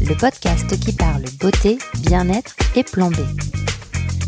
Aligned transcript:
le 0.00 0.16
podcast 0.16 0.78
qui 0.80 0.92
parle 0.92 1.24
beauté, 1.40 1.78
bien-être 2.02 2.56
et 2.76 2.82
plan. 2.82 3.10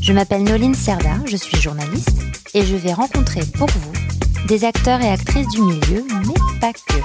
Je 0.01 0.12
m'appelle 0.12 0.45
Noline 0.45 0.74
Serda, 0.74 1.19
je 1.27 1.37
suis 1.37 1.57
journaliste 1.57 2.23
et 2.55 2.62
je 2.62 2.77
vais 2.77 2.93
rencontrer 2.93 3.41
pour 3.57 3.69
vous 3.69 3.93
des 4.47 4.65
acteurs 4.65 5.01
et 5.01 5.09
actrices 5.09 5.48
du 5.48 5.62
milieu, 5.62 6.05
mais 6.27 6.60
pas 6.60 6.73
que. 6.73 7.01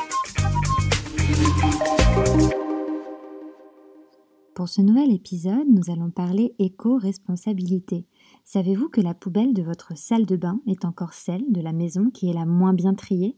Pour 4.53 4.69
ce 4.69 4.81
nouvel 4.81 5.11
épisode, 5.11 5.67
nous 5.67 5.91
allons 5.91 6.11
parler 6.11 6.53
éco-responsabilité. 6.59 8.05
Savez-vous 8.43 8.89
que 8.89 9.01
la 9.01 9.13
poubelle 9.13 9.53
de 9.53 9.63
votre 9.63 9.97
salle 9.97 10.25
de 10.25 10.35
bain 10.35 10.59
est 10.67 10.85
encore 10.85 11.13
celle 11.13 11.43
de 11.49 11.61
la 11.61 11.73
maison 11.73 12.11
qui 12.11 12.29
est 12.29 12.33
la 12.33 12.45
moins 12.45 12.73
bien 12.73 12.93
triée? 12.93 13.37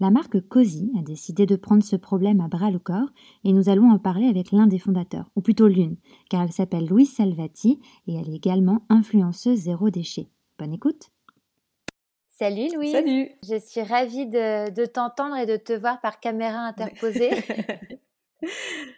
La 0.00 0.10
marque 0.10 0.40
Cozy 0.40 0.92
a 0.96 1.02
décidé 1.02 1.44
de 1.44 1.56
prendre 1.56 1.82
ce 1.82 1.96
problème 1.96 2.40
à 2.40 2.46
bras 2.46 2.70
le 2.70 2.78
corps 2.78 3.08
et 3.42 3.52
nous 3.52 3.68
allons 3.68 3.90
en 3.90 3.98
parler 3.98 4.28
avec 4.28 4.52
l'un 4.52 4.68
des 4.68 4.78
fondateurs, 4.78 5.28
ou 5.34 5.40
plutôt 5.40 5.66
l'une, 5.66 5.96
car 6.30 6.42
elle 6.42 6.52
s'appelle 6.52 6.86
Louise 6.86 7.12
Salvati 7.12 7.80
et 8.06 8.14
elle 8.14 8.28
est 8.28 8.36
également 8.36 8.86
influenceuse 8.90 9.58
zéro 9.58 9.90
déchet. 9.90 10.28
Bonne 10.56 10.72
écoute 10.72 11.10
Salut 12.30 12.68
Louise. 12.72 12.92
Salut. 12.92 13.28
Je 13.42 13.58
suis 13.58 13.82
ravie 13.82 14.26
de, 14.26 14.70
de 14.70 14.86
t'entendre 14.86 15.36
et 15.36 15.46
de 15.46 15.56
te 15.56 15.72
voir 15.72 16.00
par 16.00 16.20
caméra 16.20 16.60
interposée. 16.60 17.30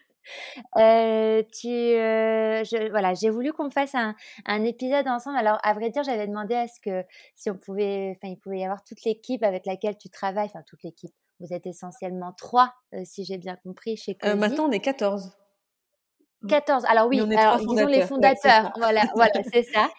Euh, 0.77 1.43
tu, 1.53 1.69
euh, 1.69 2.65
je, 2.65 2.91
voilà, 2.91 3.15
j'ai 3.15 3.31
voulu 3.31 3.53
qu'on 3.53 3.71
fasse 3.71 3.95
un, 3.95 4.15
un, 4.47 4.65
épisode 4.65 5.09
ensemble. 5.09 5.39
Alors, 5.39 5.59
à 5.63 5.73
vrai 5.75 5.91
dire, 5.91 6.03
j'avais 6.03 6.27
demandé 6.27 6.55
à 6.55 6.67
ce 6.67 6.81
que 6.81 7.05
si 7.35 7.51
on 7.51 7.57
pouvait, 7.57 8.17
enfin, 8.17 8.33
il 8.33 8.39
pouvait 8.39 8.61
y 8.61 8.65
avoir 8.65 8.83
toute 8.85 9.05
l'équipe 9.05 9.43
avec 9.43 9.67
laquelle 9.67 9.97
tu 9.99 10.11
travailles, 10.11 10.47
enfin 10.47 10.63
toute 10.67 10.83
l'équipe. 10.83 11.13
Vous 11.41 11.53
êtes 11.53 11.67
essentiellement 11.67 12.33
trois, 12.37 12.75
euh, 12.95 13.01
si 13.05 13.25
j'ai 13.25 13.39
bien 13.39 13.57
compris, 13.57 13.97
chez 13.97 14.15
Cozy. 14.15 14.37
maintenant, 14.37 14.69
on 14.69 14.73
est 14.73 14.81
14. 14.81 15.33
14. 16.49 16.85
Alors 16.89 17.07
oui, 17.09 17.21
alors, 17.21 17.59
disons 17.59 17.87
les 17.87 18.03
fondateurs. 18.03 18.65
Ouais, 18.65 18.71
voilà, 18.79 19.03
voilà, 19.15 19.33
c'est 19.53 19.63
ça. 19.63 19.91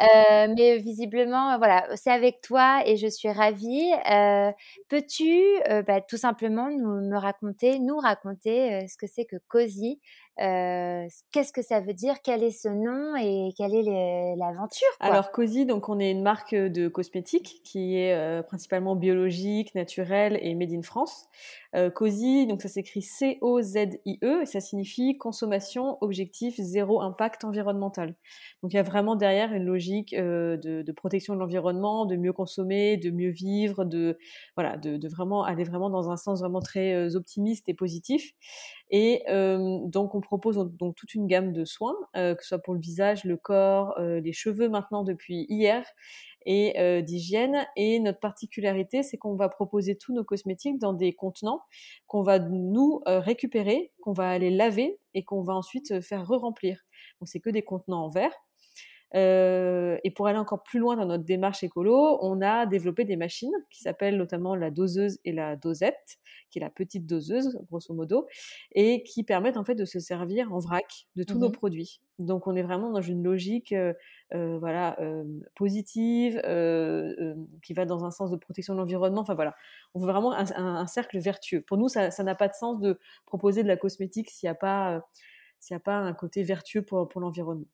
Euh, 0.00 0.52
mais 0.56 0.78
visiblement, 0.78 1.58
voilà, 1.58 1.86
c'est 1.94 2.10
avec 2.10 2.40
toi 2.40 2.82
et 2.86 2.96
je 2.96 3.06
suis 3.06 3.30
ravie. 3.30 3.92
Euh, 4.10 4.50
Peux-tu 4.88 5.42
euh, 5.68 5.82
bah, 5.82 6.00
tout 6.00 6.16
simplement 6.16 6.70
nous 6.70 7.08
me 7.08 7.16
raconter, 7.16 7.78
nous 7.78 7.98
raconter 7.98 8.74
euh, 8.74 8.86
ce 8.88 8.96
que 8.96 9.06
c'est 9.06 9.24
que 9.24 9.36
Cozy 9.48 10.00
euh, 10.40 11.06
Qu'est-ce 11.32 11.52
que 11.52 11.62
ça 11.62 11.80
veut 11.80 11.92
dire? 11.92 12.16
Quel 12.22 12.42
est 12.42 12.50
ce 12.50 12.68
nom 12.68 13.16
et 13.16 13.52
quelle 13.56 13.74
est 13.74 14.36
l'aventure 14.36 14.88
Alors 15.00 15.32
Cozy, 15.32 15.66
donc 15.66 15.88
on 15.88 15.98
est 15.98 16.10
une 16.10 16.22
marque 16.22 16.54
de 16.54 16.88
cosmétiques 16.88 17.60
qui 17.64 17.96
est 17.96 18.14
euh, 18.14 18.42
principalement 18.42 18.96
biologique, 18.96 19.74
naturelle 19.74 20.38
et 20.40 20.54
made 20.54 20.72
in 20.72 20.82
France. 20.82 21.28
Euh, 21.76 21.88
Cozy, 21.88 22.46
donc 22.48 22.62
ça 22.62 22.68
s'écrit 22.68 23.02
C-O-Z-I-E 23.02 24.42
et 24.42 24.46
ça 24.46 24.60
signifie 24.60 25.16
consommation, 25.16 25.98
objectif, 26.00 26.56
zéro 26.58 27.00
impact 27.00 27.44
environnemental. 27.44 28.16
Donc 28.62 28.72
il 28.72 28.76
y 28.76 28.80
a 28.80 28.82
vraiment 28.82 29.14
derrière 29.14 29.52
une 29.52 29.64
logique 29.64 30.12
euh, 30.14 30.56
de, 30.56 30.92
protection 30.92 31.34
de 31.34 31.38
l'environnement, 31.38 32.06
de 32.06 32.16
mieux 32.16 32.32
consommer, 32.32 32.96
de 32.96 33.10
mieux 33.10 33.30
vivre, 33.30 33.84
de 33.84 34.18
voilà, 34.56 34.76
de, 34.78 35.08
vraiment 35.08 35.44
aller 35.44 35.64
vraiment 35.64 35.90
dans 35.90 36.10
un 36.10 36.16
sens 36.16 36.40
vraiment 36.40 36.60
très 36.60 36.92
euh, 36.94 37.16
optimiste 37.16 37.68
et 37.68 37.74
positif. 37.74 38.32
Et 38.90 39.22
euh, 39.28 39.78
donc 39.84 40.14
on 40.14 40.20
propose 40.20 40.56
donc 40.78 40.96
toute 40.96 41.14
une 41.14 41.26
gamme 41.26 41.52
de 41.52 41.64
soins, 41.64 41.96
euh, 42.16 42.34
que 42.34 42.42
ce 42.42 42.48
soit 42.48 42.58
pour 42.58 42.74
le 42.74 42.80
visage, 42.80 43.24
le 43.24 43.36
corps, 43.36 43.98
les 43.98 44.32
cheveux 44.32 44.68
maintenant 44.68 45.04
depuis 45.04 45.46
hier 45.48 45.84
et 46.46 46.78
euh, 46.78 47.02
d'hygiène. 47.02 47.66
Et 47.76 48.00
notre 48.00 48.20
particularité, 48.20 49.02
c'est 49.02 49.16
qu'on 49.16 49.36
va 49.36 49.48
proposer 49.48 49.96
tous 49.96 50.12
nos 50.12 50.24
cosmétiques 50.24 50.78
dans 50.78 50.92
des 50.92 51.14
contenants 51.14 51.62
qu'on 52.06 52.22
va 52.22 52.38
nous 52.38 53.00
euh, 53.08 53.20
récupérer, 53.20 53.92
qu'on 54.02 54.12
va 54.12 54.30
aller 54.30 54.50
laver 54.50 54.98
et 55.14 55.24
qu'on 55.24 55.42
va 55.42 55.54
ensuite 55.54 56.00
faire 56.00 56.26
re-remplir. 56.26 56.80
Donc 57.20 57.28
c'est 57.28 57.40
que 57.40 57.50
des 57.50 57.62
contenants 57.62 58.04
en 58.04 58.10
verre. 58.10 58.32
Euh, 59.14 59.98
et 60.04 60.10
pour 60.10 60.26
aller 60.28 60.38
encore 60.38 60.62
plus 60.62 60.78
loin 60.78 60.96
dans 60.96 61.06
notre 61.06 61.24
démarche 61.24 61.62
écolo, 61.64 62.18
on 62.20 62.40
a 62.40 62.66
développé 62.66 63.04
des 63.04 63.16
machines 63.16 63.52
qui 63.70 63.80
s'appellent 63.80 64.16
notamment 64.16 64.54
la 64.54 64.70
doseuse 64.70 65.18
et 65.24 65.32
la 65.32 65.56
dosette, 65.56 66.18
qui 66.50 66.58
est 66.58 66.62
la 66.62 66.70
petite 66.70 67.06
doseuse, 67.06 67.58
grosso 67.68 67.92
modo, 67.94 68.26
et 68.72 69.02
qui 69.02 69.24
permettent 69.24 69.56
en 69.56 69.64
fait 69.64 69.74
de 69.74 69.84
se 69.84 69.98
servir 69.98 70.52
en 70.52 70.58
vrac 70.58 71.06
de 71.16 71.22
tous 71.24 71.34
mmh 71.34 71.40
nos 71.40 71.50
produits. 71.50 72.00
Donc 72.18 72.46
on 72.46 72.54
est 72.54 72.62
vraiment 72.62 72.90
dans 72.90 73.00
une 73.00 73.22
logique 73.22 73.72
euh, 73.72 73.94
euh, 74.34 74.58
voilà, 74.58 75.00
euh, 75.00 75.24
positive, 75.54 76.40
qui 77.62 77.72
va 77.72 77.86
dans 77.86 78.04
un 78.04 78.10
sens 78.10 78.30
de 78.30 78.36
protection 78.36 78.74
de 78.74 78.78
l'environnement. 78.78 79.22
Enfin 79.22 79.34
voilà, 79.34 79.54
on 79.94 80.00
veut 80.00 80.10
vraiment 80.10 80.32
un, 80.32 80.44
un, 80.54 80.76
un 80.76 80.86
cercle 80.86 81.18
vertueux. 81.18 81.62
Pour 81.62 81.78
nous, 81.78 81.88
ça 81.88 82.10
n'a 82.22 82.34
pas 82.34 82.48
de 82.48 82.54
sens 82.54 82.78
de 82.80 82.98
proposer 83.26 83.62
de 83.62 83.68
la 83.68 83.76
cosmétique 83.76 84.30
s'il 84.30 84.46
n'y 84.46 84.52
a 84.52 84.54
pas 84.54 85.02
a 85.70 85.80
pas 85.80 85.96
un 85.96 86.14
côté 86.14 86.42
vertueux 86.42 86.82
pour, 86.82 87.08
pour 87.08 87.20
l'environnement. 87.20 87.66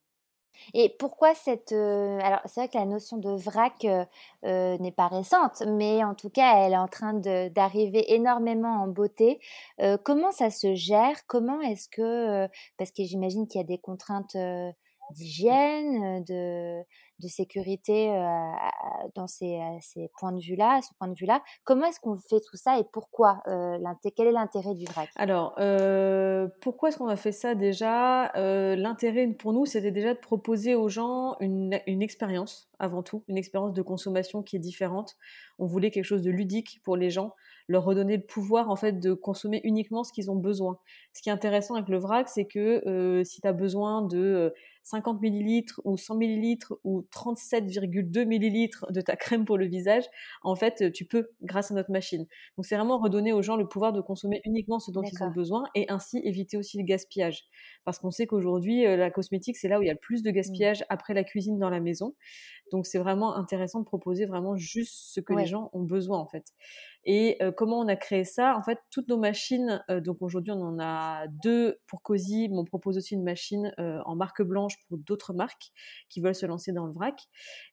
Et 0.74 0.94
pourquoi 0.98 1.34
cette... 1.34 1.72
Euh, 1.72 2.18
alors, 2.22 2.40
c'est 2.46 2.60
vrai 2.60 2.68
que 2.68 2.78
la 2.78 2.84
notion 2.84 3.16
de 3.16 3.30
vrac 3.30 3.84
euh, 3.84 4.04
euh, 4.44 4.78
n'est 4.78 4.92
pas 4.92 5.08
récente, 5.08 5.62
mais 5.66 6.04
en 6.04 6.14
tout 6.14 6.30
cas, 6.30 6.58
elle 6.58 6.72
est 6.72 6.78
en 6.78 6.88
train 6.88 7.14
d'arriver 7.14 8.14
énormément 8.14 8.82
en 8.82 8.88
beauté. 8.88 9.40
Comment 10.04 10.32
ça 10.32 10.50
se 10.50 10.74
gère? 10.74 11.26
Comment 11.26 11.60
est-ce 11.60 11.88
que... 11.88 12.48
parce 12.78 12.90
que 12.90 13.04
j'imagine 13.04 13.46
qu'il 13.46 13.60
y 13.60 13.64
a 13.64 13.66
des 13.66 13.78
contraintes 13.78 14.36
d'hygiène, 15.10 16.24
de, 16.24 16.82
de 17.20 17.28
sécurité 17.28 18.08
dans 19.14 19.26
ces, 19.26 19.58
ces, 19.80 20.10
points 20.18 20.32
de 20.32 20.40
vue-là, 20.40 20.80
ce 20.82 20.92
point 20.98 21.08
de 21.08 21.14
vue-là. 21.14 21.42
Comment 21.64 21.86
est-ce 21.86 22.00
qu'on 22.00 22.16
fait 22.16 22.40
tout 22.40 22.56
ça 22.56 22.78
et 22.78 22.84
pourquoi 22.92 23.42
Quel 24.16 24.26
est 24.26 24.32
l'intérêt 24.32 24.74
du 24.74 24.84
vrac 24.84 25.08
Alors, 25.16 25.54
pourquoi 26.60 26.88
est-ce 26.88 26.98
qu'on 26.98 27.08
a 27.08 27.16
fait 27.16 27.32
ça 27.32 27.54
déjà? 27.54 28.32
L'intérêt 28.34 29.26
pour 29.28 29.52
nous, 29.52 29.66
c'était 29.66 29.90
déjà 29.90 30.14
de 30.14 30.18
proposer 30.18 30.74
aux 30.74 30.88
gens 30.88 31.36
une, 31.40 31.80
une 31.86 32.02
expérience 32.02 32.68
avant 32.78 33.02
tout, 33.02 33.24
une 33.28 33.38
expérience 33.38 33.72
de 33.72 33.82
consommation 33.82 34.42
qui 34.42 34.56
est 34.56 34.60
différente. 34.60 35.16
On 35.58 35.66
voulait 35.66 35.90
quelque 35.90 36.04
chose 36.04 36.22
de 36.22 36.30
ludique 36.30 36.80
pour 36.84 36.96
les 36.96 37.08
gens, 37.08 37.34
leur 37.68 37.84
redonner 37.84 38.18
le 38.18 38.22
pouvoir 38.22 38.68
en 38.68 38.76
fait 38.76 39.00
de 39.00 39.14
consommer 39.14 39.60
uniquement 39.64 40.04
ce 40.04 40.12
qu'ils 40.12 40.30
ont 40.30 40.36
besoin. 40.36 40.78
Ce 41.14 41.22
qui 41.22 41.30
est 41.30 41.32
intéressant 41.32 41.74
avec 41.74 41.88
le 41.88 41.98
vrac, 41.98 42.28
c'est 42.28 42.44
que 42.44 43.22
si 43.24 43.40
tu 43.40 43.48
as 43.48 43.52
besoin 43.54 44.02
de 44.02 44.52
50 44.86 45.20
millilitres 45.20 45.80
ou 45.84 45.96
100 45.96 46.14
millilitres 46.14 46.74
ou 46.84 47.04
37,2 47.12 48.24
millilitres 48.24 48.86
de 48.92 49.00
ta 49.00 49.16
crème 49.16 49.44
pour 49.44 49.58
le 49.58 49.66
visage, 49.66 50.04
en 50.42 50.54
fait, 50.54 50.92
tu 50.92 51.04
peux 51.04 51.28
grâce 51.42 51.72
à 51.72 51.74
notre 51.74 51.90
machine. 51.90 52.24
Donc 52.56 52.66
c'est 52.66 52.76
vraiment 52.76 52.98
redonner 52.98 53.32
aux 53.32 53.42
gens 53.42 53.56
le 53.56 53.66
pouvoir 53.66 53.92
de 53.92 54.00
consommer 54.00 54.40
uniquement 54.44 54.78
ce 54.78 54.92
dont 54.92 55.02
ils 55.02 55.22
ont 55.24 55.30
besoin 55.32 55.64
et 55.74 55.86
ainsi 55.90 56.20
éviter 56.22 56.56
aussi 56.56 56.78
le 56.78 56.84
gaspillage. 56.84 57.46
Parce 57.84 57.98
qu'on 57.98 58.12
sait 58.12 58.28
qu'aujourd'hui, 58.28 58.86
euh, 58.86 58.96
la 58.96 59.10
cosmétique, 59.10 59.56
c'est 59.56 59.68
là 59.68 59.80
où 59.80 59.82
il 59.82 59.86
y 59.86 59.90
a 59.90 59.94
le 59.94 59.98
plus 59.98 60.22
de 60.22 60.30
gaspillage 60.30 60.82
mmh. 60.82 60.86
après 60.88 61.14
la 61.14 61.24
cuisine 61.24 61.58
dans 61.58 61.70
la 61.70 61.80
maison. 61.80 62.14
Donc 62.70 62.86
c'est 62.86 62.98
vraiment 62.98 63.36
intéressant 63.36 63.80
de 63.80 63.84
proposer 63.84 64.26
vraiment 64.26 64.56
juste 64.56 64.94
ce 64.94 65.20
que 65.20 65.32
ouais. 65.32 65.42
les 65.42 65.48
gens 65.48 65.70
ont 65.72 65.82
besoin 65.82 66.18
en 66.18 66.26
fait. 66.26 66.52
Et 67.08 67.36
euh, 67.40 67.52
comment 67.52 67.78
on 67.78 67.86
a 67.86 67.94
créé 67.94 68.24
ça? 68.24 68.56
En 68.56 68.62
fait, 68.64 68.80
toutes 68.90 69.08
nos 69.08 69.16
machines, 69.16 69.80
euh, 69.90 70.00
donc 70.00 70.22
aujourd'hui 70.22 70.52
on 70.52 70.60
en 70.60 70.80
a 70.80 71.28
deux 71.28 71.78
pour 71.86 72.02
Cozy, 72.02 72.48
mais 72.48 72.58
on 72.58 72.64
propose 72.64 72.96
aussi 72.96 73.14
une 73.14 73.22
machine 73.22 73.72
euh, 73.78 74.00
en 74.04 74.16
marque 74.16 74.42
blanche 74.42 74.74
pour 74.88 74.98
d'autres 74.98 75.32
marques 75.32 75.70
qui 76.08 76.20
veulent 76.20 76.34
se 76.34 76.46
lancer 76.46 76.72
dans 76.72 76.84
le 76.84 76.92
vrac. 76.92 77.14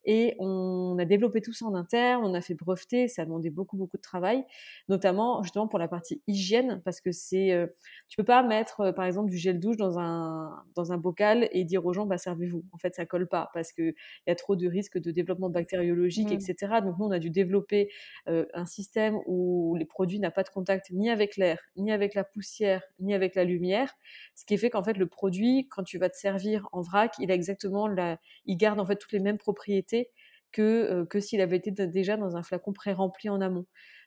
Et 0.06 0.36
on 0.38 0.96
a 1.00 1.06
développé 1.06 1.42
tout 1.42 1.52
ça 1.52 1.66
en 1.66 1.74
interne, 1.74 2.24
on 2.24 2.36
a 2.36 2.42
fait 2.42 2.54
breveter, 2.54 3.08
ça 3.08 3.24
a 3.24 3.25
demandé 3.25 3.50
beaucoup 3.50 3.75
beaucoup 3.75 3.98
de 3.98 4.04
travail, 4.04 4.46
notamment 4.88 5.42
justement 5.42 5.68
pour 5.68 5.80
la 5.80 5.88
partie 5.88 6.22
hygiène, 6.28 6.84
parce 6.86 7.02
que 7.02 7.12
c'est, 7.12 7.69
tu 8.10 8.18
peux 8.18 8.24
pas 8.24 8.44
mettre 8.44 8.92
par 8.92 9.06
exemple 9.06 9.31
du 9.31 9.38
gel 9.38 9.60
douche 9.60 9.78
dans 9.78 9.98
un 9.98 10.63
dans 10.75 10.92
un 10.92 10.98
bocal 10.98 11.50
et 11.52 11.63
dire 11.63 11.84
aux 11.88 11.94
gens 11.94 12.06
bah 12.06 12.19
servez-vous. 12.19 12.66
En 12.72 12.78
fait, 12.78 12.94
ça 12.94 13.08
colle 13.08 13.28
pas 13.28 13.50
parce 13.56 13.74
que 13.74 13.81
il 13.81 14.28
y 14.28 14.31
a 14.31 14.36
trop 14.36 14.56
de 14.56 14.68
risques 14.68 15.00
de 15.00 15.10
développement 15.10 15.50
bactériologique, 15.50 16.30
mmh. 16.30 16.34
etc. 16.34 16.56
Donc 16.84 17.00
nous 17.00 17.06
on 17.06 17.12
a 17.12 17.19
dû 17.19 17.31
développer 17.31 17.90
un 18.28 18.66
système 18.66 19.23
où 19.25 19.75
les 19.75 19.86
produits 19.86 20.20
n'ont 20.20 20.31
pas 20.31 20.44
de 20.44 20.50
contact 20.50 20.92
ni 20.92 21.10
avec 21.10 21.38
l'air, 21.38 21.60
ni 21.75 21.92
avec 21.92 22.14
la 22.14 22.24
poussière, 22.24 22.84
ni 23.00 23.14
avec 23.14 23.36
la 23.36 23.44
lumière, 23.44 23.94
ce 24.36 24.46
qui 24.46 24.58
fait 24.58 24.70
qu'en 24.70 24.84
fait 24.84 24.98
le 24.98 25.08
produit, 25.08 25.68
quand 25.70 25.84
tu 25.84 25.98
vas 25.98 26.10
te 26.10 26.18
servir 26.18 26.68
en 26.72 26.81
vrac, 26.81 27.14
il 27.20 27.31
a 27.31 27.34
exactement 27.34 27.88
la, 27.88 28.18
il 28.46 28.58
garde 28.58 28.80
en 28.80 28.86
fait 28.86 28.98
toutes 28.98 29.12
les 29.14 29.20
mêmes 29.20 29.38
propriétés 29.38 30.10
que, 30.52 30.62
euh, 30.62 31.06
que 31.06 31.20
s'il 31.20 31.42
avait 31.42 31.58
été 31.58 31.72
déjà 31.72 32.18
dans 32.18 32.38
un 32.38 32.44
flacon 32.44 32.74
pré-rempli 32.74 33.30
en 33.30 33.42
amont. 33.42 33.66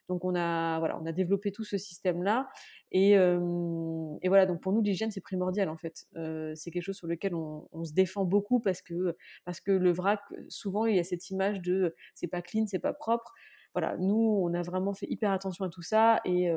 Donc 0.09 0.23
on 0.23 0.35
a, 0.35 0.79
voilà, 0.79 0.97
on 1.01 1.05
a 1.05 1.11
développé 1.11 1.51
tout 1.51 1.65
ce 1.65 1.77
système-là. 1.77 2.47
Et, 2.93 3.11
et, 3.11 4.27
voilà, 4.29 4.45
donc 4.45 4.61
pour 4.61 4.71
nous, 4.71 4.81
l'hygiène, 4.81 5.11
c'est 5.11 5.19
primordial 5.19 5.67
en 5.67 5.75
fait. 5.75 6.07
c'est 6.55 6.71
quelque 6.71 6.83
chose 6.83 6.95
sur 6.95 7.07
lequel 7.07 7.35
on, 7.35 7.83
se 7.83 7.91
défend 7.91 8.23
beaucoup 8.23 8.61
parce 8.61 8.81
que, 8.81 9.17
parce 9.43 9.59
que 9.59 9.71
le 9.71 9.91
vrac, 9.91 10.21
souvent, 10.47 10.85
il 10.85 10.95
y 10.95 10.99
a 10.99 11.03
cette 11.03 11.29
image 11.29 11.61
de 11.61 11.93
c'est 12.15 12.27
pas 12.27 12.41
clean, 12.41 12.65
c'est 12.67 12.79
pas 12.79 12.93
propre. 12.93 13.33
Voilà, 13.77 13.95
nous, 13.97 14.41
on 14.43 14.53
a 14.55 14.63
vraiment 14.63 14.93
fait 14.93 15.05
hyper 15.07 15.31
attention 15.31 15.63
à 15.65 15.69
tout 15.69 15.83
ça. 15.83 16.19
Et, 16.25 16.51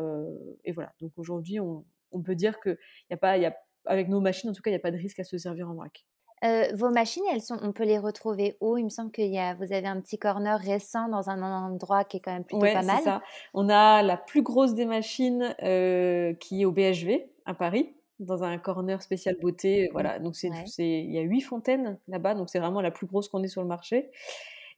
et 0.65 0.73
voilà, 0.73 0.93
donc 1.01 1.13
aujourd'hui, 1.19 1.61
on, 1.61 1.85
on, 2.13 2.23
peut 2.23 2.35
dire 2.35 2.59
que 2.61 2.79
y 3.11 3.15
a 3.15 3.19
pas, 3.19 3.37
y 3.37 3.45
a, 3.45 3.55
avec 3.85 4.09
nos 4.09 4.21
machines, 4.21 4.49
en 4.49 4.53
tout 4.55 4.63
cas, 4.63 4.71
il 4.71 4.73
n'y 4.73 4.79
a 4.79 4.81
pas 4.81 4.91
de 4.91 4.97
risque 4.97 5.21
à 5.21 5.25
se 5.25 5.37
servir 5.37 5.69
en 5.69 5.75
vrac. 5.75 6.07
Euh, 6.43 6.69
vos 6.75 6.91
machines, 6.91 7.23
elles 7.31 7.43
sont, 7.43 7.59
on 7.61 7.73
peut 7.73 7.85
les 7.85 7.99
retrouver 7.99 8.57
où? 8.61 8.79
Il 8.79 8.85
me 8.85 8.89
semble 8.89 9.11
que 9.11 9.23
vous 9.57 9.73
avez 9.73 9.87
un 9.87 10.01
petit 10.01 10.19
corner 10.19 10.59
récent 10.59 11.09
dans 11.09 11.29
un 11.29 11.43
endroit 11.43 12.05
qui 12.05 12.17
est 12.17 12.21
quand 12.21 12.33
même 12.33 12.45
plutôt 12.45 12.61
pas 12.61 12.83
mal. 12.83 13.03
Ça. 13.03 13.23
On 13.53 13.69
a 13.69 14.03
la 14.03 14.17
plus 14.17 14.43
grosse 14.43 14.75
des 14.75 14.87
machines 14.87 15.55
euh, 15.63 16.33
qui 16.35 16.63
est 16.63 16.65
au 16.65 16.73
BHV 16.73 17.27
à 17.45 17.53
Paris, 17.53 17.95
dans 18.21 18.43
un 18.43 18.57
corner 18.57 19.03
spécial 19.03 19.37
beauté. 19.41 19.89
Mmh. 19.89 19.93
Voilà, 19.93 20.19
donc 20.19 20.35
c'est, 20.35 20.49
il 20.79 21.13
y 21.13 21.19
a 21.19 21.23
huit 21.23 21.43
fontaines 21.43 21.99
là-bas, 22.09 22.35
donc 22.35 22.49
c'est 22.49 22.59
vraiment 22.59 22.81
la 22.81 22.91
plus 22.91 23.07
grosse 23.07 23.29
qu'on 23.29 23.43
ait 23.43 23.49
sur 23.49 23.61
le 23.61 23.69
marché. 23.69 24.11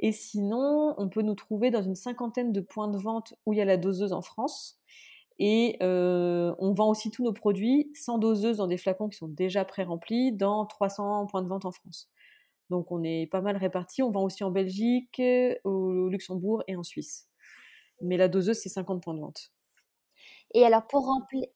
Et 0.00 0.12
sinon, 0.12 0.94
on 0.98 1.08
peut 1.08 1.22
nous 1.22 1.34
trouver 1.34 1.70
dans 1.70 1.82
une 1.82 1.94
cinquantaine 1.94 2.52
de 2.52 2.60
points 2.60 2.88
de 2.88 2.98
vente 2.98 3.34
où 3.46 3.52
il 3.52 3.58
y 3.58 3.62
a 3.62 3.64
la 3.64 3.76
doseuse 3.76 4.12
en 4.12 4.22
France. 4.22 4.78
Et 5.38 5.76
euh, 5.82 6.54
on 6.58 6.72
vend 6.74 6.90
aussi 6.90 7.10
tous 7.10 7.24
nos 7.24 7.32
produits 7.32 7.90
sans 7.94 8.18
doseuse 8.18 8.58
dans 8.58 8.66
des 8.66 8.78
flacons 8.78 9.08
qui 9.08 9.16
sont 9.16 9.28
déjà 9.28 9.64
pré-remplis 9.64 10.32
dans 10.32 10.66
300 10.66 11.26
points 11.26 11.42
de 11.42 11.48
vente 11.48 11.64
en 11.64 11.72
France. 11.72 12.10
Donc 12.70 12.92
on 12.92 13.02
est 13.02 13.26
pas 13.26 13.40
mal 13.40 13.56
répartis. 13.56 14.02
On 14.02 14.10
vend 14.10 14.24
aussi 14.24 14.44
en 14.44 14.50
Belgique, 14.50 15.20
au 15.64 16.08
Luxembourg 16.08 16.62
et 16.68 16.76
en 16.76 16.82
Suisse. 16.82 17.28
Mais 18.00 18.16
la 18.16 18.28
doseuse, 18.28 18.58
c'est 18.58 18.68
50 18.68 19.02
points 19.02 19.14
de 19.14 19.20
vente. 19.20 19.52
Et 20.54 20.64
alors 20.64 20.86
pour 20.86 21.06
remplir... 21.06 21.46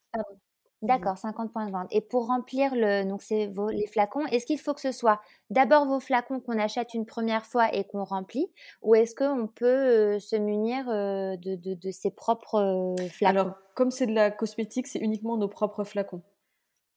D'accord, 0.82 1.17
50 1.17 1.52
points 1.52 1.67
de 1.67 1.73
vente. 1.73 1.88
Et 1.90 2.02
pour 2.02 2.26
remplir 2.26 2.75
le, 2.75 3.05
donc 3.08 3.23
c'est 3.23 3.46
vos, 3.46 3.70
les 3.70 3.87
flacons, 3.87 4.26
est-ce 4.26 4.44
qu'il 4.44 4.58
faut 4.58 4.75
que 4.75 4.81
ce 4.81 4.93
soit 4.93 5.20
d'abord 5.49 5.87
vos 5.87 6.00
flacons 6.00 6.40
qu'on 6.40 6.58
achète 6.58 6.93
une 6.93 7.06
première 7.06 7.46
fois 7.46 7.75
et 7.75 7.84
qu'on 7.84 8.05
remplit, 8.05 8.46
ou 8.82 8.94
est-ce 8.94 9.14
qu'on 9.14 9.46
peut 9.46 10.19
se 10.19 10.37
munir 10.37 10.87
de, 10.87 11.56
de, 11.56 11.75
de, 11.75 11.90
ses 11.90 12.11
propres 12.11 12.94
flacons? 13.11 13.31
Alors, 13.31 13.55
comme 13.75 13.90
c'est 13.90 14.06
de 14.06 14.14
la 14.14 14.31
cosmétique, 14.31 14.87
c'est 14.87 14.99
uniquement 14.99 15.38
nos 15.38 15.49
propres 15.49 15.84
flacons. 15.84 16.23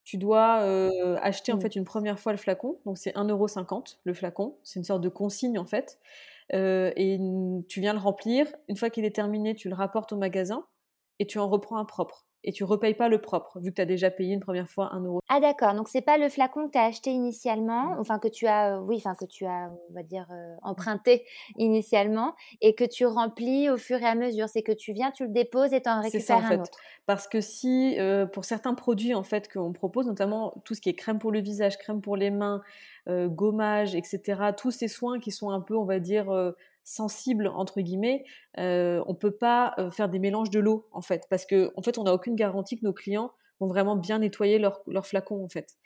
Tu 0.04 0.18
dois 0.18 0.56
acheter 1.22 1.54
en 1.54 1.58
mmh. 1.58 1.62
fait 1.62 1.76
une 1.76 1.86
première 1.86 2.20
fois 2.20 2.34
le 2.34 2.38
flacon, 2.38 2.80
donc 2.86 2.98
c'est 2.98 3.16
1,50€ 3.16 3.98
le 4.04 4.14
flacon, 4.14 4.58
c'est 4.64 4.80
une 4.80 4.84
sorte 4.86 5.02
de 5.02 5.10
consigne 5.10 5.58
en 5.58 5.66
fait, 5.66 6.00
et 6.52 7.20
tu 7.70 7.80
viens 7.80 7.94
le 7.94 8.00
remplir. 8.00 8.48
Une 8.68 8.76
fois 8.76 8.90
qu'il 8.90 9.06
est 9.06 9.16
terminé, 9.16 9.56
tu 9.56 9.70
le 9.70 9.76
rapportes 9.76 10.12
au 10.12 10.18
magasin 10.18 10.66
et 11.20 11.28
tu 11.28 11.40
en 11.40 11.48
reprends 11.48 11.78
un 11.78 11.86
propre 11.86 12.29
et 12.44 12.52
tu 12.52 12.64
repayes 12.64 12.94
pas 12.94 13.10
le 13.10 13.20
propre, 13.20 13.60
vu 13.60 13.72
que 13.72 13.76
tu 13.76 13.82
as 13.82 13.86
déjà 13.86 14.10
payé 14.10 14.34
une 14.34 14.40
première 14.40 14.70
fois 14.70 14.94
un 14.94 15.04
euro. 15.04 15.22
Ah 15.28 15.40
d'accord, 15.40 15.74
donc 15.74 15.90
c'est 15.90 16.02
pas 16.02 16.18
le 16.18 16.30
flacon 16.30 16.68
que 16.68 16.72
tu 16.72 16.78
as 16.78 16.86
acheté 16.86 17.10
initialement, 17.12 17.96
enfin 18.00 18.18
que 18.18 18.30
tu 18.30 18.48
as, 18.48 18.78
euh, 18.78 18.80
oui, 18.80 18.96
enfin 18.98 19.14
que 19.16 19.26
tu 19.26 19.46
as, 19.46 19.72
on 19.90 19.94
va 19.94 20.04
dire, 20.04 20.26
euh, 20.32 20.56
emprunté 20.62 21.26
initialement, 21.58 22.36
et 22.62 22.76
que 22.76 22.86
tu 22.86 23.06
remplis 23.06 23.70
au 23.70 23.78
fur 23.78 23.98
et 23.98 24.06
à 24.06 24.16
mesure. 24.16 24.48
C'est 24.48 24.62
que 24.62 24.72
tu 24.72 24.94
viens, 24.94 25.12
tu 25.12 25.24
le 25.24 25.32
déposes 25.32 25.74
et 25.74 25.82
tu 25.82 25.90
en 25.90 26.02
récupères 26.02 26.22
ça, 26.22 26.36
en 26.38 26.44
un 26.44 26.48
fait. 26.48 26.62
autre. 26.62 26.80
Parce 27.06 27.28
que 27.28 27.42
si, 27.42 28.00
euh, 28.00 28.26
pour 28.26 28.46
certains 28.46 28.74
produits 28.74 29.16
en 29.16 29.24
fait 29.24 29.52
qu'on 29.52 29.74
propose, 29.74 30.08
notamment 30.08 30.54
tout 30.64 30.76
ce 30.76 30.82
qui 30.82 30.90
est 30.90 30.94
crème 30.94 31.20
pour 31.20 31.32
le 31.32 31.40
visage, 31.40 31.78
crème 31.78 32.02
pour 32.02 32.16
les 32.16 32.32
mains, 32.32 32.62
gommage, 33.08 33.96
etc., 33.96 34.52
tous 34.56 34.70
ces 34.70 34.88
soins 34.88 35.20
qui 35.20 35.32
sont 35.32 35.50
un 35.50 35.62
peu, 35.62 35.76
on 35.76 35.84
va 35.84 35.98
dire, 35.98 36.32
sensible 36.90 37.48
entre 37.48 37.82
guillemets, 37.82 38.24
euh, 38.58 39.04
on 39.08 39.16
peut 39.16 39.32
pas 39.32 39.74
euh, 39.78 39.92
faire 39.92 40.10
des 40.10 40.20
mélanges 40.20 40.50
de 40.50 40.60
l'eau 40.60 40.88
en 40.92 41.02
fait, 41.02 41.26
parce 41.30 41.46
que 41.46 41.72
en 41.76 41.82
fait 41.82 41.98
on 41.98 42.04
n'a 42.04 42.14
aucune 42.14 42.36
garantie 42.36 42.78
que 42.80 42.86
nos 42.86 42.94
clients 42.94 43.32
vont 43.60 43.68
vraiment 43.68 43.96
bien 43.96 44.20
nettoyer 44.20 44.60
leur, 44.60 44.82
leur 44.88 45.06
flacon 45.06 45.44
en 45.44 45.50
fait. 45.50 45.78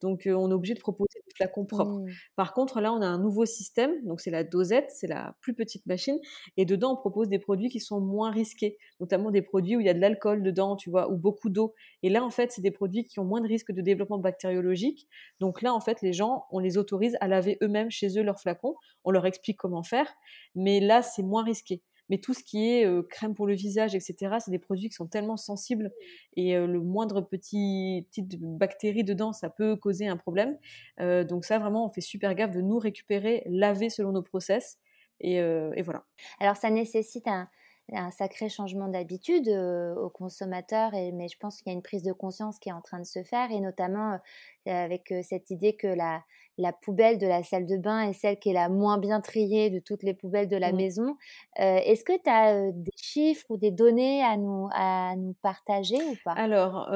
Donc, 0.00 0.26
euh, 0.26 0.34
on 0.34 0.50
est 0.50 0.54
obligé 0.54 0.74
de 0.74 0.80
proposer 0.80 1.07
flacons 1.38 1.64
propres. 1.64 2.00
Mmh. 2.00 2.10
Par 2.36 2.52
contre, 2.52 2.80
là, 2.80 2.92
on 2.92 3.00
a 3.00 3.06
un 3.06 3.18
nouveau 3.18 3.46
système. 3.46 3.92
Donc, 4.04 4.20
c'est 4.20 4.30
la 4.30 4.44
dosette, 4.44 4.90
c'est 4.90 5.06
la 5.06 5.34
plus 5.40 5.54
petite 5.54 5.86
machine. 5.86 6.18
Et 6.56 6.64
dedans, 6.64 6.92
on 6.92 6.96
propose 6.96 7.28
des 7.28 7.38
produits 7.38 7.70
qui 7.70 7.80
sont 7.80 8.00
moins 8.00 8.30
risqués, 8.30 8.76
notamment 9.00 9.30
des 9.30 9.42
produits 9.42 9.76
où 9.76 9.80
il 9.80 9.86
y 9.86 9.90
a 9.90 9.94
de 9.94 10.00
l'alcool 10.00 10.42
dedans, 10.42 10.76
tu 10.76 10.90
vois, 10.90 11.10
ou 11.10 11.16
beaucoup 11.16 11.48
d'eau. 11.48 11.74
Et 12.02 12.10
là, 12.10 12.24
en 12.24 12.30
fait, 12.30 12.52
c'est 12.52 12.62
des 12.62 12.70
produits 12.70 13.04
qui 13.04 13.20
ont 13.20 13.24
moins 13.24 13.40
de 13.40 13.48
risques 13.48 13.72
de 13.72 13.80
développement 13.80 14.18
bactériologique. 14.18 15.08
Donc 15.40 15.62
là, 15.62 15.72
en 15.72 15.80
fait, 15.80 16.02
les 16.02 16.12
gens, 16.12 16.44
on 16.50 16.58
les 16.58 16.78
autorise 16.78 17.16
à 17.20 17.28
laver 17.28 17.58
eux-mêmes 17.62 17.90
chez 17.90 18.18
eux 18.18 18.22
leurs 18.22 18.40
flacons. 18.40 18.74
On 19.04 19.10
leur 19.10 19.26
explique 19.26 19.56
comment 19.56 19.82
faire. 19.82 20.12
Mais 20.54 20.80
là, 20.80 21.02
c'est 21.02 21.22
moins 21.22 21.44
risqué. 21.44 21.82
Mais 22.08 22.18
tout 22.18 22.34
ce 22.34 22.42
qui 22.42 22.68
est 22.68 23.08
crème 23.08 23.34
pour 23.34 23.46
le 23.46 23.54
visage, 23.54 23.94
etc., 23.94 24.36
c'est 24.40 24.50
des 24.50 24.58
produits 24.58 24.88
qui 24.88 24.94
sont 24.94 25.06
tellement 25.06 25.36
sensibles 25.36 25.92
et 26.36 26.54
le 26.54 26.80
moindre 26.80 27.20
petit 27.20 28.06
petite 28.08 28.40
bactérie 28.40 29.04
dedans, 29.04 29.32
ça 29.32 29.50
peut 29.50 29.76
causer 29.76 30.08
un 30.08 30.16
problème. 30.16 30.56
donc 30.98 31.44
ça, 31.44 31.58
vraiment, 31.58 31.84
on 31.84 31.88
fait 31.88 32.00
super 32.00 32.34
gaffe 32.34 32.52
de 32.52 32.60
nous 32.60 32.78
récupérer, 32.78 33.42
laver 33.46 33.90
selon 33.90 34.12
nos 34.12 34.22
process. 34.22 34.78
Et, 35.20 35.36
et 35.36 35.82
voilà. 35.82 36.04
Alors 36.40 36.56
ça 36.56 36.70
nécessite 36.70 37.28
un, 37.28 37.48
un 37.92 38.10
sacré 38.10 38.48
changement 38.48 38.88
d'habitude 38.88 39.48
aux 39.48 40.10
consommateurs, 40.10 40.94
et, 40.94 41.12
mais 41.12 41.28
je 41.28 41.38
pense 41.38 41.56
qu'il 41.56 41.72
y 41.72 41.74
a 41.74 41.76
une 41.76 41.82
prise 41.82 42.02
de 42.02 42.12
conscience 42.12 42.58
qui 42.58 42.68
est 42.68 42.72
en 42.72 42.82
train 42.82 42.98
de 42.98 43.06
se 43.06 43.22
faire, 43.22 43.50
et 43.50 43.60
notamment 43.60 44.18
avec 44.66 45.14
cette 45.22 45.50
idée 45.50 45.74
que 45.76 45.86
la, 45.86 46.22
la 46.58 46.72
poubelle 46.72 47.18
de 47.18 47.26
la 47.26 47.42
salle 47.42 47.64
de 47.66 47.78
bain 47.78 48.02
est 48.02 48.12
celle 48.12 48.38
qui 48.38 48.50
est 48.50 48.54
la 48.54 48.68
moins 48.68 48.98
bien 48.98 49.20
triée 49.22 49.70
de 49.70 49.78
toutes 49.78 50.02
les 50.02 50.12
poubelles 50.12 50.48
de 50.48 50.56
la 50.56 50.72
mmh. 50.72 50.76
maison. 50.76 51.16
Est-ce 51.56 52.04
que 52.04 52.12
tu 52.22 52.28
as 52.28 52.72
des 52.72 52.90
chiffres 52.96 53.46
ou 53.48 53.56
des 53.56 53.70
données 53.70 54.22
à 54.22 54.36
nous, 54.36 54.68
à 54.72 55.14
nous 55.16 55.34
partager 55.40 55.96
ou 55.96 56.16
pas? 56.24 56.32
Alors, 56.32 56.88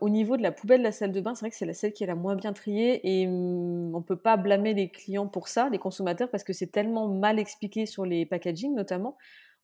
au 0.00 0.08
niveau 0.08 0.36
de 0.36 0.42
la 0.42 0.52
poubelle 0.52 0.78
de 0.78 0.84
la 0.84 0.92
salle 0.92 1.12
de 1.12 1.20
bain, 1.20 1.34
c'est 1.34 1.40
vrai 1.40 1.50
que 1.50 1.56
c'est 1.56 1.66
la 1.66 1.74
celle 1.74 1.92
qui 1.92 2.04
est 2.04 2.06
la 2.06 2.14
moins 2.14 2.36
bien 2.36 2.52
triée 2.52 3.00
et 3.02 3.26
mmh, 3.26 3.94
on 3.94 3.98
ne 3.98 4.04
peut 4.04 4.18
pas 4.18 4.36
blâmer 4.36 4.74
les 4.74 4.88
clients 4.88 5.26
pour 5.26 5.48
ça, 5.48 5.68
les 5.68 5.78
consommateurs, 5.78 6.30
parce 6.30 6.44
que 6.44 6.52
c'est 6.52 6.70
tellement 6.70 7.08
mal 7.08 7.40
expliqué 7.40 7.86
sur 7.86 8.04
les 8.04 8.26
packaging 8.26 8.74
notamment 8.74 9.16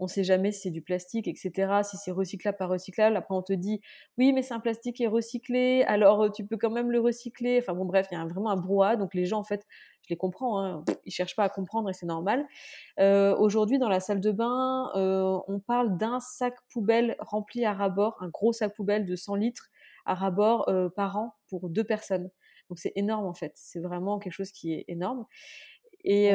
on 0.02 0.06
ne 0.06 0.10
sait 0.10 0.25
jamais 0.25 0.50
si 0.50 0.62
c'est 0.62 0.70
du 0.70 0.82
plastique, 0.82 1.28
etc., 1.28 1.82
si 1.84 1.96
c'est 1.96 2.10
recyclable, 2.10 2.58
pas 2.58 2.66
recyclable. 2.66 3.16
Après, 3.16 3.37
on 3.37 3.43
te 3.43 3.52
dit, 3.52 3.81
oui, 4.19 4.32
mais 4.32 4.43
c'est 4.43 4.52
un 4.52 4.58
plastique 4.58 4.96
qui 4.96 5.04
est 5.04 5.08
recyclé, 5.08 5.84
alors 5.87 6.25
euh, 6.25 6.28
tu 6.28 6.44
peux 6.44 6.56
quand 6.56 6.70
même 6.70 6.90
le 6.90 6.99
recycler. 6.99 7.60
Enfin 7.62 7.72
bon, 7.72 7.84
bref, 7.84 8.08
il 8.10 8.19
y 8.19 8.20
a 8.20 8.25
vraiment 8.25 8.50
un 8.50 8.56
brouhaha. 8.56 8.96
Donc 8.96 9.14
les 9.14 9.26
gens, 9.26 9.38
en 9.38 9.44
fait, 9.44 9.64
je 10.02 10.08
les 10.10 10.16
comprends, 10.16 10.60
hein, 10.60 10.84
ils 11.04 11.12
cherchent 11.12 11.37
pas 11.37 11.44
à 11.44 11.49
comprendre 11.49 11.88
et 11.88 11.93
c'est 11.93 12.06
normal. 12.06 12.44
Euh, 12.99 13.37
aujourd'hui, 13.37 13.78
dans 13.78 13.88
la 13.88 14.00
salle 14.00 14.19
de 14.19 14.32
bain, 14.32 14.90
euh, 14.96 15.38
on 15.46 15.60
parle 15.60 15.96
d'un 15.96 16.19
sac 16.19 16.56
poubelle 16.72 17.14
rempli 17.20 17.64
à 17.64 17.72
rabord, 17.72 18.16
un 18.20 18.28
gros 18.28 18.52
sac 18.52 18.75
poubelle 18.75 19.06
de 19.06 19.14
100 19.14 19.37
litres 19.37 19.69
à 20.04 20.16
rabord 20.16 20.69
par 20.96 21.16
an 21.16 21.37
pour 21.49 21.70
deux 21.70 21.84
personnes. 21.84 22.28
Donc 22.69 22.81
c'est 22.81 22.93
énorme 22.96 23.26
en 23.26 23.35
fait, 23.35 23.52
c'est 23.54 23.78
vraiment 23.78 24.18
quelque 24.18 24.32
chose 24.32 24.50
qui 24.50 24.73
est 24.73 24.85
énorme. 24.88 25.26
Et, 26.04 26.30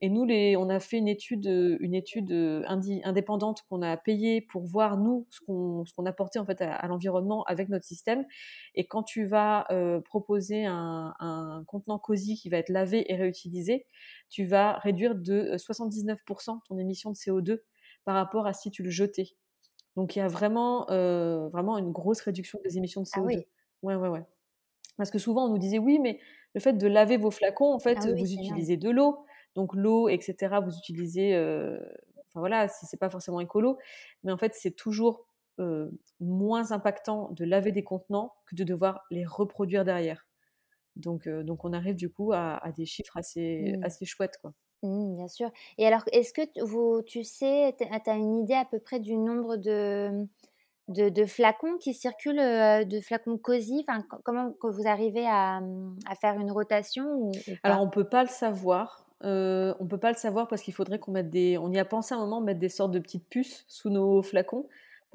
et, 0.00 0.08
nous, 0.08 0.24
les, 0.24 0.56
on 0.56 0.70
a 0.70 0.80
fait 0.80 0.96
une 0.96 1.08
étude, 1.08 1.46
une 1.80 1.94
étude 1.94 2.32
indépendante 2.66 3.62
qu'on 3.68 3.82
a 3.82 3.96
payée 3.98 4.40
pour 4.40 4.64
voir 4.64 4.96
nous 4.96 5.26
ce 5.28 5.40
qu'on, 5.40 5.84
ce 5.84 5.92
qu'on 5.92 6.06
apportait 6.06 6.38
en 6.38 6.46
fait 6.46 6.62
à, 6.62 6.86
l'environnement 6.86 7.44
avec 7.44 7.68
notre 7.68 7.84
système. 7.84 8.24
Et 8.74 8.86
quand 8.86 9.02
tu 9.02 9.26
vas 9.26 9.66
proposer 10.04 10.64
un, 10.64 11.14
un, 11.18 11.62
contenant 11.66 11.98
COSI 11.98 12.36
qui 12.36 12.48
va 12.48 12.56
être 12.56 12.70
lavé 12.70 13.10
et 13.12 13.16
réutilisé, 13.16 13.86
tu 14.30 14.44
vas 14.44 14.78
réduire 14.78 15.14
de 15.14 15.56
79% 15.56 16.60
ton 16.66 16.78
émission 16.78 17.10
de 17.10 17.16
CO2 17.16 17.58
par 18.04 18.14
rapport 18.14 18.46
à 18.46 18.54
si 18.54 18.70
tu 18.70 18.82
le 18.82 18.90
jetais. 18.90 19.36
Donc 19.96 20.16
il 20.16 20.20
y 20.20 20.22
a 20.22 20.28
vraiment, 20.28 20.86
vraiment 20.86 21.76
une 21.76 21.92
grosse 21.92 22.22
réduction 22.22 22.58
des 22.64 22.78
émissions 22.78 23.02
de 23.02 23.06
CO2. 23.06 23.18
Ah 23.18 23.22
oui. 23.22 23.46
Ouais, 23.82 23.94
ouais, 23.94 24.08
ouais. 24.08 24.24
Parce 24.96 25.10
que 25.10 25.18
souvent 25.18 25.46
on 25.46 25.50
nous 25.50 25.58
disait 25.58 25.78
oui, 25.78 25.98
mais 25.98 26.18
le 26.56 26.60
fait 26.60 26.72
de 26.72 26.86
laver 26.86 27.18
vos 27.18 27.30
flacons, 27.30 27.74
en 27.74 27.78
fait, 27.78 27.98
ah 28.00 28.12
vous 28.12 28.32
utilisez 28.32 28.78
de 28.78 28.88
l'eau. 28.88 29.26
Donc 29.56 29.74
l'eau, 29.74 30.08
etc., 30.08 30.56
vous 30.64 30.74
utilisez, 30.74 31.34
euh, 31.34 31.78
enfin 32.28 32.40
voilà, 32.40 32.66
si 32.66 32.86
c'est 32.86 32.96
pas 32.96 33.10
forcément 33.10 33.40
écolo, 33.40 33.76
mais 34.24 34.32
en 34.32 34.38
fait, 34.38 34.54
c'est 34.54 34.70
toujours 34.70 35.26
euh, 35.60 35.90
moins 36.18 36.72
impactant 36.72 37.28
de 37.32 37.44
laver 37.44 37.72
des 37.72 37.84
contenants 37.84 38.32
que 38.46 38.54
de 38.54 38.64
devoir 38.64 39.02
les 39.10 39.26
reproduire 39.26 39.84
derrière. 39.84 40.26
Donc, 40.96 41.26
euh, 41.26 41.42
donc 41.42 41.66
on 41.66 41.74
arrive 41.74 41.94
du 41.94 42.10
coup 42.10 42.32
à, 42.32 42.58
des 42.74 42.86
chiffres 42.86 43.18
assez, 43.18 43.74
mmh. 43.76 43.84
assez 43.84 44.06
chouettes, 44.06 44.38
quoi. 44.40 44.54
Mmh, 44.82 45.12
bien 45.12 45.28
sûr. 45.28 45.50
Et 45.76 45.86
alors, 45.86 46.04
est-ce 46.12 46.32
que 46.32 46.40
vous, 46.64 47.02
tu 47.02 47.22
sais, 47.22 47.76
tu 47.78 47.84
as 48.10 48.14
une 48.14 48.38
idée 48.38 48.54
à 48.54 48.64
peu 48.64 48.78
près 48.78 48.98
du 48.98 49.18
nombre 49.18 49.56
de, 49.56 50.26
de, 50.88 51.26
flacons 51.26 51.78
qui 51.78 51.94
circulent, 51.94 52.38
euh, 52.38 52.84
de 52.84 53.00
flacons 53.00 53.38
cosy 53.38 53.84
Comment 54.22 54.54
vous 54.62 54.86
arrivez 54.86 55.26
à, 55.26 55.60
à, 56.08 56.14
faire 56.14 56.38
une 56.38 56.50
rotation 56.50 57.30
Alors, 57.62 57.82
on 57.82 57.86
ne 57.86 57.90
peut 57.90 58.08
pas 58.08 58.22
le 58.22 58.28
savoir. 58.28 59.06
Euh, 59.24 59.74
on 59.80 59.86
peut 59.86 59.98
pas 59.98 60.12
le 60.12 60.16
savoir 60.16 60.46
parce 60.46 60.62
qu'il 60.62 60.74
faudrait 60.74 60.98
qu'on 60.98 61.12
mette 61.12 61.30
des. 61.30 61.58
On 61.58 61.72
y 61.72 61.78
a 61.78 61.84
pensé 61.84 62.14
à 62.14 62.18
un 62.18 62.20
moment 62.20 62.40
mettre 62.40 62.60
des 62.60 62.68
sortes 62.68 62.92
de 62.92 62.98
petites 62.98 63.28
puces 63.28 63.64
sous 63.66 63.90
nos 63.90 64.22
flacons 64.22 64.66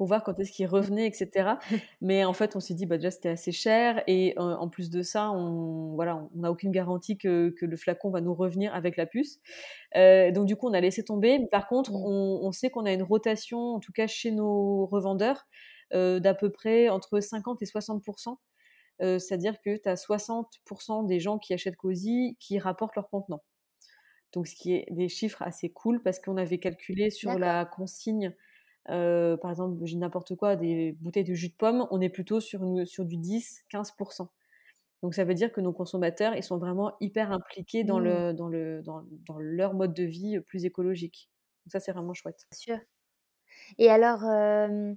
pour 0.02 0.08
voir 0.08 0.24
quand 0.24 0.36
est-ce 0.40 0.50
qu'il 0.50 0.66
revenait, 0.66 1.06
etc. 1.06 1.50
Mais 2.00 2.24
en 2.24 2.32
fait, 2.32 2.56
on 2.56 2.60
s'est 2.60 2.74
dit, 2.74 2.86
bah, 2.86 2.96
déjà, 2.96 3.12
c'était 3.12 3.28
assez 3.28 3.52
cher. 3.52 4.02
Et 4.08 4.34
en 4.36 4.68
plus 4.68 4.90
de 4.90 5.00
ça, 5.02 5.30
on 5.30 5.94
voilà, 5.94 6.28
on 6.34 6.40
n'a 6.40 6.50
aucune 6.50 6.72
garantie 6.72 7.16
que, 7.16 7.50
que, 7.50 7.64
le 7.64 7.76
flacon 7.76 8.10
va 8.10 8.20
nous 8.20 8.34
revenir 8.34 8.74
avec 8.74 8.96
la 8.96 9.06
puce. 9.06 9.38
donc, 9.94 10.46
du 10.46 10.56
coup, 10.56 10.68
on 10.68 10.72
a 10.72 10.80
laissé 10.80 11.04
tomber. 11.04 11.38
Par 11.52 11.68
contre, 11.68 11.92
mmh. 11.92 12.04
on, 12.04 12.40
on 12.42 12.50
sait 12.50 12.68
qu'on 12.68 12.84
a 12.84 12.92
une 12.92 13.04
rotation, 13.04 13.74
en 13.74 13.78
tout 13.78 13.92
cas 13.92 14.08
chez 14.08 14.32
nos 14.32 14.86
revendeurs, 14.86 15.46
d'à 15.92 16.34
peu 16.34 16.50
près 16.50 16.88
entre 16.88 17.20
50 17.20 17.62
et 17.62 17.66
60 17.66 18.02
c'est-à-dire 18.98 19.54
que 19.64 19.76
tu 19.76 19.88
as 19.88 19.94
60% 19.94 21.06
des 21.06 21.20
gens 21.20 21.38
qui 21.38 21.54
achètent 21.54 21.76
Cozy 21.76 22.36
qui 22.40 22.58
rapportent 22.58 22.96
leur 22.96 23.08
contenant. 23.08 23.44
Donc, 24.32 24.48
ce 24.48 24.56
qui 24.56 24.74
est 24.74 24.86
des 24.90 25.08
chiffres 25.08 25.42
assez 25.42 25.70
cool 25.70 26.02
parce 26.02 26.18
qu'on 26.18 26.38
avait 26.38 26.58
calculé 26.58 27.10
sur 27.10 27.38
la 27.38 27.64
consigne, 27.64 28.34
par 28.86 29.50
exemple, 29.50 29.78
j'ai 29.84 29.96
n'importe 29.96 30.34
quoi, 30.36 30.56
des 30.56 30.92
bouteilles 31.00 31.24
de 31.24 31.34
jus 31.34 31.48
de 31.48 31.54
pomme, 31.54 31.86
on 31.90 32.00
est 32.00 32.08
plutôt 32.08 32.40
sur, 32.40 32.60
sur 32.86 33.04
du 33.04 33.16
10-15%. 33.16 34.28
Donc, 35.02 35.14
ça 35.14 35.24
veut 35.24 35.34
dire 35.34 35.52
que 35.52 35.60
nos 35.60 35.72
consommateurs, 35.72 36.36
ils 36.36 36.44
sont 36.44 36.58
vraiment 36.58 36.92
hyper 37.00 37.32
impliqués 37.32 37.82
dans, 37.82 37.98
mmh. 37.98 38.04
le, 38.04 38.32
dans, 38.32 38.48
le, 38.48 38.82
dans, 38.82 39.04
dans, 39.26 39.38
leur 39.38 39.74
mode 39.74 39.94
de 39.94 40.04
vie 40.04 40.40
plus 40.40 40.64
écologique. 40.64 41.28
Donc, 41.64 41.72
ça, 41.72 41.80
c'est 41.80 41.92
vraiment 41.92 42.14
chouette. 42.14 42.46
Sûr. 42.52 42.78
Et 43.78 43.90
alors, 43.90 44.24
euh, 44.24 44.94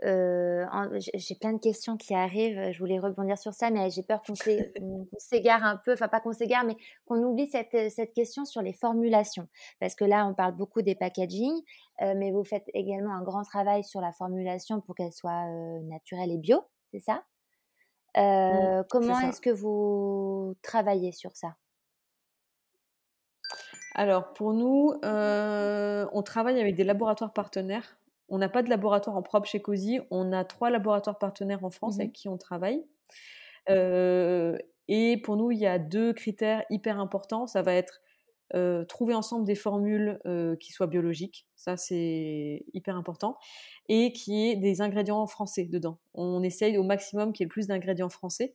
j'ai 0.00 1.34
plein 1.34 1.52
de 1.52 1.58
questions 1.58 1.96
qui 1.96 2.14
arrivent. 2.14 2.70
Je 2.72 2.78
voulais 2.78 2.98
rebondir 2.98 3.36
sur 3.36 3.52
ça, 3.52 3.70
mais 3.70 3.90
j'ai 3.90 4.02
peur 4.02 4.22
qu'on 4.22 4.34
s'égare 5.18 5.64
un 5.64 5.76
peu. 5.76 5.92
Enfin, 5.92 6.08
pas 6.08 6.20
qu'on 6.20 6.32
s'égare, 6.32 6.64
mais 6.64 6.76
qu'on 7.06 7.22
oublie 7.22 7.48
cette, 7.48 7.90
cette, 7.90 8.12
question 8.12 8.44
sur 8.44 8.62
les 8.62 8.72
formulations. 8.72 9.48
Parce 9.80 9.94
que 9.94 10.04
là, 10.04 10.26
on 10.26 10.34
parle 10.34 10.54
beaucoup 10.54 10.82
des 10.82 10.94
packaging, 10.94 11.52
euh, 12.02 12.14
mais 12.16 12.30
vous 12.30 12.44
faites 12.44 12.68
également 12.74 13.14
un 13.14 13.22
grand 13.22 13.42
travail 13.42 13.84
sur 13.84 14.00
la 14.00 14.12
formulation 14.12 14.80
pour 14.80 14.94
qu'elle 14.94 15.12
soit 15.12 15.48
euh, 15.48 15.80
naturelle 15.82 16.30
et 16.30 16.38
bio, 16.38 16.62
c'est 16.92 17.00
ça? 17.00 17.24
Comment 18.14 19.20
est-ce 19.20 19.40
que 19.40 19.50
vous 19.50 20.56
travaillez 20.62 21.12
sur 21.12 21.36
ça? 21.36 21.54
Alors 23.94 24.32
pour 24.32 24.54
nous, 24.54 24.92
on 25.02 26.22
travaille 26.24 26.60
avec 26.60 26.74
des 26.74 26.84
laboratoires 26.84 27.32
partenaires 27.32 27.98
on 28.28 28.38
n'a 28.38 28.48
pas 28.48 28.62
de 28.62 28.70
laboratoire 28.70 29.16
en 29.16 29.22
propre 29.22 29.48
chez 29.48 29.60
COSI. 29.60 30.00
On 30.10 30.32
a 30.32 30.44
trois 30.44 30.70
laboratoires 30.70 31.18
partenaires 31.18 31.64
en 31.64 31.70
France 31.70 31.96
mmh 31.96 32.00
avec 32.00 32.12
qui 32.12 32.28
on 32.28 32.36
travaille. 32.36 32.84
Euh, 33.70 34.56
et 34.88 35.16
pour 35.18 35.36
nous, 35.36 35.50
il 35.50 35.58
y 35.58 35.66
a 35.66 35.78
deux 35.78 36.12
critères 36.12 36.64
hyper 36.70 36.98
importants. 36.98 37.46
Ça 37.46 37.62
va 37.62 37.74
être 37.74 38.00
euh, 38.54 38.84
trouver 38.84 39.14
ensemble 39.14 39.44
des 39.44 39.54
formules 39.54 40.18
euh, 40.26 40.56
qui 40.56 40.72
soient 40.72 40.86
biologiques, 40.86 41.46
ça 41.54 41.76
c'est 41.76 42.64
hyper 42.72 42.96
important, 42.96 43.36
et 43.88 44.12
qui 44.12 44.48
ait 44.48 44.56
des 44.56 44.80
ingrédients 44.80 45.26
français 45.26 45.64
dedans. 45.64 45.98
On 46.14 46.42
essaye 46.42 46.78
au 46.78 46.82
maximum 46.82 47.32
qu'il 47.32 47.44
y 47.44 47.44
ait 47.44 47.48
le 47.48 47.52
plus 47.52 47.66
d'ingrédients 47.66 48.08
français, 48.08 48.54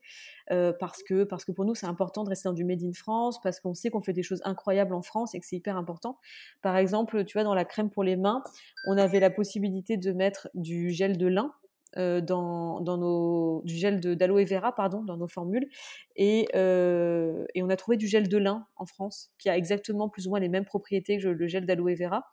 euh, 0.52 0.74
parce, 0.80 1.04
que, 1.04 1.24
parce 1.24 1.46
que 1.46 1.52
pour 1.52 1.66
nous 1.66 1.76
c'est 1.76 1.86
important 1.86 2.24
de 2.24 2.30
rester 2.30 2.50
dans 2.50 2.54
du 2.54 2.66
Made 2.66 2.84
in 2.84 2.94
France, 2.94 3.40
parce 3.42 3.60
qu'on 3.60 3.74
sait 3.74 3.90
qu'on 3.90 4.02
fait 4.02 4.14
des 4.14 4.24
choses 4.24 4.42
incroyables 4.46 4.96
en 4.96 5.02
France 5.02 5.36
et 5.36 5.40
que 5.40 5.46
c'est 5.46 5.58
hyper 5.58 5.78
important. 5.78 6.18
Par 6.62 6.78
exemple, 6.78 7.24
tu 7.26 7.34
vois, 7.34 7.44
dans 7.44 7.56
la 7.56 7.66
crème 7.66 7.90
pour 7.90 8.04
les 8.04 8.16
mains, 8.16 8.42
on 8.88 8.98
avait 8.98 9.20
la 9.20 9.30
possibilité 9.30 9.98
de 9.98 10.12
mettre 10.12 10.50
du 10.56 10.90
gel 10.92 11.18
de 11.18 11.28
lin 11.28 11.52
euh, 11.98 12.22
dans, 12.22 12.82
dans, 12.82 12.98
nos, 12.98 13.62
du 13.66 13.76
gel 13.76 14.00
d'aloe 14.00 14.46
vera 14.46 14.74
pardon, 14.74 15.04
dans 15.04 15.18
nos 15.18 15.28
formules. 15.28 15.68
Et, 16.16 16.48
euh, 16.56 17.46
et, 17.54 17.62
on 17.62 17.70
a 17.70 17.76
trouvé 17.76 17.98
du 17.98 18.08
gel 18.08 18.28
de 18.28 18.38
lin 18.38 18.66
en 18.78 18.86
France 18.86 19.32
qui 19.38 19.50
a 19.50 19.58
exactement 19.58 20.10
plus 20.10 20.26
ou 20.26 20.32
moins 20.32 20.40
les 20.40 20.50
mêmes 20.50 20.66
propriétés 20.66 21.20
que 21.20 21.28
le 21.28 21.48
gel 21.48 21.66
d'aloe 21.66 21.96
vera. 21.96 22.26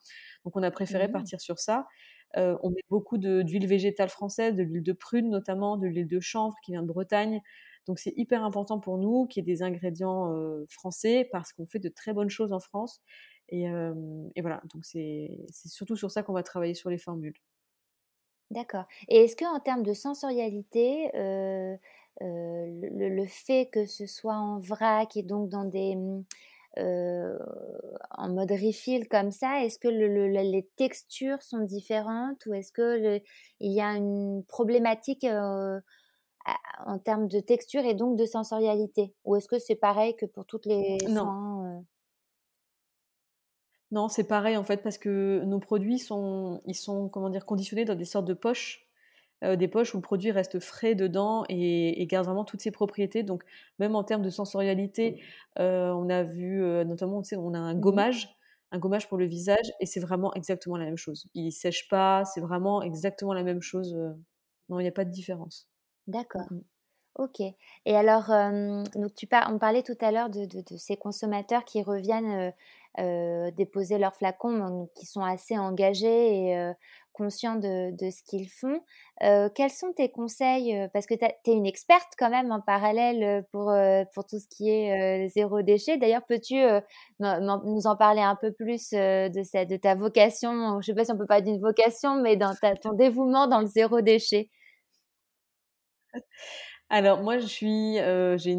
Donc 0.44 0.56
on 0.56 0.62
a 0.62 0.70
préféré 0.70 1.08
mmh. 1.08 1.12
partir 1.12 1.40
sur 1.40 1.58
ça. 1.58 1.86
Euh, 2.36 2.56
on 2.62 2.70
met 2.70 2.82
beaucoup 2.88 3.18
d'huile 3.18 3.66
végétale 3.66 4.08
française, 4.08 4.54
de 4.54 4.62
l'huile 4.62 4.82
de 4.82 4.92
prune 4.92 5.28
notamment, 5.28 5.76
de 5.76 5.86
l'huile 5.86 6.08
de 6.08 6.20
chanvre 6.20 6.56
qui 6.64 6.72
vient 6.72 6.82
de 6.82 6.88
Bretagne. 6.88 7.40
Donc 7.86 7.98
c'est 7.98 8.14
hyper 8.16 8.44
important 8.44 8.80
pour 8.80 8.96
nous 8.98 9.26
qu'il 9.26 9.42
y 9.42 9.50
ait 9.50 9.54
des 9.54 9.62
ingrédients 9.62 10.32
français 10.68 11.28
parce 11.32 11.52
qu'on 11.52 11.66
fait 11.66 11.80
de 11.80 11.88
très 11.88 12.14
bonnes 12.14 12.30
choses 12.30 12.52
en 12.52 12.60
France. 12.60 13.02
Et, 13.48 13.64
et 13.64 14.40
voilà, 14.42 14.62
donc 14.72 14.84
c'est 14.84 15.38
surtout 15.66 15.96
sur 15.96 16.10
ça 16.10 16.22
qu'on 16.22 16.32
va 16.32 16.44
travailler 16.44 16.74
sur 16.74 16.88
les 16.88 16.98
formules. 16.98 17.34
D'accord. 18.50 18.84
Et 19.08 19.24
est-ce 19.24 19.36
qu'en 19.36 19.60
termes 19.60 19.84
de 19.84 19.92
sensorialité, 19.92 21.10
euh, 21.14 21.76
euh, 22.22 22.66
le, 22.66 23.26
fait 23.26 23.68
que 23.72 23.86
ce 23.86 24.06
soit 24.06 24.34
en 24.34 24.58
vrac 24.58 25.16
et 25.16 25.22
donc 25.22 25.48
dans 25.48 25.64
des 25.64 25.94
mmh, 25.94 26.24
euh, 26.78 27.38
en 28.10 28.28
mode 28.30 28.50
refill 28.50 29.08
comme 29.08 29.30
ça, 29.30 29.64
est-ce 29.64 29.78
que 29.78 29.88
les 29.88 30.68
textures 30.76 31.42
sont 31.42 31.60
différentes 31.60 32.44
ou 32.46 32.54
est-ce 32.54 32.72
que 32.72 33.20
il 33.60 33.72
y 33.72 33.80
a 33.80 33.96
une 33.96 34.44
problématique 34.46 35.24
en 35.24 36.98
termes 36.98 37.28
de 37.28 37.38
texture 37.40 37.84
et 37.84 37.94
donc 37.94 38.16
de 38.16 38.24
sensorialité? 38.24 39.14
Ou 39.24 39.36
est-ce 39.36 39.48
que 39.48 39.58
c'est 39.60 39.76
pareil 39.76 40.16
que 40.16 40.26
pour 40.26 40.44
toutes 40.44 40.66
les 40.66 40.98
soins 41.06 41.84
non, 43.92 44.08
c'est 44.08 44.24
pareil 44.24 44.56
en 44.56 44.62
fait 44.62 44.82
parce 44.82 44.98
que 44.98 45.42
nos 45.44 45.58
produits 45.58 45.98
sont, 45.98 46.60
ils 46.66 46.76
sont 46.76 47.08
comment 47.08 47.28
dire 47.28 47.44
conditionnés 47.44 47.84
dans 47.84 47.96
des 47.96 48.04
sortes 48.04 48.26
de 48.26 48.34
poches, 48.34 48.86
euh, 49.42 49.56
des 49.56 49.68
poches 49.68 49.94
où 49.94 49.98
le 49.98 50.02
produit 50.02 50.30
reste 50.30 50.60
frais 50.60 50.94
dedans 50.94 51.44
et, 51.48 52.06
garde 52.06 52.26
vraiment 52.26 52.44
toutes 52.44 52.60
ses 52.60 52.70
propriétés. 52.70 53.22
Donc 53.24 53.42
même 53.78 53.96
en 53.96 54.04
termes 54.04 54.22
de 54.22 54.30
sensorialité, 54.30 55.20
euh, 55.58 55.90
on 55.90 56.08
a 56.08 56.22
vu 56.22 56.62
euh, 56.62 56.84
notamment, 56.84 57.22
on, 57.32 57.38
on 57.38 57.54
a 57.54 57.58
un 57.58 57.74
mmh 57.74 57.80
gommage, 57.80 58.36
un 58.70 58.78
gommage 58.78 59.08
pour 59.08 59.18
le 59.18 59.26
visage 59.26 59.72
et 59.80 59.86
c'est 59.86 60.00
vraiment 60.00 60.32
exactement 60.34 60.76
la 60.76 60.84
même 60.84 60.98
chose. 60.98 61.26
Il 61.34 61.50
sèche 61.50 61.88
pas, 61.88 62.24
c'est 62.24 62.40
vraiment 62.40 62.82
exactement 62.82 63.32
la 63.32 63.42
même 63.42 63.62
chose. 63.62 63.94
non, 64.68 64.78
il 64.78 64.82
n'y 64.82 64.88
a 64.88 64.92
pas 64.92 65.04
de 65.04 65.10
différence. 65.10 65.68
D'accord. 66.06 66.46
Mmh 66.50 66.60
Ok. 67.16 67.40
Et 67.40 67.96
alors, 67.96 68.28
donc 68.94 69.14
tu 69.16 69.28
on 69.48 69.58
parlait 69.58 69.82
tout 69.82 69.98
à 70.00 70.12
l'heure 70.12 70.30
de, 70.30 70.46
ces 70.76 70.96
consommateurs 70.96 71.64
qui 71.64 71.82
reviennent 71.82 72.52
déposer 72.98 73.98
leurs 73.98 74.14
flacons, 74.14 74.88
qui 74.96 75.06
sont 75.06 75.22
assez 75.22 75.56
engagés 75.58 76.48
et 76.48 76.72
conscients 77.12 77.56
de, 77.56 77.92
ce 78.00 78.22
qu'ils 78.24 78.48
font. 78.48 78.80
quels 79.54 79.70
sont 79.70 79.92
tes 79.92 80.10
conseils 80.10 80.88
Parce 80.92 81.06
que 81.06 81.14
tu 81.14 81.24
es 81.24 81.52
une 81.52 81.66
experte 81.66 82.12
quand 82.18 82.30
même 82.30 82.50
en 82.52 82.60
parallèle 82.60 83.44
pour, 83.52 83.72
pour 84.14 84.26
tout 84.26 84.38
ce 84.38 84.46
qui 84.48 84.70
est 84.70 85.28
zéro 85.28 85.62
déchet. 85.62 85.98
D'ailleurs, 85.98 86.24
peux-tu 86.26 86.56
nous 87.20 87.86
en 87.86 87.96
parler 87.96 88.22
un 88.22 88.36
peu 88.36 88.52
plus 88.52 88.90
de 88.90 89.76
ta 89.76 89.94
vocation? 89.94 90.50
Je 90.50 90.76
ne 90.76 90.82
sais 90.82 90.94
pas 90.94 91.04
si 91.04 91.12
on 91.12 91.18
peut 91.18 91.26
parler 91.26 91.44
d'une 91.44 91.60
vocation, 91.60 92.20
mais 92.20 92.36
dans 92.36 92.54
ton 92.82 92.92
dévouement 92.92 93.46
dans 93.46 93.60
le 93.60 93.66
zéro 93.66 94.00
déchet. 94.00 94.50
Alors 96.90 97.22
moi, 97.22 97.38
je 97.38 97.46
suis, 97.46 97.98
euh, 98.00 98.36
j'ai 98.36 98.56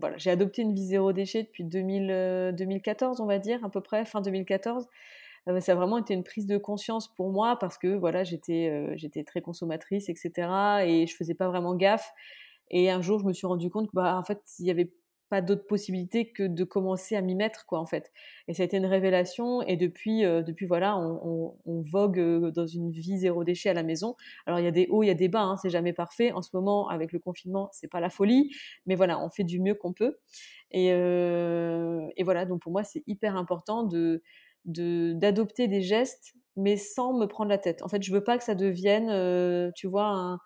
voilà, 0.00 0.16
j'ai 0.18 0.30
adopté 0.30 0.62
une 0.62 0.72
vie 0.72 0.86
zéro 0.86 1.12
déchet 1.12 1.42
depuis 1.42 1.64
2000, 1.64 2.54
2014, 2.56 3.20
euh, 3.20 3.24
on 3.24 3.26
va 3.26 3.38
dire 3.40 3.64
à 3.64 3.70
peu 3.70 3.80
près 3.80 4.04
fin 4.04 4.20
2014. 4.20 4.86
Euh, 5.48 5.60
ça 5.60 5.72
a 5.72 5.74
vraiment 5.74 5.98
été 5.98 6.14
une 6.14 6.24
prise 6.24 6.46
de 6.46 6.58
conscience 6.58 7.12
pour 7.14 7.30
moi 7.32 7.58
parce 7.58 7.78
que 7.78 7.88
voilà, 7.96 8.24
j'étais, 8.24 8.96
j'étais 8.96 9.24
très 9.24 9.40
consommatrice, 9.42 10.08
etc. 10.08 10.84
Et 10.86 11.06
je 11.08 11.16
faisais 11.16 11.34
pas 11.34 11.48
vraiment 11.48 11.74
gaffe. 11.74 12.12
Et 12.70 12.90
un 12.90 13.02
jour, 13.02 13.18
je 13.20 13.26
me 13.26 13.32
suis 13.32 13.46
rendu 13.46 13.70
compte 13.70 13.88
que 13.88 13.94
bah 13.94 14.16
en 14.18 14.24
fait, 14.24 14.40
il 14.60 14.66
y 14.66 14.70
avait 14.70 14.92
pas 15.28 15.40
d'autre 15.40 15.66
possibilité 15.66 16.30
que 16.30 16.44
de 16.44 16.64
commencer 16.64 17.16
à 17.16 17.20
m'y 17.20 17.34
mettre 17.34 17.66
quoi 17.66 17.80
en 17.80 17.86
fait. 17.86 18.12
Et 18.48 18.54
ça 18.54 18.62
a 18.62 18.66
été 18.66 18.76
une 18.76 18.86
révélation 18.86 19.62
et 19.62 19.76
depuis 19.76 20.24
euh, 20.24 20.42
depuis 20.42 20.66
voilà 20.66 20.98
on, 20.98 21.54
vogue 21.66 22.18
euh, 22.18 22.50
dans 22.50 22.66
une 22.66 22.90
vie 22.90 23.18
zéro 23.18 23.44
déchet 23.44 23.68
à 23.70 23.74
la 23.74 23.82
maison. 23.82 24.16
Alors 24.46 24.60
il 24.60 24.64
y 24.64 24.68
a 24.68 24.72
des 24.72 24.86
hauts 24.88 25.02
il 25.02 25.08
y 25.08 25.10
a 25.10 25.14
des 25.14 25.28
bas 25.28 25.42
hein, 25.42 25.56
c'est 25.56 25.70
jamais 25.70 25.92
parfait. 25.92 26.32
En 26.32 26.42
ce 26.42 26.50
moment 26.54 26.88
avec 26.88 27.12
le 27.12 27.18
confinement 27.18 27.68
c'est 27.72 27.88
pas 27.88 28.00
la 28.00 28.10
folie 28.10 28.54
mais 28.86 28.94
voilà 28.94 29.20
on 29.20 29.28
fait 29.28 29.44
du 29.44 29.60
mieux 29.60 29.74
qu'on 29.74 29.92
peut. 29.92 30.18
Et, 30.70 30.92
euh, 30.92 32.06
et 32.16 32.24
voilà 32.24 32.44
donc 32.44 32.62
pour 32.62 32.72
moi 32.72 32.84
c'est 32.84 33.02
hyper 33.06 33.36
important 33.36 33.82
de 33.84 34.22
d'adopter 34.64 35.68
des 35.68 35.80
gestes 35.82 36.34
mais 36.56 36.76
sans 36.76 37.12
me 37.16 37.26
prendre 37.26 37.50
la 37.50 37.58
tête. 37.58 37.82
En 37.82 37.88
fait 37.88 38.02
je 38.02 38.12
veux 38.12 38.24
pas 38.24 38.38
que 38.38 38.44
ça 38.44 38.54
devienne 38.54 39.72
tu 39.74 39.86
vois 39.86 40.06
un 40.06 40.38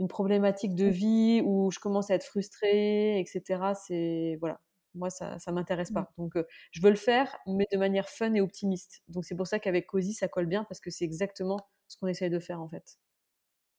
une 0.00 0.08
problématique 0.08 0.74
de 0.74 0.86
vie 0.86 1.42
où 1.44 1.70
je 1.70 1.78
commence 1.78 2.10
à 2.10 2.14
être 2.14 2.24
frustrée, 2.24 3.18
etc. 3.20 3.72
C'est 3.86 4.36
voilà, 4.40 4.60
moi 4.94 5.10
ça 5.10 5.38
ça 5.38 5.52
m'intéresse 5.52 5.90
pas. 5.90 6.12
Mmh. 6.16 6.22
Donc 6.22 6.34
je 6.72 6.82
veux 6.82 6.90
le 6.90 6.96
faire, 6.96 7.36
mais 7.46 7.66
de 7.72 7.78
manière 7.78 8.08
fun 8.08 8.32
et 8.34 8.40
optimiste. 8.40 9.02
Donc 9.08 9.24
c'est 9.24 9.36
pour 9.36 9.46
ça 9.46 9.58
qu'avec 9.58 9.86
Cozy 9.86 10.12
ça 10.14 10.28
colle 10.28 10.46
bien 10.46 10.64
parce 10.64 10.80
que 10.80 10.90
c'est 10.90 11.04
exactement 11.04 11.58
ce 11.88 11.96
qu'on 11.96 12.08
essaye 12.08 12.30
de 12.30 12.38
faire 12.38 12.60
en 12.60 12.68
fait. 12.68 12.98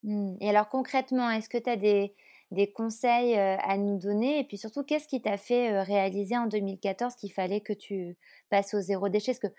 Mmh. 0.03 0.35
Et 0.41 0.49
alors 0.49 0.69
concrètement, 0.69 1.29
est-ce 1.29 1.49
que 1.49 1.57
tu 1.57 1.69
as 1.69 1.75
des, 1.77 2.15
des 2.51 2.71
conseils 2.71 3.35
à 3.35 3.77
nous 3.77 3.97
donner 3.97 4.39
Et 4.39 4.43
puis 4.43 4.57
surtout, 4.57 4.83
qu'est-ce 4.83 5.07
qui 5.07 5.21
t'a 5.21 5.37
fait 5.37 5.81
réaliser 5.81 6.37
en 6.37 6.47
2014 6.47 7.15
qu'il 7.15 7.31
fallait 7.31 7.61
que 7.61 7.73
tu 7.73 8.17
passes 8.49 8.73
au 8.73 8.79
zéro 8.79 9.09
déchet? 9.09 9.33
Parce 9.33 9.39
que 9.39 9.57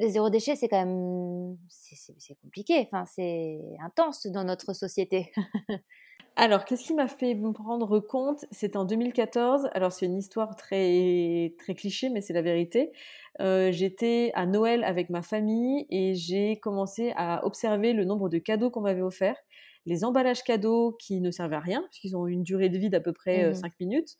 le 0.00 0.08
zéro 0.08 0.30
déchet, 0.30 0.56
c'est 0.56 0.68
quand 0.68 0.84
même 0.84 1.56
c'est 1.68 2.34
compliqué, 2.42 2.80
enfin, 2.80 3.04
c'est 3.06 3.60
intense 3.80 4.26
dans 4.26 4.44
notre 4.44 4.72
société. 4.72 5.32
Alors, 6.34 6.64
qu'est-ce 6.64 6.84
qui 6.84 6.94
m'a 6.94 7.08
fait 7.08 7.34
me 7.34 7.50
rendre 7.50 8.00
compte? 8.00 8.46
C'était 8.50 8.78
en 8.78 8.86
2014. 8.86 9.68
Alors, 9.74 9.92
c'est 9.92 10.06
une 10.06 10.16
histoire 10.16 10.56
très, 10.56 11.54
très 11.58 11.74
cliché, 11.74 12.08
mais 12.08 12.22
c'est 12.22 12.32
la 12.32 12.40
vérité. 12.40 12.90
J'étais 13.38 14.30
à 14.34 14.46
Noël 14.46 14.82
avec 14.84 15.10
ma 15.10 15.20
famille 15.20 15.86
et 15.90 16.14
j'ai 16.14 16.56
commencé 16.56 17.12
à 17.16 17.44
observer 17.44 17.92
le 17.92 18.04
nombre 18.04 18.30
de 18.30 18.38
cadeaux 18.38 18.70
qu'on 18.70 18.80
m'avait 18.80 19.02
offerts 19.02 19.36
les 19.86 20.04
emballages 20.04 20.44
cadeaux 20.44 20.96
qui 20.98 21.20
ne 21.20 21.30
servaient 21.30 21.56
à 21.56 21.60
rien, 21.60 21.82
puisqu'ils 21.90 22.16
ont 22.16 22.26
une 22.26 22.42
durée 22.42 22.68
de 22.68 22.78
vie 22.78 22.90
d'à 22.90 23.00
peu 23.00 23.12
près 23.12 23.54
5 23.54 23.68
mmh 23.68 23.72
minutes, 23.80 24.16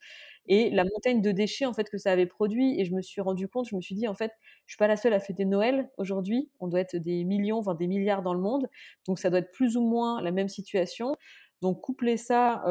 et 0.47 0.71
la 0.71 0.85
montagne 0.85 1.23
de 1.23 1.31
déchets 1.31 1.67
en 1.67 1.73
fait 1.73 1.89
que 1.89 1.99
ça 1.99 2.11
avait 2.11 2.27
produit. 2.27 2.81
Et 2.81 2.85
je 2.85 2.95
me 2.95 3.01
suis 3.01 3.21
rendu 3.21 3.49
compte, 3.49 3.69
je 3.69 3.77
me 3.77 3.81
suis 3.81 3.95
dit 3.95 4.09
en 4.09 4.15
fait, 4.15 4.33
je 4.67 4.73
suis 4.73 4.79
pas 4.79 4.89
la 4.89 4.97
seule 4.97 5.13
à 5.13 5.21
fêter 5.21 5.45
Noël 5.45 5.89
aujourd'hui. 5.99 6.51
On 6.61 6.69
doit 6.69 6.81
être 6.81 6.97
des 6.97 7.25
millions, 7.25 7.61
voire 7.61 7.77
des 7.77 7.87
milliards 7.87 8.23
dans 8.23 8.35
le 8.35 8.41
monde, 8.41 8.69
donc 9.07 9.19
ça 9.19 9.31
doit 9.31 9.39
être 9.39 9.53
plus 9.53 9.77
ou 9.77 9.83
moins 9.83 10.21
la 10.21 10.33
même 10.33 10.49
situation. 10.49 11.15
Donc 11.61 11.81
coupler 11.81 12.17
ça 12.17 12.65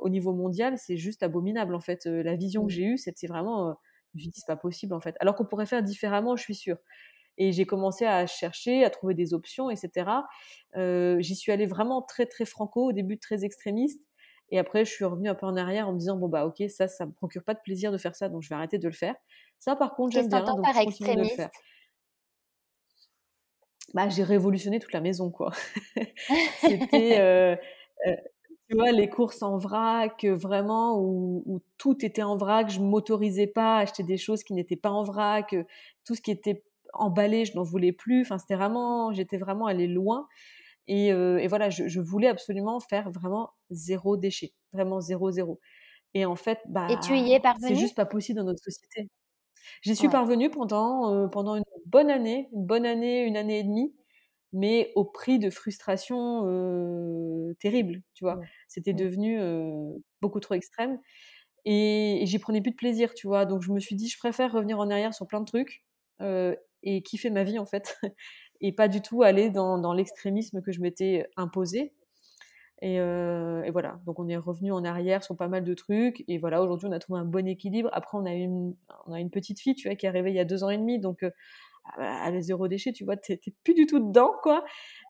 au 0.00 0.08
niveau 0.08 0.32
mondial, 0.32 0.78
c'est 0.78 0.96
juste 0.96 1.22
abominable 1.22 1.74
en 1.74 1.80
fait. 1.80 2.06
la 2.06 2.36
vision 2.36 2.62
que 2.62 2.72
mmh. 2.72 2.76
j'ai 2.76 2.84
eue, 2.84 2.98
c'est 2.98 3.26
vraiment, 3.26 3.76
je 4.14 4.18
me 4.18 4.20
suis 4.20 4.30
dit 4.30 4.40
c'est 4.40 4.46
pas 4.46 4.56
possible 4.56 4.94
en 4.94 5.00
fait. 5.00 5.14
Alors 5.20 5.34
qu'on 5.34 5.44
pourrait 5.44 5.66
faire 5.66 5.82
différemment, 5.82 6.36
je 6.36 6.42
suis 6.42 6.54
sûre. 6.54 6.78
Et 7.36 7.52
j'ai 7.52 7.66
commencé 7.66 8.04
à 8.04 8.26
chercher, 8.26 8.84
à 8.84 8.90
trouver 8.90 9.14
des 9.14 9.34
options, 9.34 9.70
etc. 9.70 10.10
Euh, 10.76 11.16
j'y 11.20 11.34
suis 11.34 11.52
allée 11.52 11.66
vraiment 11.66 12.02
très 12.02 12.26
très 12.26 12.44
franco, 12.44 12.88
au 12.88 12.92
début 12.92 13.18
très 13.18 13.44
extrémiste. 13.44 14.00
Et 14.50 14.58
après, 14.58 14.84
je 14.84 14.90
suis 14.90 15.04
revenue 15.04 15.28
un 15.28 15.34
peu 15.34 15.46
en 15.46 15.56
arrière 15.56 15.88
en 15.88 15.92
me 15.92 15.98
disant 15.98 16.16
bon 16.16 16.28
bah 16.28 16.46
ok, 16.46 16.62
ça, 16.68 16.86
ça 16.86 17.06
me 17.06 17.12
procure 17.12 17.42
pas 17.42 17.54
de 17.54 17.60
plaisir 17.64 17.90
de 17.90 17.98
faire 17.98 18.14
ça, 18.14 18.28
donc 18.28 18.42
je 18.42 18.48
vais 18.48 18.54
arrêter 18.54 18.78
de 18.78 18.86
le 18.86 18.94
faire. 18.94 19.14
Ça, 19.58 19.76
par 19.76 19.94
contre, 19.94 20.12
j'aime 20.12 20.28
bien, 20.28 20.44
donc 20.44 20.64
je 20.66 20.84
continue 20.84 21.14
de 21.14 21.20
le 21.20 21.28
faire. 21.28 21.50
Bah, 23.94 24.08
j'ai 24.08 24.24
révolutionné 24.24 24.80
toute 24.80 24.92
la 24.92 25.00
maison, 25.00 25.30
quoi. 25.30 25.52
C'était, 26.60 27.18
euh, 27.20 27.56
euh, 28.06 28.16
tu 28.68 28.76
vois, 28.76 28.90
les 28.90 29.08
courses 29.08 29.42
en 29.42 29.56
vrac, 29.56 30.24
vraiment, 30.24 30.98
où, 30.98 31.42
où, 31.46 31.60
tout 31.78 32.04
était 32.04 32.24
en 32.24 32.36
vrac. 32.36 32.70
Je 32.70 32.80
m'autorisais 32.80 33.46
pas 33.46 33.76
à 33.76 33.80
acheter 33.80 34.02
des 34.02 34.16
choses 34.16 34.42
qui 34.42 34.52
n'étaient 34.52 34.76
pas 34.76 34.90
en 34.90 35.04
vrac. 35.04 35.54
Tout 36.04 36.14
ce 36.14 36.20
qui 36.20 36.32
était 36.32 36.64
emballé, 37.00 37.44
je 37.44 37.54
n'en 37.54 37.62
voulais 37.62 37.92
plus. 37.92 38.22
Enfin, 38.22 38.38
c'était 38.38 38.56
vraiment, 38.56 39.12
j'étais 39.12 39.38
vraiment 39.38 39.66
allée 39.66 39.86
loin. 39.86 40.26
Et, 40.86 41.12
euh, 41.12 41.38
et 41.38 41.46
voilà, 41.48 41.70
je, 41.70 41.88
je, 41.88 42.00
voulais 42.00 42.28
absolument 42.28 42.78
faire 42.80 43.10
vraiment 43.10 43.50
zéro 43.70 44.16
déchet, 44.16 44.52
vraiment 44.72 45.00
zéro 45.00 45.30
zéro. 45.30 45.60
Et 46.14 46.26
en 46.26 46.36
fait, 46.36 46.58
bah, 46.68 46.88
et 46.90 46.98
tu 47.00 47.16
y 47.16 47.32
es 47.32 47.40
parvenue? 47.40 47.68
C'est 47.68 47.80
juste 47.80 47.96
pas 47.96 48.06
possible 48.06 48.38
dans 48.38 48.44
notre 48.44 48.62
société. 48.62 49.08
J'y 49.82 49.96
suis 49.96 50.08
parvenue 50.08 50.50
pendant 50.50 51.14
euh, 51.14 51.28
pendant 51.28 51.56
une 51.56 51.64
bonne 51.86 52.10
année, 52.10 52.48
une 52.52 52.66
bonne 52.66 52.86
année, 52.86 53.22
une 53.24 53.36
année 53.36 53.60
et 53.60 53.64
demie, 53.64 53.94
mais 54.52 54.92
au 54.94 55.04
prix 55.04 55.38
de 55.38 55.50
frustration 55.50 56.44
euh, 56.46 57.54
terrible, 57.60 58.02
tu 58.14 58.24
vois. 58.24 58.40
C'était 58.68 58.92
devenu 58.92 59.40
euh, 59.40 59.92
beaucoup 60.20 60.40
trop 60.40 60.54
extrême. 60.54 60.98
Et, 61.64 62.22
et 62.22 62.26
j'y 62.26 62.38
prenais 62.38 62.60
plus 62.60 62.72
de 62.72 62.76
plaisir, 62.76 63.14
tu 63.14 63.26
vois. 63.26 63.46
Donc 63.46 63.62
je 63.62 63.72
me 63.72 63.80
suis 63.80 63.96
dit, 63.96 64.08
je 64.08 64.18
préfère 64.18 64.52
revenir 64.52 64.78
en 64.78 64.90
arrière 64.90 65.14
sur 65.14 65.26
plein 65.26 65.40
de 65.40 65.46
trucs 65.46 65.84
euh, 66.20 66.54
et 66.84 67.02
kiffer 67.02 67.30
ma 67.30 67.42
vie 67.42 67.58
en 67.58 67.66
fait, 67.66 67.98
et 68.60 68.72
pas 68.72 68.88
du 68.88 69.02
tout 69.02 69.22
aller 69.22 69.50
dans, 69.50 69.78
dans 69.78 69.92
l'extrémisme 69.92 70.62
que 70.62 70.70
je 70.70 70.80
m'étais 70.80 71.26
imposé. 71.36 71.92
Et, 72.82 73.00
euh, 73.00 73.62
et, 73.62 73.70
voilà, 73.70 74.00
donc 74.04 74.18
on 74.18 74.28
est 74.28 74.36
revenu 74.36 74.70
en 74.70 74.84
arrière 74.84 75.24
sur 75.24 75.36
pas 75.36 75.48
mal 75.48 75.64
de 75.64 75.74
trucs, 75.74 76.22
et 76.28 76.38
voilà, 76.38 76.62
aujourd'hui 76.62 76.88
on 76.88 76.92
a 76.92 76.98
trouvé 76.98 77.18
un 77.18 77.24
bon 77.24 77.46
équilibre. 77.48 77.88
Après, 77.92 78.18
on 78.18 78.26
a 78.26 78.32
une, 78.32 78.74
on 79.06 79.12
a 79.12 79.20
une 79.20 79.30
petite 79.30 79.60
fille, 79.60 79.74
tu 79.74 79.88
vois, 79.88 79.96
qui 79.96 80.06
est 80.06 80.08
arrivée 80.08 80.30
il 80.30 80.36
y 80.36 80.40
a 80.40 80.44
deux 80.44 80.64
ans 80.64 80.70
et 80.70 80.76
demi, 80.76 80.98
donc 80.98 81.22
euh, 81.22 81.30
elle 81.98 82.34
est 82.34 82.42
zéro 82.42 82.68
déchet, 82.68 82.92
tu 82.92 83.04
vois, 83.04 83.16
t'es 83.16 83.40
plus 83.62 83.74
du 83.74 83.86
tout 83.86 84.00
dedans, 84.00 84.32
quoi. 84.42 84.64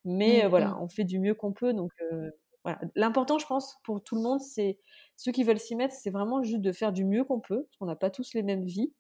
Mais 0.04 0.44
euh, 0.44 0.48
voilà, 0.48 0.76
on 0.80 0.88
fait 0.88 1.04
du 1.04 1.18
mieux 1.18 1.34
qu'on 1.34 1.52
peut, 1.52 1.72
donc 1.72 1.90
euh, 2.12 2.30
voilà. 2.64 2.78
L'important, 2.94 3.38
je 3.38 3.46
pense, 3.46 3.78
pour 3.84 4.02
tout 4.02 4.16
le 4.16 4.22
monde, 4.22 4.40
c'est 4.40 4.78
ceux 5.16 5.32
qui 5.32 5.44
veulent 5.44 5.58
s'y 5.58 5.76
mettre, 5.76 5.94
c'est 5.94 6.10
vraiment 6.10 6.42
juste 6.42 6.60
de 6.60 6.72
faire 6.72 6.92
du 6.92 7.04
mieux 7.04 7.24
qu'on 7.24 7.40
peut, 7.40 7.64
parce 7.64 7.76
qu'on 7.78 7.86
n'a 7.86 7.96
pas 7.96 8.10
tous 8.10 8.34
les 8.34 8.42
mêmes 8.42 8.64
vies 8.64 8.92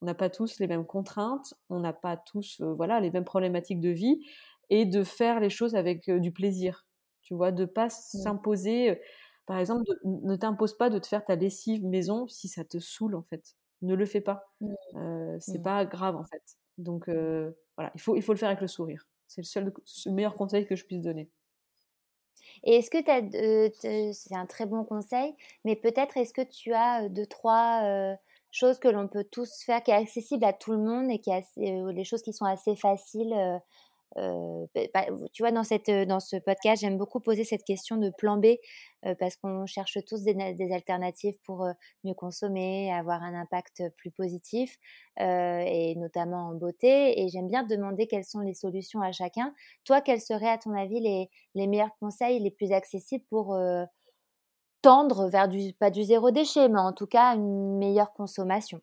on 0.00 0.06
n'a 0.06 0.14
pas 0.14 0.30
tous 0.30 0.58
les 0.60 0.66
mêmes 0.66 0.86
contraintes, 0.86 1.54
on 1.70 1.80
n'a 1.80 1.92
pas 1.92 2.16
tous 2.16 2.60
euh, 2.60 2.72
voilà 2.74 3.00
les 3.00 3.10
mêmes 3.10 3.24
problématiques 3.24 3.80
de 3.80 3.90
vie, 3.90 4.20
et 4.70 4.84
de 4.84 5.02
faire 5.02 5.40
les 5.40 5.50
choses 5.50 5.74
avec 5.74 6.08
euh, 6.08 6.18
du 6.18 6.32
plaisir. 6.32 6.86
Tu 7.22 7.34
vois, 7.34 7.52
de 7.52 7.64
pas 7.64 7.86
mmh. 7.86 7.90
s'imposer. 7.90 8.90
Euh, 8.90 8.94
par 9.46 9.58
exemple, 9.58 9.84
ne 10.04 10.36
t'impose 10.36 10.76
pas 10.76 10.90
de 10.90 10.98
te 10.98 11.06
faire 11.06 11.24
ta 11.24 11.34
lessive 11.34 11.84
maison 11.84 12.28
si 12.28 12.48
ça 12.48 12.64
te 12.64 12.78
saoule 12.78 13.14
en 13.14 13.22
fait. 13.22 13.56
Ne 13.80 13.94
le 13.94 14.04
fais 14.04 14.20
pas. 14.20 14.44
Mmh. 14.60 15.38
c'est 15.40 15.58
mmh. 15.58 15.62
pas 15.62 15.84
grave 15.86 16.16
en 16.16 16.24
fait. 16.24 16.42
Donc 16.76 17.08
voilà, 17.08 17.90
il 17.94 18.00
faut 18.00 18.14
il 18.14 18.22
faut 18.22 18.32
le 18.32 18.38
faire 18.38 18.50
avec 18.50 18.60
le 18.60 18.66
sourire. 18.66 19.08
C'est 19.26 19.40
le 19.40 19.46
seul, 19.46 19.72
le 20.06 20.12
meilleur 20.12 20.34
conseil 20.34 20.66
que 20.66 20.76
je 20.76 20.84
puisse 20.84 21.00
donner. 21.00 21.30
Et 22.62 22.76
est-ce 22.76 22.90
que 22.90 23.02
tu 23.02 23.10
as, 23.10 24.12
c'est 24.12 24.34
un 24.34 24.46
très 24.46 24.66
bon 24.66 24.84
conseil, 24.84 25.34
mais 25.64 25.76
peut-être 25.76 26.18
est-ce 26.18 26.34
que 26.34 26.42
tu 26.42 26.74
as 26.74 27.08
deux, 27.08 27.26
trois 27.26 28.16
chose 28.50 28.78
que 28.78 28.88
l'on 28.88 29.08
peut 29.08 29.24
tous 29.24 29.62
faire, 29.64 29.82
qui 29.82 29.90
est 29.90 29.94
accessible 29.94 30.44
à 30.44 30.52
tout 30.52 30.72
le 30.72 30.78
monde 30.78 31.10
et 31.10 31.18
qui 31.18 31.30
est 31.30 31.44
euh, 31.58 31.92
les 31.92 32.04
choses 32.04 32.22
qui 32.22 32.32
sont 32.32 32.46
assez 32.46 32.76
faciles. 32.76 33.32
Euh, 33.32 33.58
euh, 34.16 34.66
bah, 34.94 35.04
tu 35.34 35.42
vois, 35.42 35.52
dans, 35.52 35.64
cette, 35.64 35.90
dans 35.90 36.18
ce 36.18 36.36
podcast, 36.36 36.80
j'aime 36.80 36.96
beaucoup 36.96 37.20
poser 37.20 37.44
cette 37.44 37.62
question 37.62 37.98
de 37.98 38.10
plan 38.16 38.38
B 38.38 38.56
parce 39.20 39.36
qu'on 39.36 39.66
cherche 39.66 39.98
tous 40.08 40.22
des, 40.22 40.34
des 40.54 40.72
alternatives 40.72 41.36
pour 41.44 41.68
mieux 42.04 42.14
consommer, 42.14 42.90
avoir 42.90 43.22
un 43.22 43.34
impact 43.34 43.82
plus 43.98 44.10
positif 44.10 44.78
et 45.20 45.94
notamment 45.98 46.48
en 46.48 46.54
beauté. 46.54 47.20
Et 47.20 47.28
j'aime 47.28 47.48
bien 47.48 47.62
demander 47.64 48.06
quelles 48.06 48.24
sont 48.24 48.40
les 48.40 48.54
solutions 48.54 49.02
à 49.02 49.12
chacun. 49.12 49.54
Toi, 49.84 50.00
quels 50.00 50.22
seraient, 50.22 50.48
à 50.48 50.58
ton 50.58 50.74
avis, 50.74 51.00
les, 51.00 51.28
les 51.54 51.66
meilleurs 51.66 51.94
conseils 52.00 52.40
les 52.40 52.50
plus 52.50 52.72
accessibles 52.72 53.26
pour 53.28 53.54
tendre 54.82 55.28
vers 55.28 55.48
du, 55.48 55.72
pas 55.74 55.90
du 55.90 56.02
zéro 56.04 56.30
déchet, 56.30 56.68
mais 56.68 56.80
en 56.80 56.92
tout 56.92 57.06
cas 57.06 57.34
une 57.34 57.78
meilleure 57.78 58.12
consommation 58.12 58.80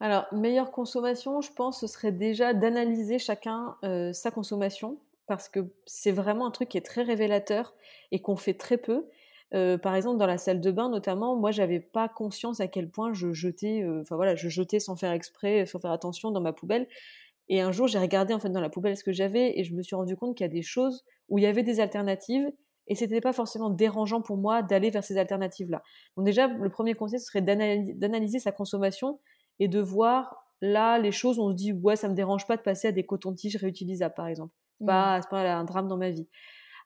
Alors, 0.00 0.26
meilleure 0.32 0.72
consommation, 0.72 1.40
je 1.40 1.52
pense, 1.52 1.80
ce 1.80 1.86
serait 1.86 2.12
déjà 2.12 2.52
d'analyser 2.52 3.18
chacun 3.18 3.76
euh, 3.84 4.12
sa 4.12 4.30
consommation, 4.30 4.98
parce 5.26 5.48
que 5.48 5.60
c'est 5.86 6.12
vraiment 6.12 6.46
un 6.46 6.50
truc 6.50 6.68
qui 6.68 6.78
est 6.78 6.84
très 6.84 7.02
révélateur 7.02 7.74
et 8.12 8.20
qu'on 8.20 8.36
fait 8.36 8.54
très 8.54 8.76
peu. 8.76 9.06
Euh, 9.54 9.78
par 9.78 9.94
exemple, 9.94 10.18
dans 10.18 10.26
la 10.26 10.38
salle 10.38 10.60
de 10.60 10.70
bain, 10.70 10.90
notamment, 10.90 11.36
moi, 11.36 11.50
j'avais 11.50 11.80
pas 11.80 12.08
conscience 12.08 12.60
à 12.60 12.68
quel 12.68 12.90
point 12.90 13.14
je 13.14 13.32
jetais, 13.32 13.82
euh, 13.82 14.02
enfin 14.02 14.16
voilà, 14.16 14.34
je 14.34 14.48
jetais 14.48 14.80
sans 14.80 14.96
faire 14.96 15.12
exprès, 15.12 15.64
sans 15.64 15.78
faire 15.78 15.92
attention 15.92 16.30
dans 16.30 16.42
ma 16.42 16.52
poubelle. 16.52 16.88
Et 17.48 17.60
un 17.60 17.72
jour, 17.72 17.86
j'ai 17.86 17.98
regardé 17.98 18.34
en 18.34 18.40
fait 18.40 18.50
dans 18.50 18.60
la 18.60 18.68
poubelle 18.68 18.96
ce 18.96 19.04
que 19.04 19.12
j'avais 19.12 19.58
et 19.58 19.64
je 19.64 19.72
me 19.74 19.82
suis 19.82 19.94
rendu 19.96 20.16
compte 20.16 20.36
qu'il 20.36 20.44
y 20.44 20.50
a 20.50 20.52
des 20.52 20.62
choses 20.62 21.04
où 21.28 21.38
il 21.38 21.42
y 21.44 21.46
avait 21.46 21.62
des 21.62 21.80
alternatives 21.80 22.50
et 22.88 22.94
c'était 22.94 23.20
pas 23.20 23.32
forcément 23.32 23.70
dérangeant 23.70 24.20
pour 24.22 24.36
moi 24.36 24.62
d'aller 24.62 24.90
vers 24.90 25.04
ces 25.04 25.18
alternatives-là. 25.18 25.82
Donc 26.16 26.26
déjà, 26.26 26.46
le 26.46 26.70
premier 26.70 26.94
conseil, 26.94 27.18
ce 27.18 27.26
serait 27.26 27.42
d'analyser 27.42 28.38
sa 28.38 28.52
consommation 28.52 29.20
et 29.58 29.68
de 29.68 29.80
voir 29.80 30.46
là 30.62 30.98
les 30.98 31.12
choses 31.12 31.38
où 31.38 31.42
on 31.42 31.50
se 31.50 31.56
dit 31.56 31.72
ouais 31.72 31.96
ça 31.96 32.08
me 32.08 32.14
dérange 32.14 32.46
pas 32.46 32.56
de 32.56 32.62
passer 32.62 32.88
à 32.88 32.92
des 32.92 33.04
cotons-tiges 33.04 33.56
réutilisables 33.56 34.14
par 34.14 34.26
exemple. 34.28 34.52
C'est 34.78 34.84
mmh. 34.84 34.86
pas, 34.86 35.20
pas 35.30 35.54
un 35.54 35.64
drame 35.64 35.88
dans 35.88 35.96
ma 35.96 36.10
vie. 36.10 36.28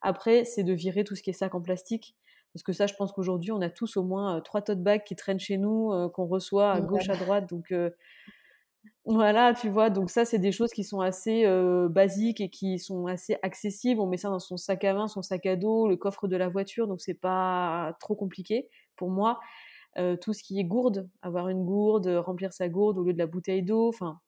Après, 0.03 0.45
c'est 0.45 0.65
de 0.65 0.73
virer 0.73 1.05
tout 1.05 1.15
ce 1.15 1.23
qui 1.23 1.31
est 1.31 1.35
sac 1.35 1.55
en 1.55 1.61
plastique. 1.61 2.17
Parce 2.53 2.63
que 2.65 2.73
ça, 2.73 2.87
je 2.87 2.95
pense 2.95 3.13
qu'aujourd'hui, 3.13 3.53
on 3.53 3.61
a 3.61 3.71
tous 3.71 3.97
au 3.97 4.03
moins 4.03 4.37
euh, 4.37 4.41
trois 4.41 4.63
tote 4.63 4.83
bags 4.83 5.05
qui 5.05 5.15
traînent 5.15 5.39
chez 5.39 5.57
nous, 5.57 5.93
euh, 5.93 6.09
qu'on 6.09 6.27
reçoit 6.27 6.73
à 6.73 6.81
gauche, 6.81 7.09
à 7.09 7.17
droite. 7.17 7.49
Donc, 7.49 7.71
euh, 7.71 7.91
voilà, 9.07 9.55
tu 9.55 9.71
vois, 9.71 9.89
donc 9.89 10.11
ça, 10.11 10.25
c'est 10.25 10.39
des 10.39 10.53
choses 10.53 10.73
qui 10.73 10.85
sont 10.85 11.01
assez 11.01 11.47
euh, 11.47 11.89
basiques 11.89 12.41
et 12.41 12.51
qui 12.51 12.79
sont 12.79 13.07
assez 13.07 13.39
accessibles. 13.43 14.01
On 14.01 14.07
met 14.07 14.19
ça 14.19 14.29
dans 14.29 14.39
son 14.39 14.59
sac 14.59 14.85
à 14.85 14.93
main, 14.93 15.09
son 15.09 15.23
sac 15.23 15.47
à 15.47 15.57
dos, 15.57 15.89
le 15.89 15.97
coffre 15.97 16.29
de 16.29 16.37
la 16.37 16.49
voiture, 16.49 16.87
donc 16.87 17.01
c'est 17.01 17.15
pas 17.15 17.97
trop 17.99 18.15
compliqué 18.15 18.69
pour 18.97 19.11
moi. 19.11 19.41
Euh, 19.99 20.17
tout 20.17 20.33
ce 20.35 20.43
qui 20.43 20.61
est 20.61 20.65
gourde, 20.65 21.09
avoir 21.23 21.49
une 21.49 21.65
gourde, 21.65 22.07
remplir 22.07 22.53
sa 22.53 22.69
gourde 22.69 22.99
au 22.99 23.03
lieu 23.03 23.15
de 23.15 23.19
la 23.19 23.27
bouteille 23.27 23.63
d'eau, 23.63 23.89
enfin, 23.89 24.21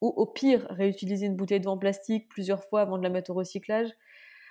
ou 0.00 0.08
au 0.08 0.26
pire, 0.26 0.66
réutiliser 0.70 1.26
une 1.26 1.36
bouteille 1.36 1.60
d'eau 1.60 1.70
en 1.70 1.78
plastique 1.78 2.28
plusieurs 2.28 2.62
fois 2.64 2.82
avant 2.82 2.98
de 2.98 3.02
la 3.02 3.10
mettre 3.10 3.30
au 3.32 3.34
recyclage. 3.34 3.90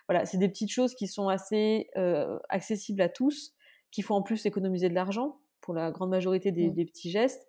Voilà, 0.09 0.25
c'est 0.25 0.37
des 0.37 0.49
petites 0.49 0.71
choses 0.71 0.95
qui 0.95 1.07
sont 1.07 1.29
assez 1.29 1.89
euh, 1.97 2.37
accessibles 2.49 3.01
à 3.01 3.09
tous, 3.09 3.53
qu'il 3.91 4.03
faut 4.03 4.15
en 4.15 4.21
plus 4.21 4.45
économiser 4.45 4.89
de 4.89 4.93
l'argent 4.93 5.39
pour 5.61 5.73
la 5.73 5.91
grande 5.91 6.09
majorité 6.09 6.51
des, 6.51 6.69
mmh. 6.69 6.73
des 6.73 6.85
petits 6.85 7.09
gestes. 7.09 7.47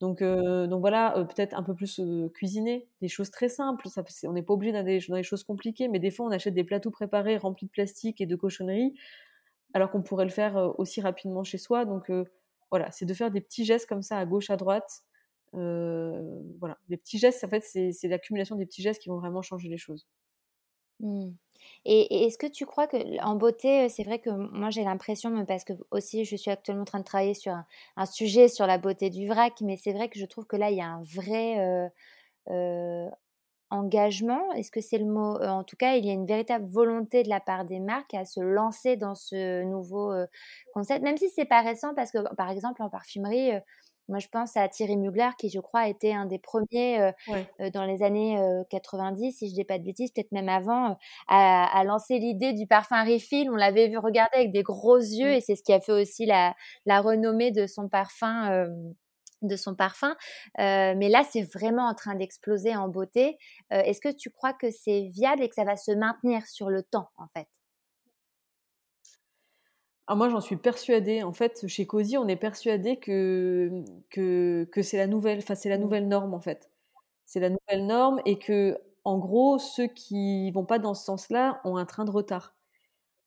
Donc, 0.00 0.22
euh, 0.22 0.68
donc 0.68 0.80
voilà, 0.80 1.16
euh, 1.18 1.24
peut-être 1.24 1.54
un 1.54 1.62
peu 1.62 1.74
plus 1.74 1.98
euh, 1.98 2.28
cuisiner, 2.28 2.88
des 3.00 3.08
choses 3.08 3.30
très 3.30 3.48
simples. 3.48 3.88
On 4.24 4.32
n'est 4.32 4.42
pas 4.42 4.54
obligé 4.54 4.72
d'aller 4.72 5.00
dans 5.08 5.16
des 5.16 5.22
choses 5.24 5.42
compliquées, 5.42 5.88
mais 5.88 5.98
des 5.98 6.10
fois 6.10 6.26
on 6.26 6.30
achète 6.30 6.54
des 6.54 6.64
plateaux 6.64 6.90
préparés 6.90 7.36
remplis 7.36 7.66
de 7.66 7.72
plastique 7.72 8.20
et 8.20 8.26
de 8.26 8.36
cochonneries, 8.36 8.94
alors 9.74 9.90
qu'on 9.90 10.02
pourrait 10.02 10.24
le 10.24 10.30
faire 10.30 10.74
aussi 10.78 11.00
rapidement 11.00 11.42
chez 11.42 11.58
soi. 11.58 11.84
Donc 11.84 12.12
voilà, 12.70 12.90
c'est 12.92 13.06
de 13.06 13.14
faire 13.14 13.30
des 13.30 13.40
petits 13.40 13.64
gestes 13.64 13.88
comme 13.88 14.02
ça 14.02 14.18
à 14.18 14.26
gauche, 14.26 14.50
à 14.50 14.56
droite. 14.56 15.02
voilà, 15.52 16.78
des 16.88 16.96
petits 16.96 17.18
gestes, 17.18 17.44
en 17.44 17.48
fait, 17.48 17.62
c'est 17.64 18.08
l'accumulation 18.08 18.56
des 18.56 18.66
petits 18.66 18.82
gestes 18.82 19.02
qui 19.02 19.08
vont 19.08 19.18
vraiment 19.18 19.42
changer 19.42 19.68
les 19.68 19.78
choses. 19.78 20.06
Mmh. 21.00 21.30
Et, 21.84 22.26
est-ce 22.26 22.38
que 22.38 22.46
tu 22.46 22.66
crois 22.66 22.86
que 22.86 22.96
en 23.22 23.36
beauté, 23.36 23.88
c'est 23.88 24.04
vrai 24.04 24.18
que 24.18 24.30
moi 24.30 24.70
j'ai 24.70 24.84
l'impression, 24.84 25.44
parce 25.46 25.64
que 25.64 25.72
aussi 25.90 26.24
je 26.24 26.36
suis 26.36 26.50
actuellement 26.50 26.82
en 26.82 26.86
train 26.86 27.00
de 27.00 27.04
travailler 27.04 27.34
sur 27.34 27.52
un, 27.96 28.06
sujet 28.06 28.48
sur 28.48 28.66
la 28.66 28.78
beauté 28.78 29.10
du 29.10 29.26
vrac, 29.28 29.60
mais 29.60 29.76
c'est 29.76 29.92
vrai 29.92 30.08
que 30.08 30.18
je 30.18 30.26
trouve 30.26 30.46
que 30.46 30.56
là 30.56 30.70
il 30.70 30.76
y 30.76 30.80
a 30.80 30.86
un 30.86 31.02
vrai, 31.04 31.90
engagement. 33.70 34.50
Est-ce 34.52 34.70
que 34.70 34.80
c'est 34.80 34.96
le 34.98 35.04
mot 35.04 35.38
En 35.42 35.62
tout 35.62 35.76
cas, 35.76 35.96
il 35.96 36.06
y 36.06 36.10
a 36.10 36.14
une 36.14 36.24
véritable 36.26 36.66
volonté 36.66 37.22
de 37.22 37.28
la 37.28 37.40
part 37.40 37.66
des 37.66 37.80
marques 37.80 38.14
à 38.14 38.24
se 38.24 38.40
lancer 38.40 38.96
dans 38.96 39.14
ce 39.14 39.62
nouveau 39.64 40.12
concept, 40.72 41.02
même 41.02 41.18
si 41.18 41.28
c'est 41.28 41.44
pas 41.44 41.60
récent, 41.60 41.94
parce 41.94 42.10
que 42.10 42.34
par 42.34 42.50
exemple 42.50 42.82
en 42.82 42.88
parfumerie, 42.88 43.52
moi, 44.08 44.18
je 44.18 44.28
pense 44.28 44.56
à 44.56 44.68
Thierry 44.68 44.96
Mugler, 44.96 45.30
qui, 45.38 45.50
je 45.50 45.60
crois, 45.60 45.88
était 45.88 46.12
un 46.12 46.26
des 46.26 46.38
premiers 46.38 47.12
dans 47.74 47.84
les 47.84 48.02
années 48.02 48.38
90, 48.70 49.32
si 49.32 49.46
je 49.46 49.52
ne 49.52 49.56
dis 49.56 49.64
pas 49.64 49.78
de 49.78 49.84
bêtises, 49.84 50.10
peut-être 50.12 50.32
même 50.32 50.48
avant, 50.48 50.96
à, 51.28 51.82
lancer 51.84 52.18
l'idée 52.18 52.52
du 52.52 52.66
parfum 52.66 53.04
refill. 53.04 53.50
On 53.50 53.56
l'avait 53.56 53.88
vu 53.88 53.98
regarder 53.98 54.36
avec 54.36 54.52
des 54.52 54.62
gros 54.62 54.98
yeux, 54.98 55.30
mmh. 55.30 55.34
et 55.34 55.40
c'est 55.40 55.56
ce 55.56 55.62
qui 55.62 55.72
a 55.72 55.80
fait 55.80 55.92
aussi 55.92 56.26
la, 56.26 56.54
la 56.86 57.00
renommée 57.00 57.50
de 57.50 57.66
son 57.66 57.88
parfum 57.88 58.68
de 59.42 59.56
son 59.56 59.74
parfum. 59.74 60.16
mais 60.56 61.08
là, 61.08 61.22
c'est 61.30 61.42
vraiment 61.42 61.88
en 61.88 61.94
train 61.94 62.14
d'exploser 62.14 62.74
en 62.76 62.88
beauté. 62.88 63.38
Est-ce 63.70 64.00
que 64.00 64.14
tu 64.14 64.30
crois 64.30 64.52
que 64.52 64.70
c'est 64.70 65.10
viable 65.12 65.42
et 65.42 65.48
que 65.48 65.54
ça 65.54 65.64
va 65.64 65.76
se 65.76 65.92
maintenir 65.92 66.46
sur 66.46 66.70
le 66.70 66.82
temps, 66.82 67.08
en 67.16 67.26
fait? 67.36 67.48
Ah, 70.08 70.14
moi, 70.14 70.30
j'en 70.30 70.40
suis 70.40 70.56
persuadée. 70.56 71.22
En 71.22 71.34
fait, 71.34 71.66
chez 71.68 71.86
Cozy, 71.86 72.16
on 72.16 72.26
est 72.28 72.36
persuadé 72.36 72.96
que, 72.96 73.84
que, 74.10 74.66
que 74.72 74.82
c'est 74.82 74.96
la 74.96 75.06
nouvelle, 75.06 75.38
enfin, 75.38 75.54
c'est 75.54 75.68
la 75.68 75.76
mmh. 75.76 75.80
nouvelle 75.82 76.08
norme, 76.08 76.34
en 76.34 76.40
fait. 76.40 76.70
C'est 77.26 77.40
la 77.40 77.50
nouvelle 77.50 77.86
norme 77.86 78.20
et 78.24 78.38
que, 78.38 78.78
en 79.04 79.18
gros, 79.18 79.58
ceux 79.58 79.86
qui 79.86 80.50
vont 80.52 80.64
pas 80.64 80.78
dans 80.78 80.94
ce 80.94 81.04
sens-là 81.04 81.60
ont 81.64 81.76
un 81.76 81.84
train 81.86 82.06
de 82.06 82.10
retard. 82.10 82.54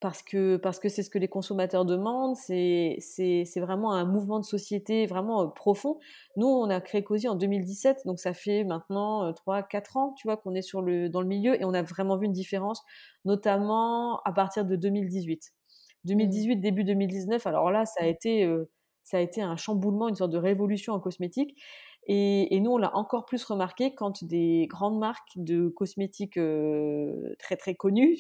Parce 0.01 0.23
que 0.23 0.57
parce 0.57 0.79
que 0.79 0.89
c'est 0.89 1.03
ce 1.03 1.11
que 1.11 1.19
les 1.19 1.27
consommateurs 1.27 1.85
demandent, 1.85 2.35
c'est 2.35 2.97
c'est 3.01 3.59
vraiment 3.59 3.93
un 3.93 4.05
mouvement 4.05 4.39
de 4.39 4.45
société 4.45 5.05
vraiment 5.05 5.47
profond. 5.49 5.99
Nous, 6.37 6.47
on 6.47 6.69
a 6.71 6.81
créé 6.81 7.03
Cozy 7.03 7.27
en 7.27 7.35
2017, 7.35 8.07
donc 8.07 8.19
ça 8.19 8.33
fait 8.33 8.63
maintenant 8.63 9.31
3 9.33 9.63
4 9.63 9.97
ans, 9.97 10.13
tu 10.17 10.27
vois 10.27 10.37
qu'on 10.37 10.55
est 10.55 10.63
sur 10.63 10.81
le 10.81 11.09
dans 11.09 11.21
le 11.21 11.27
milieu 11.27 11.61
et 11.61 11.65
on 11.65 11.73
a 11.75 11.83
vraiment 11.83 12.17
vu 12.17 12.25
une 12.25 12.33
différence 12.33 12.83
notamment 13.25 14.21
à 14.23 14.33
partir 14.33 14.65
de 14.65 14.75
2018. 14.75 15.53
2018, 16.05 16.55
mmh. 16.55 16.61
début 16.61 16.83
2019, 16.83 17.45
alors 17.47 17.71
là, 17.71 17.85
ça 17.85 18.03
a 18.03 18.07
été, 18.07 18.49
ça 19.03 19.17
a 19.17 19.19
été 19.19 19.41
un 19.41 19.55
chamboulement, 19.55 20.09
une 20.09 20.15
sorte 20.15 20.31
de 20.31 20.37
révolution 20.37 20.93
en 20.93 20.99
cosmétique. 20.99 21.55
Et, 22.07 22.59
nous, 22.59 22.71
on 22.71 22.77
l'a 22.77 22.95
encore 22.95 23.25
plus 23.25 23.43
remarqué 23.43 23.93
quand 23.93 24.23
des 24.23 24.65
grandes 24.67 24.97
marques 24.97 25.33
de 25.35 25.69
cosmétiques 25.69 26.39
très 27.39 27.55
très 27.57 27.75
connues, 27.75 28.17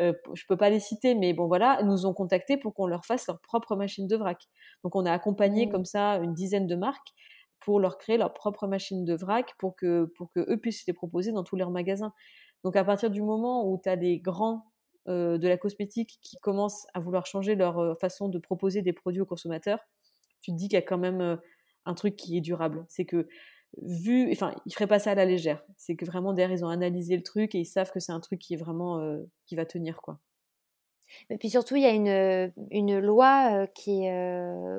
euh, 0.00 0.12
je 0.34 0.44
peux 0.46 0.56
pas 0.56 0.70
les 0.70 0.80
citer, 0.80 1.14
mais 1.14 1.32
bon 1.32 1.46
voilà, 1.46 1.82
nous 1.82 2.06
ont 2.06 2.12
contactés 2.12 2.56
pour 2.56 2.74
qu'on 2.74 2.86
leur 2.86 3.04
fasse 3.06 3.26
leur 3.26 3.40
propre 3.40 3.74
machine 3.74 4.06
de 4.06 4.16
vrac. 4.16 4.38
Donc 4.84 4.96
on 4.96 5.06
a 5.06 5.12
accompagné 5.12 5.66
mmh. 5.66 5.70
comme 5.70 5.84
ça 5.84 6.16
une 6.16 6.34
dizaine 6.34 6.66
de 6.66 6.76
marques 6.76 7.12
pour 7.60 7.80
leur 7.80 7.96
créer 7.98 8.18
leur 8.18 8.34
propre 8.34 8.66
machine 8.66 9.04
de 9.04 9.14
vrac 9.14 9.54
pour 9.58 9.76
que 9.76 10.04
pour 10.16 10.30
que 10.32 10.40
eux 10.40 10.58
puissent 10.58 10.86
les 10.86 10.92
proposer 10.92 11.32
dans 11.32 11.44
tous 11.44 11.56
leurs 11.56 11.70
magasins. 11.70 12.12
Donc 12.64 12.76
à 12.76 12.84
partir 12.84 13.10
du 13.10 13.22
moment 13.22 13.68
où 13.68 13.80
tu 13.82 13.88
as 13.88 13.96
des 13.96 14.18
grands 14.18 14.71
euh, 15.08 15.38
de 15.38 15.48
la 15.48 15.56
cosmétique 15.56 16.18
qui 16.22 16.38
commencent 16.38 16.86
à 16.94 17.00
vouloir 17.00 17.26
changer 17.26 17.56
leur 17.56 17.78
euh, 17.78 17.94
façon 17.96 18.28
de 18.28 18.38
proposer 18.38 18.82
des 18.82 18.92
produits 18.92 19.20
aux 19.20 19.26
consommateurs, 19.26 19.80
tu 20.40 20.52
te 20.52 20.56
dis 20.56 20.68
qu'il 20.68 20.76
y 20.76 20.78
a 20.78 20.82
quand 20.82 20.98
même 20.98 21.20
euh, 21.20 21.36
un 21.86 21.94
truc 21.94 22.14
qui 22.16 22.36
est 22.36 22.40
durable. 22.40 22.84
C'est 22.88 23.04
que 23.04 23.26
vu, 23.80 24.30
enfin, 24.30 24.54
ils 24.66 24.72
feraient 24.72 24.86
pas 24.86 25.00
ça 25.00 25.12
à 25.12 25.14
la 25.14 25.24
légère. 25.24 25.64
C'est 25.76 25.96
que 25.96 26.04
vraiment 26.04 26.32
derrière 26.32 26.56
ils 26.56 26.64
ont 26.64 26.68
analysé 26.68 27.16
le 27.16 27.22
truc 27.22 27.54
et 27.54 27.58
ils 27.58 27.66
savent 27.66 27.90
que 27.90 28.00
c'est 28.00 28.12
un 28.12 28.20
truc 28.20 28.38
qui 28.38 28.54
est 28.54 28.56
vraiment 28.56 29.18
qui 29.46 29.56
va 29.56 29.66
tenir 29.66 30.00
quoi. 30.02 30.20
Et 31.30 31.38
puis 31.38 31.50
surtout, 31.50 31.76
il 31.76 31.82
y 31.82 31.86
a 31.86 31.90
une, 31.90 32.52
une 32.70 32.98
loi 32.98 33.66
qui 33.74 34.08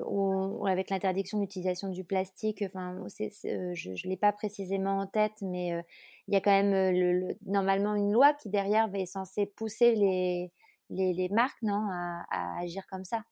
où 0.06 0.68
avec 0.68 0.90
l'interdiction 0.90 1.40
d'utilisation 1.40 1.90
du 1.90 2.04
plastique. 2.04 2.64
Enfin, 2.66 2.98
je 3.08 3.90
ne 3.90 4.10
l'ai 4.10 4.18
pas 4.18 4.32
précisément 4.32 5.00
en 5.00 5.08
tête, 5.08 5.42
mais 5.42 5.84
il 6.28 6.34
y 6.34 6.38
a 6.38 6.42
quand 6.42 6.52
même 6.52 6.96
le, 6.96 7.36
normalement 7.46 7.96
une 7.96 8.12
loi 8.12 8.34
qui 8.34 8.50
derrière 8.50 8.90
est 8.94 9.06
censée 9.06 9.46
pousser 9.46 9.96
les, 9.96 10.52
les, 10.90 11.14
les 11.14 11.30
marques 11.30 11.62
non, 11.62 11.88
à, 11.90 12.60
agir 12.60 12.84
comme 12.88 13.04
ça. 13.06 13.24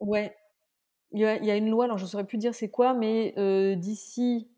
Ouais, 0.00 0.34
il 1.12 1.20
y 1.20 1.24
a 1.26 1.56
une 1.56 1.70
loi, 1.70 1.84
alors 1.84 1.98
je 1.98 2.04
ne 2.04 2.08
saurais 2.08 2.26
plus 2.26 2.38
dire 2.38 2.54
c'est 2.54 2.70
quoi, 2.70 2.94
mais 2.94 3.34
d'ici, 3.76 4.48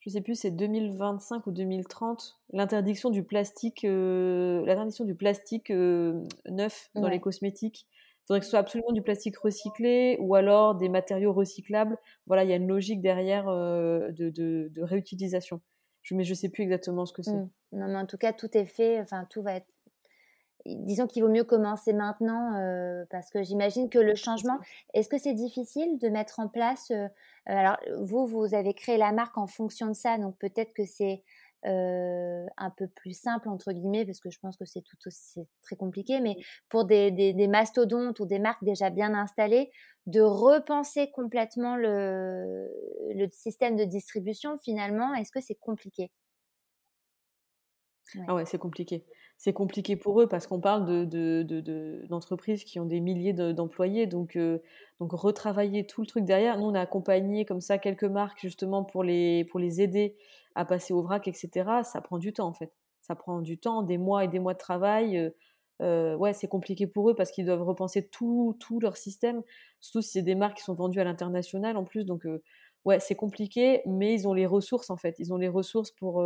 je 0.00 0.10
ne 0.10 0.12
sais 0.12 0.20
plus, 0.20 0.34
c'est 0.36 0.50
2025 0.50 1.46
ou 1.46 1.50
2030, 1.50 2.40
l'interdiction 2.52 3.10
du 3.10 3.24
plastique, 3.24 3.82
l'interdiction 3.82 5.04
du 5.04 5.14
plastique 5.14 5.70
neuf 5.70 6.90
dans 6.94 7.08
les 7.08 7.20
cosmétiques. 7.20 7.86
Il 7.90 8.26
faudrait 8.28 8.40
que 8.40 8.44
ce 8.44 8.50
soit 8.50 8.60
absolument 8.60 8.92
du 8.92 9.02
plastique 9.02 9.36
recyclé 9.38 10.16
ou 10.20 10.34
alors 10.34 10.74
des 10.74 10.88
matériaux 10.88 11.32
recyclables. 11.32 11.96
Voilà, 12.26 12.44
il 12.44 12.50
y 12.50 12.52
a 12.52 12.56
une 12.56 12.68
logique 12.68 13.00
derrière 13.00 13.46
de, 13.46 14.12
de, 14.30 14.70
de 14.70 14.82
réutilisation 14.82 15.60
mais 16.14 16.24
je 16.24 16.34
sais 16.34 16.48
plus 16.48 16.62
exactement 16.62 17.06
ce 17.06 17.12
que 17.12 17.22
c'est. 17.22 17.32
Mmh. 17.32 17.50
Non, 17.72 17.88
mais 17.88 17.96
en 17.96 18.06
tout 18.06 18.16
cas, 18.16 18.32
tout 18.32 18.56
est 18.56 18.64
fait. 18.64 19.00
Enfin, 19.00 19.26
tout 19.28 19.42
va 19.42 19.54
être. 19.54 19.66
Disons 20.76 21.06
qu'il 21.06 21.22
vaut 21.22 21.28
mieux 21.28 21.44
commencer 21.44 21.92
maintenant 21.92 22.56
euh, 22.56 23.04
parce 23.10 23.30
que 23.30 23.42
j'imagine 23.42 23.88
que 23.88 23.98
le 23.98 24.14
changement. 24.14 24.58
Est-ce 24.94 25.08
que 25.08 25.18
c'est 25.18 25.34
difficile 25.34 25.98
de 25.98 26.08
mettre 26.08 26.40
en 26.40 26.48
place 26.48 26.90
euh, 26.90 27.08
Alors, 27.46 27.76
vous, 28.00 28.26
vous 28.26 28.54
avez 28.54 28.74
créé 28.74 28.98
la 28.98 29.12
marque 29.12 29.38
en 29.38 29.46
fonction 29.46 29.86
de 29.86 29.94
ça, 29.94 30.18
donc 30.18 30.36
peut-être 30.38 30.72
que 30.74 30.84
c'est 30.84 31.22
euh, 31.66 32.46
un 32.56 32.70
peu 32.70 32.86
plus 32.86 33.18
simple 33.18 33.48
entre 33.48 33.72
guillemets 33.72 34.06
parce 34.06 34.20
que 34.20 34.30
je 34.30 34.38
pense 34.38 34.56
que 34.56 34.64
c'est 34.64 34.80
tout 34.80 34.96
aussi 35.06 35.40
très 35.60 35.74
compliqué 35.74 36.20
mais 36.20 36.36
pour 36.68 36.84
des, 36.84 37.10
des, 37.10 37.48
mastodontes 37.48 38.20
ou 38.20 38.26
des 38.26 38.38
marques 38.38 38.62
déjà 38.62 38.90
bien 38.90 39.12
installées 39.12 39.72
de 40.06 40.20
repenser 40.20 41.10
complètement 41.10 41.74
le, 41.74 42.68
le 43.12 43.28
système 43.32 43.74
de 43.74 43.82
distribution 43.82 44.56
finalement 44.58 45.12
est-ce 45.14 45.32
que 45.32 45.40
c'est 45.40 45.56
compliqué? 45.56 46.12
Ah 48.28 48.36
ouais 48.36 48.46
c'est 48.46 48.58
compliqué 48.58 49.04
c'est 49.38 49.52
compliqué 49.52 49.94
pour 49.94 50.20
eux 50.20 50.26
parce 50.26 50.48
qu'on 50.48 50.60
parle 50.60 51.08
de, 51.08 52.04
d'entreprises 52.08 52.64
qui 52.64 52.80
ont 52.80 52.84
des 52.84 52.98
milliers 53.00 53.32
d'employés. 53.32 54.08
Donc, 54.08 54.34
euh, 54.34 54.58
donc, 54.98 55.12
retravailler 55.12 55.86
tout 55.86 56.00
le 56.00 56.08
truc 56.08 56.24
derrière. 56.24 56.58
Nous, 56.58 56.66
on 56.66 56.74
a 56.74 56.80
accompagné 56.80 57.44
comme 57.44 57.60
ça 57.60 57.78
quelques 57.78 58.02
marques 58.02 58.40
justement 58.40 58.82
pour 58.82 59.04
les, 59.04 59.44
pour 59.44 59.60
les 59.60 59.80
aider 59.80 60.16
à 60.56 60.64
passer 60.64 60.92
au 60.92 61.02
vrac, 61.02 61.28
etc. 61.28 61.70
Ça 61.84 62.00
prend 62.00 62.18
du 62.18 62.32
temps 62.32 62.48
en 62.48 62.52
fait. 62.52 62.72
Ça 63.00 63.14
prend 63.14 63.40
du 63.40 63.58
temps, 63.58 63.82
des 63.82 63.96
mois 63.96 64.24
et 64.24 64.28
des 64.28 64.40
mois 64.40 64.54
de 64.54 64.58
travail. 64.58 65.16
Euh, 65.16 65.30
euh, 65.82 66.16
ouais, 66.16 66.32
c'est 66.32 66.48
compliqué 66.48 66.88
pour 66.88 67.08
eux 67.08 67.14
parce 67.14 67.30
qu'ils 67.30 67.46
doivent 67.46 67.62
repenser 67.62 68.08
tout, 68.08 68.56
tout 68.58 68.80
leur 68.80 68.96
système. 68.96 69.44
Surtout 69.80 70.02
si 70.02 70.10
c'est 70.10 70.22
des 70.22 70.34
marques 70.34 70.56
qui 70.56 70.64
sont 70.64 70.74
vendues 70.74 71.00
à 71.00 71.04
l'international 71.04 71.76
en 71.76 71.84
plus. 71.84 72.04
Donc, 72.04 72.26
ouais, 72.84 72.98
c'est 72.98 73.14
compliqué, 73.14 73.82
mais 73.86 74.14
ils 74.14 74.26
ont 74.26 74.34
les 74.34 74.46
ressources 74.46 74.90
en 74.90 74.96
fait. 74.96 75.14
Ils 75.20 75.32
ont 75.32 75.36
les 75.36 75.48
ressources 75.48 75.92
pour 75.92 76.24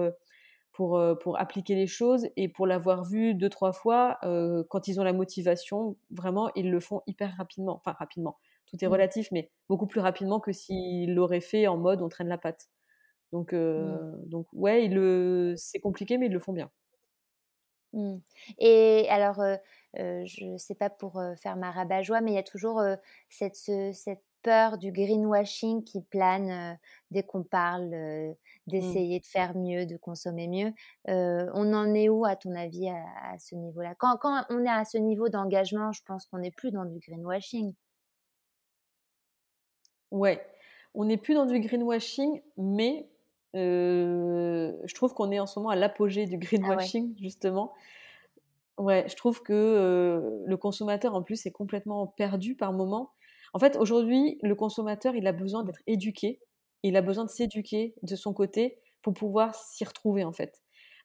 pour, 0.72 0.96
euh, 0.96 1.14
pour 1.14 1.38
appliquer 1.38 1.74
les 1.74 1.86
choses 1.86 2.28
et 2.36 2.48
pour 2.48 2.66
l'avoir 2.66 3.04
vu 3.04 3.34
deux, 3.34 3.50
trois 3.50 3.72
fois, 3.72 4.18
euh, 4.24 4.64
quand 4.70 4.88
ils 4.88 5.00
ont 5.00 5.04
la 5.04 5.12
motivation, 5.12 5.96
vraiment, 6.10 6.50
ils 6.54 6.70
le 6.70 6.80
font 6.80 7.02
hyper 7.06 7.34
rapidement. 7.36 7.76
Enfin, 7.76 7.92
rapidement. 7.92 8.38
Tout 8.66 8.82
est 8.82 8.88
mmh. 8.88 8.92
relatif, 8.92 9.28
mais 9.32 9.50
beaucoup 9.68 9.86
plus 9.86 10.00
rapidement 10.00 10.40
que 10.40 10.52
s'ils 10.52 11.14
l'auraient 11.14 11.40
fait 11.40 11.66
en 11.66 11.76
mode 11.76 12.00
on 12.00 12.08
traîne 12.08 12.28
la 12.28 12.38
patte. 12.38 12.70
Donc, 13.32 13.52
euh, 13.52 13.82
mmh. 13.84 14.28
donc 14.28 14.46
ouais, 14.52 14.88
le... 14.88 15.54
c'est 15.56 15.80
compliqué, 15.80 16.16
mais 16.16 16.26
ils 16.26 16.32
le 16.32 16.38
font 16.38 16.52
bien. 16.52 16.70
Mmh. 17.92 18.16
Et 18.58 19.06
alors, 19.10 19.42
je 19.94 20.44
ne 20.46 20.56
sais 20.56 20.74
pas 20.74 20.88
pour 20.88 21.22
faire 21.36 21.56
ma 21.56 21.70
rabat-joie, 21.70 22.22
mais 22.22 22.32
il 22.32 22.34
y 22.34 22.38
a 22.38 22.42
toujours 22.42 22.80
cette, 23.28 23.56
cette 23.56 24.22
peur 24.42 24.78
du 24.78 24.92
greenwashing 24.92 25.84
qui 25.84 26.02
plane 26.02 26.78
dès 27.10 27.22
qu'on 27.22 27.42
parle 27.42 28.34
Mmh. 28.66 28.70
d'essayer 28.70 29.18
de 29.18 29.26
faire 29.26 29.56
mieux, 29.56 29.86
de 29.86 29.96
consommer 29.96 30.46
mieux. 30.46 30.72
on 31.06 31.72
en 31.72 31.94
est 31.94 32.08
où, 32.08 32.24
à 32.24 32.36
ton 32.36 32.54
avis, 32.54 32.88
à, 32.88 33.38
ce 33.38 33.54
niveau-là? 33.56 33.94
Quand, 33.98 34.16
quand, 34.18 34.44
on 34.50 34.64
est 34.64 34.68
à 34.68 34.84
ce 34.84 34.98
niveau 34.98 35.28
d'engagement, 35.28 35.92
je 35.92 36.02
pense 36.04 36.26
qu'on 36.26 36.38
n'est 36.38 36.52
plus 36.52 36.70
dans 36.70 36.84
du 36.84 36.98
greenwashing. 37.00 37.74
Ouais, 40.12 40.46
on 40.94 41.06
n'est 41.06 41.16
plus 41.16 41.34
dans 41.34 41.46
du 41.46 41.58
greenwashing, 41.58 42.40
mais 42.56 43.08
je 43.54 44.94
trouve 44.94 45.12
qu'on 45.12 45.32
est 45.32 45.40
en 45.40 45.46
ce 45.46 45.58
moment 45.58 45.70
à 45.70 45.76
l'apogée 45.76 46.26
du 46.26 46.36
ah 46.36 46.38
greenwashing, 46.38 47.16
justement. 47.18 47.72
Ouais, 48.78 49.06
je 49.08 49.16
trouve 49.16 49.42
que 49.42 50.44
le 50.46 50.56
consommateur, 50.56 51.14
en 51.14 51.22
plus, 51.22 51.46
est 51.46 51.50
complètement 51.50 52.06
perdu 52.06 52.54
par 52.54 52.72
moment. 52.72 53.12
En 53.52 53.58
fait, 53.58 53.76
aujourd'hui, 53.76 54.38
le 54.42 54.54
consommateur, 54.54 55.14
il 55.14 55.26
a 55.26 55.32
besoin 55.32 55.62
d'être 55.62 55.80
éduqué 55.86 56.40
il 56.82 56.96
a 56.96 57.02
besoin 57.02 57.24
de 57.24 57.30
s'éduquer 57.30 57.94
de 58.02 58.16
son 58.16 58.32
côté 58.32 58.78
pour 59.02 59.14
pouvoir 59.14 59.54
s'y 59.54 59.84
retrouver 59.84 60.24
en 60.24 60.32
fait. 60.32 60.60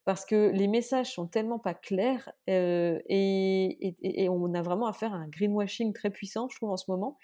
Parce 0.06 0.26
que 0.26 0.52
les 0.54 0.68
messages 0.68 1.14
sont 1.14 1.28
tellement 1.28 1.60
pas 1.60 1.74
clairs 1.74 2.32
euh, 2.50 3.00
et, 3.10 4.28
on 4.30 4.54
a 4.54 4.62
vraiment 4.62 4.88
affaire 4.88 5.14
à 5.14 5.18
un 5.18 5.28
greenwashing 5.28 5.94
très 5.94 6.10
puissant, 6.10 6.48
je 6.50 6.56
trouve, 6.56 6.72
en 6.72 6.78
ce 6.78 6.90
moment, 6.90 7.18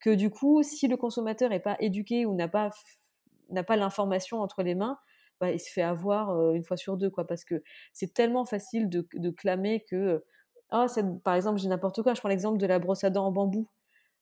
que 0.00 0.10
du 0.10 0.30
coup, 0.30 0.62
si 0.62 0.88
le 0.88 0.96
consommateur 0.96 1.50
n'est 1.50 1.60
pas 1.60 1.76
éduqué 1.78 2.24
ou 2.24 2.34
n'a 2.34 2.48
pas, 2.48 2.70
n'a 3.50 3.62
pas 3.62 3.76
l'information 3.76 4.40
entre 4.40 4.62
les 4.62 4.74
mains, 4.74 4.98
bah, 5.40 5.50
il 5.50 5.60
se 5.60 5.70
fait 5.70 5.82
avoir 5.82 6.30
euh, 6.30 6.54
une 6.54 6.64
fois 6.64 6.78
sur 6.78 6.96
deux, 6.96 7.10
quoi, 7.10 7.26
parce 7.26 7.44
que 7.44 7.62
c'est 7.92 8.14
tellement 8.14 8.46
facile 8.46 8.88
de, 8.88 9.30
clamer 9.30 9.84
que, 9.90 10.24
oh, 10.72 10.86
par 11.22 11.34
exemple, 11.34 11.58
j'ai 11.58 11.68
n'importe 11.68 12.02
quoi, 12.02 12.14
je 12.14 12.20
prends 12.20 12.30
l'exemple 12.30 12.58
de 12.58 12.66
la 12.66 12.78
brosse 12.78 13.04
à 13.04 13.10
dents 13.10 13.26
en 13.26 13.32
bambou. 13.32 13.68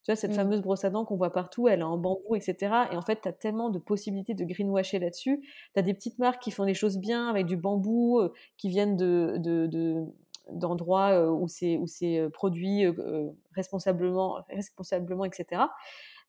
Tu 0.04 0.10
vois, 0.10 0.16
cette 0.16 0.30
Mmh. 0.32 0.34
fameuse 0.34 0.62
brosse 0.62 0.84
à 0.84 0.90
dents 0.90 1.04
qu'on 1.04 1.16
voit 1.16 1.32
partout, 1.32 1.68
elle 1.68 1.80
est 1.80 1.82
en 1.82 1.98
bambou, 1.98 2.34
etc. 2.34 2.74
Et 2.92 2.96
en 2.96 3.02
fait, 3.02 3.20
tu 3.22 3.28
as 3.28 3.32
tellement 3.32 3.68
de 3.70 3.78
possibilités 3.78 4.34
de 4.34 4.44
greenwasher 4.44 4.98
là-dessus. 4.98 5.40
Tu 5.74 5.78
as 5.80 5.82
des 5.82 5.92
petites 5.94 6.18
marques 6.18 6.42
qui 6.42 6.50
font 6.50 6.64
les 6.64 6.74
choses 6.74 6.98
bien 6.98 7.28
avec 7.28 7.46
du 7.46 7.56
bambou, 7.56 8.18
euh, 8.20 8.32
qui 8.56 8.68
viennent 8.70 8.96
de, 8.96 9.36
de, 9.38 9.66
de- 9.66 10.04
d'endroits 10.52 11.10
euh, 11.10 11.30
où 11.30 11.46
c'est 11.48 11.76
où 11.76 11.86
c'est 11.86 12.18
euh, 12.18 12.28
produit 12.30 12.84
euh, 12.86 13.30
responsablement, 13.54 14.38
responsablement, 14.48 15.24
etc. 15.24 15.62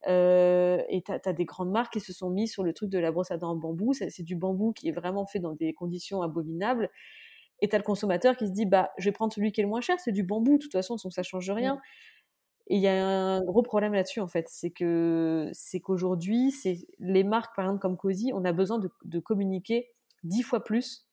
Euh, 0.07 0.81
et 0.89 1.01
tu 1.03 1.12
as, 1.12 1.34
des 1.34 1.45
grandes 1.45 1.71
marques 1.71 1.93
qui 1.93 1.99
se 1.99 2.12
sont 2.13 2.29
mis 2.29 2.47
sur 2.47 2.63
le 2.63 2.73
truc 2.73 2.89
de 2.89 2.97
la 2.99 3.12
brosse 3.12 3.31
à 3.31 3.38
dents 3.38 3.51
en 3.51 3.55
bambou. 3.55 3.93
C'est 3.93 4.23
du 4.23 4.36
bambou 4.36 4.73
qui 4.73 4.89
est 4.89 4.91
vraiment 4.91 5.25
fait 5.25 5.39
dans 5.39 5.53
des 5.53 5.73
conditions 5.73 6.21
abominables. 6.21 6.89
Et 7.62 7.69
tu 7.69 7.75
as 7.75 7.79
le 7.79 7.84
consommateur 7.84 8.36
qui 8.38 8.47
se 8.47 8.51
dit 8.51 8.65
bah, 8.65 8.91
je 8.97 9.05
vais 9.05 9.12
prendre 9.12 9.31
celui 9.31 9.51
qui 9.51 9.62
est 9.62 9.63
le 9.63 9.69
moins 9.69 9.81
cher, 9.81 9.99
c'est 9.99 10.12
du 10.12 10.23
bambou, 10.23 10.53
de 10.57 10.63
toute 10.63 10.71
façon, 10.71 10.95
donc 11.03 11.13
ça 11.13 11.23
change 11.23 11.49
rien. 11.51 11.79
Et 12.71 12.75
il 12.75 12.81
y 12.81 12.88
a 12.88 13.05
un 13.05 13.43
gros 13.43 13.63
problème 13.63 13.93
là-dessus, 13.93 14.21
en 14.21 14.29
fait. 14.29 14.47
C'est 14.47 14.71
que 14.71 15.49
c'est 15.51 15.81
qu'aujourd'hui, 15.81 16.51
c'est 16.51 16.77
les 16.99 17.25
marques, 17.25 17.53
par 17.53 17.65
exemple, 17.65 17.81
comme 17.81 17.97
Cozy, 17.97 18.31
on 18.34 18.45
a 18.45 18.53
besoin 18.53 18.79
de, 19.03 19.19
communiquer 19.19 19.91
dix 20.23 20.41
fois 20.41 20.63
plus 20.63 21.05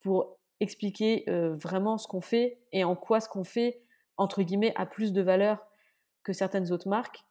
pour 0.00 0.38
expliquer 0.60 1.24
euh, 1.28 1.56
vraiment 1.56 1.98
ce 1.98 2.08
qu'on 2.08 2.22
fait 2.22 2.58
et 2.72 2.84
en 2.84 2.96
quoi 2.96 3.20
ce 3.20 3.28
qu'on 3.28 3.44
fait, 3.44 3.82
entre 4.16 4.42
guillemets, 4.42 4.72
a 4.76 4.86
plus 4.86 5.12
de 5.12 5.20
valeur 5.20 5.66
que 6.22 6.32
certaines 6.32 6.72
autres 6.72 6.88
marques. 6.88 7.26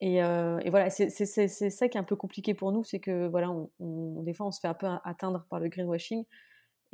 Et, 0.00 0.24
euh, 0.24 0.58
et 0.60 0.70
voilà, 0.70 0.88
c'est 0.88 1.10
ça 1.10 1.88
qui 1.90 1.98
est 1.98 2.00
un 2.00 2.04
peu 2.04 2.16
compliqué 2.16 2.54
pour 2.54 2.72
nous, 2.72 2.82
c'est 2.82 2.98
que 3.00 3.28
voilà, 3.28 3.54
des 3.78 4.32
fois, 4.32 4.46
on 4.46 4.52
se 4.52 4.60
fait 4.60 4.68
un 4.68 4.74
peu 4.74 4.86
atteindre 5.04 5.44
par 5.50 5.60
le 5.60 5.68
greenwashing 5.68 6.24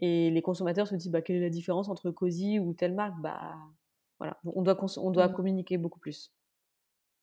et 0.01 0.31
les 0.31 0.43
consommateurs 0.43 0.89
se 0.89 0.97
disent 0.97 1.13
bah, 1.13 1.23
quelle 1.23 1.37
est 1.37 1.41
la 1.41 1.49
différence 1.49 1.89
entre 1.89 2.11
Cozy 2.11 2.59
ou 2.59 2.75
telle 2.75 2.97
marque? 2.97 3.21
Bah, 3.21 3.55
voilà, 4.19 4.39
on 4.45 4.63
doit, 4.63 4.77
on 4.99 5.11
doit 5.11 5.29
mmh. 5.29 5.33
communiquer 5.35 5.79
beaucoup 5.79 5.99
plus. 5.99 6.33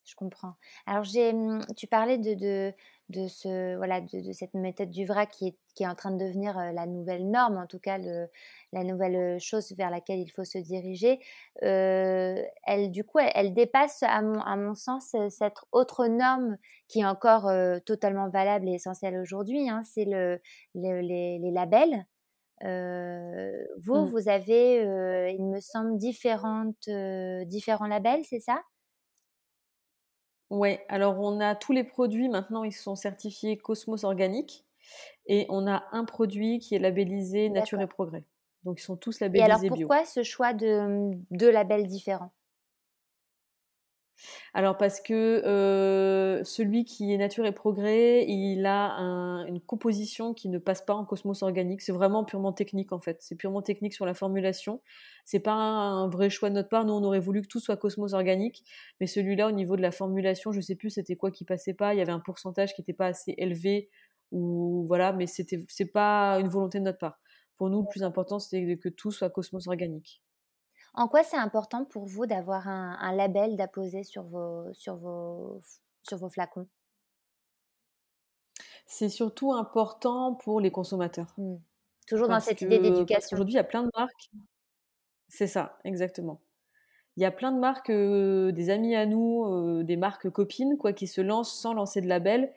Je 0.05 0.15
comprends. 0.15 0.55
Alors, 0.85 1.03
j'ai, 1.03 1.31
mmh, 1.31 1.61
tu 1.77 1.87
parlais 1.87 2.17
de, 2.17 2.33
de, 2.33 2.73
de 3.09 3.27
ce, 3.27 3.77
voilà, 3.77 4.01
de, 4.01 4.27
de, 4.27 4.33
cette 4.33 4.53
méthode 4.53 4.89
du 4.89 5.05
vrac 5.05 5.31
qui 5.31 5.47
est, 5.47 5.57
qui 5.75 5.83
est 5.83 5.87
en 5.87 5.95
train 5.95 6.11
de 6.11 6.17
devenir 6.17 6.57
la 6.57 6.85
nouvelle 6.85 7.29
norme, 7.29 7.57
en 7.57 7.67
tout 7.67 7.79
cas 7.79 7.97
le, 7.97 8.27
la 8.73 8.83
nouvelle 8.83 9.39
chose 9.39 9.71
vers 9.77 9.89
laquelle 9.89 10.19
il 10.19 10.29
faut 10.29 10.43
se 10.43 10.57
diriger. 10.57 11.19
Euh, 11.63 12.43
elle, 12.65 12.91
du 12.91 13.05
coup, 13.05 13.19
elle, 13.19 13.31
elle, 13.33 13.53
dépasse, 13.53 14.03
à 14.03 14.21
mon, 14.21 14.41
à 14.41 14.57
mon 14.57 14.75
sens, 14.75 15.15
cette 15.29 15.57
autre 15.71 16.07
norme 16.07 16.57
qui 16.89 16.99
est 16.99 17.05
encore 17.05 17.47
euh, 17.47 17.79
totalement 17.79 18.27
valable 18.27 18.67
et 18.67 18.73
essentielle 18.73 19.17
aujourd'hui. 19.17 19.69
Hein, 19.69 19.83
c'est 19.85 20.05
le, 20.05 20.41
le, 20.75 20.99
les, 20.99 21.39
les 21.39 21.51
labels. 21.51 22.05
Euh, 22.63 23.51
vous, 23.81 23.95
mmh. 23.95 24.05
vous 24.05 24.29
avez, 24.29 24.85
euh, 24.85 25.29
il 25.29 25.43
me 25.43 25.59
semble, 25.59 25.97
différentes, 25.97 26.87
euh, 26.87 27.43
différents 27.45 27.87
labels, 27.87 28.23
c'est 28.23 28.39
ça? 28.39 28.61
Oui, 30.49 30.77
alors 30.87 31.19
on 31.19 31.39
a 31.39 31.55
tous 31.55 31.71
les 31.73 31.83
produits, 31.83 32.29
maintenant 32.29 32.63
ils 32.63 32.73
sont 32.73 32.95
certifiés 32.95 33.57
Cosmos 33.57 34.03
Organique 34.03 34.65
et 35.25 35.47
on 35.49 35.67
a 35.67 35.83
un 35.91 36.05
produit 36.05 36.59
qui 36.59 36.75
est 36.75 36.79
labellisé 36.79 37.49
Nature 37.49 37.81
et 37.81 37.87
Progrès. 37.87 38.23
Donc 38.63 38.79
ils 38.79 38.83
sont 38.83 38.95
tous 38.95 39.19
labellisés 39.19 39.47
bio. 39.47 39.57
Et 39.57 39.63
alors 39.65 39.77
pourquoi 39.77 40.05
ce 40.05 40.21
choix 40.21 40.53
de 40.53 41.11
deux 41.31 41.49
labels 41.49 41.87
différents? 41.87 42.31
Alors 44.53 44.77
parce 44.77 45.01
que 45.01 45.13
euh, 45.45 46.43
celui 46.43 46.85
qui 46.85 47.13
est 47.13 47.17
nature 47.17 47.45
et 47.45 47.51
progrès, 47.51 48.25
il 48.27 48.65
a 48.65 48.93
un, 48.93 49.45
une 49.45 49.59
composition 49.59 50.33
qui 50.33 50.49
ne 50.49 50.57
passe 50.57 50.81
pas 50.81 50.93
en 50.93 51.05
cosmos 51.05 51.41
organique. 51.43 51.81
C'est 51.81 51.91
vraiment 51.91 52.23
purement 52.23 52.53
technique 52.53 52.91
en 52.91 52.99
fait. 52.99 53.17
C'est 53.21 53.35
purement 53.35 53.61
technique 53.61 53.93
sur 53.93 54.05
la 54.05 54.13
formulation. 54.13 54.81
C'est 55.25 55.39
pas 55.39 55.53
un, 55.53 56.03
un, 56.03 56.09
vrai 56.09 56.29
choix 56.29 56.49
de 56.49 56.55
notre 56.55 56.69
part. 56.69 56.85
Nous, 56.85 56.93
on 56.93 57.03
aurait 57.03 57.19
voulu 57.19 57.41
que 57.41 57.47
tout 57.47 57.59
soit 57.59 57.77
cosmos 57.77 58.13
organique, 58.13 58.63
mais 58.99 59.07
celui-là, 59.07 59.47
au 59.47 59.51
niveau 59.51 59.75
de 59.75 59.81
la 59.81 59.91
formulation, 59.91 60.51
je 60.51 60.61
sais 60.61 60.75
plus 60.75 60.91
c'était 60.91 61.15
quoi 61.15 61.31
qui 61.31 61.45
passait 61.45 61.73
pas. 61.73 61.93
Il 61.93 61.97
y 61.97 62.01
avait 62.01 62.11
un 62.11 62.19
pourcentage 62.19 62.73
qui 62.75 62.81
n'était 62.81 62.93
pas 62.93 63.07
assez 63.07 63.33
élevé 63.37 63.89
ou 64.31 64.85
voilà, 64.87 65.13
mais 65.13 65.27
c'était 65.27 65.63
c'est 65.69 65.91
pas 65.91 66.39
une 66.39 66.49
volonté 66.49 66.79
de 66.79 66.85
notre 66.85 66.99
part. 66.99 67.19
Pour 67.57 67.69
nous, 67.69 67.81
le 67.81 67.87
plus 67.89 68.03
important, 68.03 68.39
c'est 68.39 68.77
que 68.77 68.89
tout 68.89 69.11
soit 69.11 69.29
cosmos 69.29 69.67
organique. 69.67 70.21
En 70.93 71.07
quoi 71.07 71.23
c'est 71.23 71.37
important 71.37 71.85
pour 71.85 72.05
vous 72.05 72.25
d'avoir 72.25 72.67
un, 72.67 72.97
un, 72.99 73.15
label 73.15 73.55
d'apposer 73.55 74.03
sur 74.03 74.23
vos, 74.23 74.71
sur, 74.73 74.95
vos, 74.95 75.59
sur 76.03 76.17
vos 76.17 76.29
flacons? 76.29 76.67
C'est 78.85 79.09
surtout 79.09 79.53
important 79.53 80.35
pour 80.35 80.59
les 80.59 80.69
consommateurs. 80.69 81.33
Mmh. 81.37 81.55
Toujours 82.07 82.27
parce 82.27 82.45
dans 82.45 82.49
cette 82.49 82.59
que, 82.59 82.65
idée 82.65 82.79
d'éducation. 82.79 83.35
Aujourd'hui, 83.35 83.53
il 83.53 83.57
y 83.57 83.59
a 83.59 83.63
plein 83.63 83.83
de 83.83 83.89
marques. 83.95 84.29
C'est 85.29 85.47
ça, 85.47 85.79
exactement. 85.83 86.41
Il 87.17 87.23
y 87.23 87.25
a 87.25 87.31
plein 87.31 87.51
de 87.51 87.59
marques, 87.59 87.89
euh, 87.89 88.51
des 88.51 88.69
amis 88.69 88.95
à 88.95 89.05
nous, 89.05 89.45
euh, 89.45 89.83
des 89.83 89.97
marques 89.97 90.29
copines, 90.29 90.77
quoi, 90.77 90.93
qui 90.93 91.07
se 91.07 91.21
lancent 91.21 91.53
sans 91.53 91.73
lancer 91.73 92.01
de 92.01 92.07
label. 92.07 92.51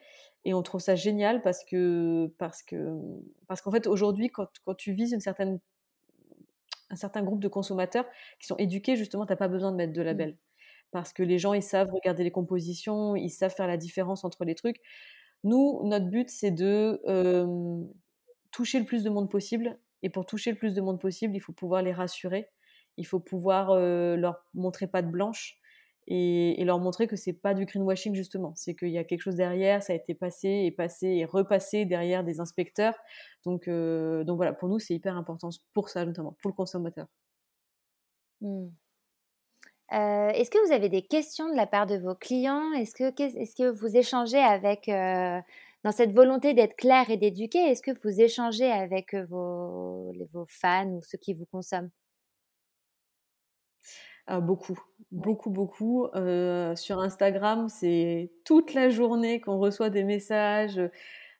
Et 0.45 0.55
on 0.55 0.63
trouve 0.63 0.81
ça 0.81 0.95
génial 0.95 1.43
parce 1.43 1.65
que, 1.65 2.33
parce 2.39 2.63
que, 2.63 3.01
parce 3.47 3.63
qu'en 3.63 3.71
fait, 3.71 3.87
aujourd'hui, 3.87 4.29
quand, 4.29 4.49
quand 4.65 4.75
tu 4.75 4.93
vises 4.93 5.13
une 5.13 5.21
certaine 5.21 5.59
un 6.91 6.97
certain 6.97 7.23
groupe 7.23 7.41
de 7.41 7.49
consommateurs 7.49 8.07
qui 8.41 8.47
sont 8.47 8.57
éduqués, 8.57 8.97
justement, 8.97 9.27
tu 9.27 9.33
n'as 9.33 9.37
pas 9.37 9.49
besoin 9.49 9.73
de 9.73 9.77
mettre 9.77 9.93
de 9.93 10.03
label. 10.03 10.31
Mmh. 10.31 10.37
Parce 10.93 11.13
que 11.13 11.23
les 11.23 11.39
gens, 11.39 11.53
ils 11.53 11.63
savent 11.63 11.91
regarder 11.93 12.25
les 12.25 12.31
compositions, 12.31 13.17
ils 13.17 13.31
savent 13.31 13.55
faire 13.55 13.67
la 13.67 13.77
différence 13.77 14.25
entre 14.25 14.45
les 14.45 14.55
trucs. 14.55 14.81
Nous, 15.45 15.81
notre 15.85 16.07
but, 16.07 16.31
c'est 16.31 16.51
de 16.51 17.01
euh, 17.07 17.85
toucher 18.51 18.79
le 18.79 18.85
plus 18.85 19.05
de 19.05 19.11
monde 19.11 19.31
possible. 19.31 19.79
Et 20.03 20.11
pour 20.11 20.27
toucher 20.27 20.51
le 20.51 20.57
plus 20.57 20.75
de 20.75 20.81
monde 20.81 21.01
possible, 21.01 21.35
il 21.35 21.41
faut 21.41 21.53
pouvoir 21.53 21.83
les 21.83 21.93
rassurer. 21.93 22.49
Il 22.97 23.07
faut 23.07 23.21
pouvoir 23.21 23.71
euh, 23.71 24.17
leur 24.17 24.45
montrer 24.55 24.87
pas 24.87 25.03
de 25.03 25.09
blanche 25.09 25.59
et, 26.09 26.65
leur 26.65 26.79
montrer 26.79 27.07
que 27.07 27.17
c'est 27.17 27.33
pas 27.33 27.55
du 27.55 27.67
greenwashing 27.67 28.15
justement, 28.15 28.53
c'est 28.55 28.75
qu'il 28.75 28.91
y 28.91 28.99
a 28.99 29.05
quelque 29.05 29.23
chose 29.23 29.37
derrière, 29.37 29.83
ça 29.83 29.93
a 29.93 29.97
été 29.97 30.15
passé 30.15 30.49
et 30.49 30.71
passé 30.71 31.09
et 31.09 31.25
repassé 31.25 31.85
derrière 31.85 32.25
des 32.25 32.41
inspecteurs. 32.41 32.95
Donc, 33.45 33.69
euh, 33.69 34.25
donc 34.25 34.37
voilà, 34.37 34.53
pour 34.53 34.69
nous 34.69 34.79
c'est 34.79 34.95
hyper 34.95 35.17
important 35.17 35.49
pour 35.75 35.89
ça 35.89 36.05
notamment, 36.05 36.37
pour 36.41 36.51
le 36.51 36.55
consommateur. 36.55 37.07
Mmh. 38.41 38.67
Euh, 39.93 40.29
est-ce 40.31 40.51
que 40.51 40.65
vous 40.67 40.73
avez 40.73 40.89
des 40.89 41.03
questions 41.03 41.49
de 41.49 41.57
la 41.57 41.67
part 41.67 41.87
de 41.87 41.97
vos 41.97 42.15
clients? 42.15 42.73
Est-ce 42.73 42.95
que, 42.95 43.05
est 43.05 43.57
que 43.57 43.71
vous 43.71 43.97
échangez 43.97 44.39
avec, 44.39 44.89
euh, 44.89 45.41
dans 45.85 45.93
cette 45.93 46.13
volonté 46.13 46.55
d'être 46.55 46.77
clair 46.77 47.09
et 47.11 47.17
d'éduquer, 47.17 47.59
est-ce 47.59 47.83
que 47.83 47.93
vous 48.03 48.21
échangez 48.21 48.71
avec 48.71 49.15
vos, 49.15 50.13
vos 50.33 50.45
fans 50.49 50.89
ou 50.89 51.03
ceux 51.03 51.19
qui 51.19 51.35
vous 51.35 51.47
consomment? 51.47 51.91
Ah, 54.27 54.41
beaucoup, 54.41 54.79
beaucoup, 55.13 55.51
beaucoup. 55.51 56.07
Euh, 56.15 56.75
sur 56.77 57.01
Instagram, 57.01 57.69
c'est 57.69 58.33
toute 58.45 58.75
la 58.75 58.89
journée 58.91 59.41
qu'on 59.41 59.59
reçoit 59.59 59.91
des 59.91 60.05
messages 60.05 60.81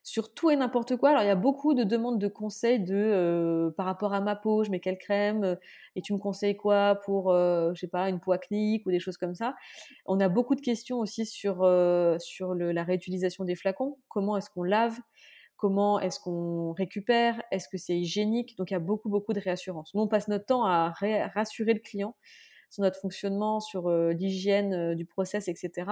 sur 0.07 0.33
tout 0.33 0.49
et 0.49 0.55
n'importe 0.55 0.95
quoi. 0.95 1.09
Alors, 1.09 1.21
il 1.23 1.27
y 1.27 1.29
a 1.29 1.35
beaucoup 1.35 1.73
de 1.73 1.83
demandes 1.83 2.17
de 2.17 2.29
conseils 2.29 2.79
de 2.79 2.95
euh, 2.95 3.71
par 3.71 3.85
rapport 3.85 4.13
à 4.13 4.21
ma 4.21 4.37
peau, 4.37 4.63
je 4.63 4.71
mets 4.71 4.79
quelle 4.79 4.97
crème 4.97 5.57
et 5.97 6.01
tu 6.01 6.13
me 6.13 6.17
conseilles 6.17 6.55
quoi 6.55 6.95
pour, 7.03 7.29
euh, 7.29 7.73
je 7.73 7.81
sais 7.81 7.89
pas, 7.89 8.07
une 8.07 8.21
peau 8.21 8.31
acnéique 8.31 8.85
ou 8.85 8.91
des 8.91 9.01
choses 9.01 9.17
comme 9.17 9.35
ça. 9.35 9.53
On 10.05 10.21
a 10.21 10.29
beaucoup 10.29 10.55
de 10.55 10.61
questions 10.61 10.99
aussi 10.99 11.25
sur 11.25 11.61
euh, 11.63 12.17
sur 12.19 12.53
le, 12.53 12.71
la 12.71 12.85
réutilisation 12.85 13.43
des 13.43 13.55
flacons. 13.55 13.97
Comment 14.07 14.37
est-ce 14.37 14.49
qu'on 14.49 14.63
lave? 14.63 14.97
Comment 15.57 15.99
est-ce 15.99 16.21
qu'on 16.21 16.71
récupère? 16.71 17.41
Est-ce 17.51 17.67
que 17.67 17.77
c'est 17.77 17.99
hygiénique? 17.99 18.55
Donc, 18.57 18.71
il 18.71 18.75
y 18.75 18.77
a 18.77 18.79
beaucoup, 18.79 19.09
beaucoup 19.09 19.33
de 19.33 19.41
réassurance. 19.41 19.93
Nous, 19.93 20.01
on 20.01 20.07
passe 20.07 20.29
notre 20.29 20.45
temps 20.45 20.63
à 20.63 20.93
rassurer 21.35 21.73
le 21.73 21.81
client 21.81 22.15
sur 22.69 22.83
notre 22.83 22.99
fonctionnement, 22.99 23.59
sur 23.59 23.87
euh, 23.87 24.13
l'hygiène 24.13 24.73
euh, 24.73 24.95
du 24.95 25.05
process, 25.05 25.47
etc. 25.47 25.91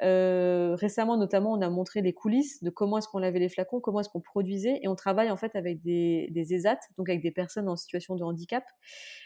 Euh, 0.00 0.76
récemment, 0.76 1.16
notamment, 1.16 1.52
on 1.52 1.60
a 1.60 1.68
montré 1.70 2.02
les 2.02 2.12
coulisses 2.12 2.62
de 2.62 2.70
comment 2.70 2.98
est-ce 2.98 3.08
qu'on 3.08 3.18
lavait 3.18 3.40
les 3.40 3.48
flacons, 3.48 3.80
comment 3.80 3.98
est-ce 4.00 4.08
qu'on 4.08 4.20
produisait, 4.20 4.78
et 4.82 4.86
on 4.86 4.94
travaille 4.94 5.30
en 5.30 5.36
fait 5.36 5.56
avec 5.56 5.82
des, 5.82 6.28
des 6.30 6.54
ESAT, 6.54 6.78
donc 6.98 7.08
avec 7.08 7.20
des 7.20 7.32
personnes 7.32 7.68
en 7.68 7.74
situation 7.74 8.14
de 8.14 8.22
handicap. 8.22 8.62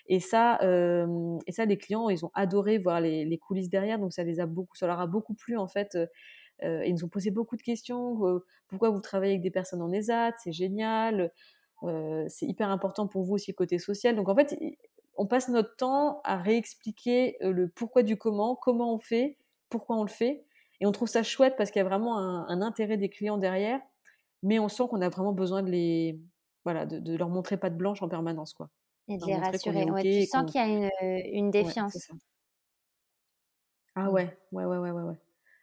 Et 0.06 0.18
ça, 0.18 0.58
et 0.62 1.52
ça, 1.52 1.66
les 1.66 1.76
clients, 1.76 2.08
ils 2.08 2.24
ont 2.24 2.30
adoré 2.32 2.78
voir 2.78 3.02
les, 3.02 3.26
les, 3.26 3.38
coulisses 3.38 3.68
derrière, 3.68 3.98
donc 3.98 4.14
ça 4.14 4.24
les 4.24 4.40
a 4.40 4.46
beaucoup, 4.46 4.74
ça 4.74 4.86
leur 4.86 4.98
a 4.98 5.06
beaucoup 5.06 5.34
plu 5.34 5.58
en 5.58 5.68
fait. 5.68 5.98
Ils 6.62 6.94
nous 6.94 7.04
ont 7.04 7.08
posé 7.08 7.30
beaucoup 7.30 7.56
de 7.56 7.62
questions. 7.62 8.40
Pourquoi 8.68 8.88
vous 8.88 9.00
travaillez 9.02 9.34
avec 9.34 9.42
des 9.42 9.50
personnes 9.50 9.82
en 9.82 9.92
ESAT 9.92 10.32
C'est 10.42 10.52
génial. 10.52 11.32
c'est 12.28 12.46
hyper 12.46 12.70
important 12.70 13.08
pour 13.08 13.24
vous 13.24 13.34
aussi 13.34 13.52
côté 13.52 13.78
social. 13.78 14.16
Donc 14.16 14.30
en 14.30 14.34
fait, 14.34 14.56
on 15.16 15.26
passe 15.26 15.48
notre 15.48 15.76
temps 15.76 16.20
à 16.24 16.36
réexpliquer 16.36 17.36
le 17.40 17.68
pourquoi 17.68 18.02
du 18.02 18.16
comment, 18.16 18.56
comment 18.56 18.94
on 18.94 18.98
fait, 18.98 19.38
pourquoi 19.68 19.96
on 19.96 20.02
le 20.02 20.08
fait. 20.08 20.44
Et 20.80 20.86
on 20.86 20.92
trouve 20.92 21.08
ça 21.08 21.22
chouette 21.22 21.54
parce 21.56 21.70
qu'il 21.70 21.80
y 21.80 21.84
a 21.84 21.88
vraiment 21.88 22.18
un, 22.18 22.48
un, 22.48 22.60
intérêt 22.60 22.96
des 22.96 23.08
clients 23.08 23.38
derrière, 23.38 23.80
mais 24.42 24.58
on 24.58 24.68
sent 24.68 24.84
qu'on 24.90 25.00
a 25.00 25.08
vraiment 25.08 25.32
besoin 25.32 25.62
de 25.62 25.70
les, 25.70 26.18
voilà, 26.64 26.86
de, 26.86 26.98
de, 26.98 27.16
leur 27.16 27.28
montrer 27.28 27.56
pas 27.56 27.70
de 27.70 27.76
blanche 27.76 28.02
en 28.02 28.08
permanence, 28.08 28.52
quoi. 28.52 28.68
Et 29.08 29.16
de 29.16 29.26
les 29.26 29.36
rassurer. 29.36 29.88
Okay, 29.90 30.22
tu 30.22 30.26
sens 30.26 30.50
qu'il 30.50 30.60
y 30.60 30.64
a 30.64 30.66
une, 30.66 30.90
une 31.32 31.50
défiance. 31.50 31.94
Ouais, 31.94 32.18
ah 33.94 34.10
ouais, 34.10 34.36
ouais, 34.52 34.64
ouais, 34.64 34.78
ouais, 34.78 34.90
ouais, 34.90 35.02
ouais. 35.02 35.16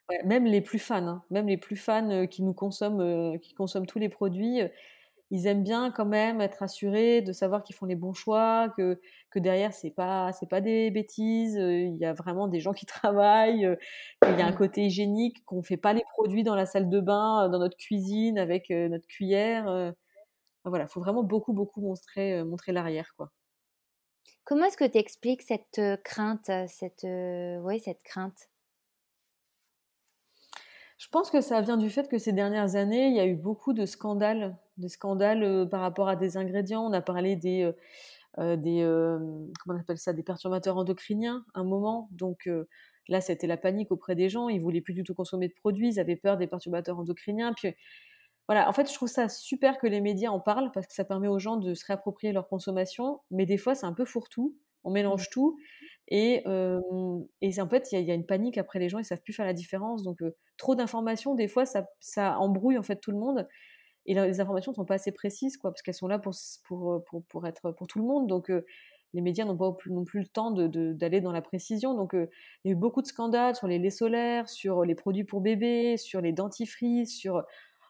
ouais 0.09 0.23
même 0.23 0.45
les 0.45 0.61
plus 0.61 0.79
fans, 0.79 1.07
hein, 1.07 1.23
même 1.31 1.47
les 1.47 1.57
plus 1.57 1.75
fans 1.75 2.27
qui 2.27 2.43
nous 2.43 2.53
consomment, 2.53 3.01
euh, 3.01 3.37
qui 3.37 3.53
consomment 3.53 3.87
tous 3.87 3.99
les 3.99 4.09
produits, 4.09 4.61
ils 5.31 5.47
aiment 5.47 5.63
bien 5.63 5.91
quand 5.91 6.05
même 6.05 6.41
être 6.41 6.63
assurés 6.63 7.21
de 7.21 7.31
savoir 7.33 7.63
qu'ils 7.63 7.75
font 7.75 7.85
les 7.85 7.95
bons 7.95 8.13
choix, 8.13 8.69
que, 8.75 8.99
que 9.29 9.39
derrière, 9.39 9.73
c'est 9.73 9.91
pas, 9.91 10.31
c'est 10.33 10.49
pas 10.49 10.61
des 10.61 10.91
bêtises, 10.91 11.55
il 11.55 11.97
y 11.97 12.05
a 12.05 12.13
vraiment 12.13 12.47
des 12.47 12.59
gens 12.59 12.73
qui 12.73 12.85
travaillent, 12.87 13.77
qu'il 14.23 14.37
y 14.37 14.41
a 14.41 14.45
un 14.45 14.51
mmh. 14.51 14.55
côté 14.55 14.85
hygiénique, 14.85 15.45
qu'on 15.45 15.61
fait 15.63 15.77
pas 15.77 15.93
les 15.93 16.03
produits 16.13 16.43
dans 16.43 16.55
la 16.55 16.65
salle 16.65 16.89
de 16.89 16.99
bain, 16.99 17.49
dans 17.49 17.59
notre 17.59 17.77
cuisine, 17.77 18.39
avec 18.39 18.69
notre 18.69 19.07
cuillère. 19.07 19.93
voilà, 20.65 20.85
il 20.85 20.89
faut 20.89 21.01
vraiment 21.01 21.23
beaucoup, 21.23 21.53
beaucoup 21.53 21.81
montrer, 21.81 22.43
montrer 22.43 22.71
l'arrière, 22.71 23.13
quoi. 23.17 23.31
Comment 24.45 24.65
est-ce 24.65 24.77
que 24.77 24.85
tu 24.85 24.97
expliques 24.97 25.43
cette 25.43 25.81
crainte, 26.03 26.49
cette, 26.67 27.05
oui, 27.61 27.79
cette 27.79 28.01
crainte? 28.01 28.49
Je 30.99 31.07
pense 31.07 31.31
que 31.31 31.39
ça 31.39 31.61
vient 31.61 31.77
du 31.77 31.89
fait 31.89 32.09
que 32.09 32.17
ces 32.17 32.33
dernières 32.33 32.75
années, 32.75 33.07
il 33.07 33.15
y 33.15 33.21
a 33.21 33.25
eu 33.25 33.35
beaucoup 33.35 33.71
de 33.71 33.85
scandales, 33.85 34.57
de 34.79 34.87
scandales 34.87 35.67
par 35.69 35.81
rapport 35.81 36.09
à 36.09 36.15
des 36.15 36.37
ingrédients. 36.37 36.83
On 36.83 36.93
a 36.93 37.01
parlé 37.01 37.35
des, 37.35 37.71
des 38.37 38.81
comment 39.59 39.77
on 39.77 39.79
appelle 39.79 39.97
ça, 39.97 40.13
des 40.13 40.23
perturbateurs 40.23 40.77
endocriniens 40.77 41.45
un 41.53 41.63
moment. 41.63 42.09
Donc 42.11 42.49
là, 43.07 43.21
c'était 43.21 43.47
la 43.47 43.57
panique 43.57 43.91
auprès 43.91 44.15
des 44.15 44.29
gens. 44.29 44.49
Ils 44.49 44.61
voulaient 44.61 44.81
plus 44.81 44.93
du 44.93 45.03
tout 45.03 45.13
consommer 45.13 45.47
de 45.47 45.53
produits. 45.53 45.89
Ils 45.89 45.99
avaient 45.99 46.15
peur 46.15 46.37
des 46.37 46.47
perturbateurs 46.47 46.99
endocriniens. 46.99 47.53
Puis 47.53 47.73
voilà, 48.47 48.67
en 48.67 48.73
fait, 48.73 48.89
je 48.89 48.93
trouve 48.93 49.09
ça 49.09 49.29
super 49.29 49.77
que 49.77 49.87
les 49.87 50.01
médias 50.01 50.31
en 50.31 50.39
parlent 50.39 50.71
parce 50.71 50.87
que 50.87 50.93
ça 50.93 51.05
permet 51.05 51.27
aux 51.27 51.39
gens 51.39 51.57
de 51.57 51.73
se 51.73 51.85
réapproprier 51.85 52.33
leur 52.33 52.47
consommation. 52.47 53.21
Mais 53.29 53.45
des 53.45 53.57
fois, 53.57 53.75
c'est 53.75 53.85
un 53.85 53.93
peu 53.93 54.05
fourre-tout. 54.05 54.55
On 54.83 54.91
mélange 54.91 55.27
mmh. 55.27 55.31
tout. 55.31 55.57
Et, 56.09 56.43
et 57.41 57.61
en 57.61 57.69
fait, 57.69 57.91
il 57.91 58.01
y, 58.01 58.11
a 58.11 58.15
une 58.15 58.25
panique 58.25 58.57
après 58.57 58.79
les 58.79 58.89
gens, 58.89 58.97
ils 58.97 59.05
savent 59.05 59.21
plus 59.21 59.33
faire 59.33 59.45
la 59.45 59.53
différence. 59.53 60.01
Donc, 60.01 60.23
trop 60.57 60.73
d'informations, 60.73 61.35
des 61.35 61.47
fois, 61.47 61.65
ça, 61.65 61.87
ça, 61.99 62.39
embrouille 62.39 62.77
en 62.77 62.83
fait 62.83 62.95
tout 62.95 63.11
le 63.11 63.17
monde. 63.17 63.47
Et 64.09 64.15
les 64.15 64.41
informations 64.41 64.71
ne 64.71 64.75
sont 64.75 64.85
pas 64.85 64.95
assez 64.95 65.11
précises, 65.11 65.55
quoi, 65.57 65.71
parce 65.71 65.81
qu'elles 65.81 65.93
sont 65.93 66.07
là 66.07 66.19
pour, 66.19 66.33
pour, 66.65 67.03
pour, 67.05 67.23
pour, 67.23 67.47
être 67.47 67.71
pour 67.71 67.87
tout 67.87 67.99
le 67.99 68.05
monde. 68.05 68.27
Donc, 68.27 68.51
les 69.13 69.21
médias 69.21 69.45
n'ont 69.45 69.55
pas 69.55 69.75
non 69.85 70.03
plus 70.03 70.19
le 70.21 70.27
temps 70.27 70.51
d'aller 70.51 71.21
dans 71.21 71.31
la 71.31 71.41
précision. 71.41 71.93
Donc, 71.93 72.13
il 72.13 72.27
y 72.65 72.69
a 72.69 72.71
eu 72.71 72.75
beaucoup 72.75 73.01
de 73.01 73.07
scandales 73.07 73.55
sur 73.55 73.67
les 73.67 73.77
laits 73.77 73.93
solaires, 73.93 74.49
sur 74.49 74.83
les 74.83 74.95
produits 74.95 75.25
pour 75.25 75.41
bébés, 75.41 75.97
sur 75.97 76.21
les 76.21 76.33
dentifrices, 76.33 77.15
sur 77.15 77.43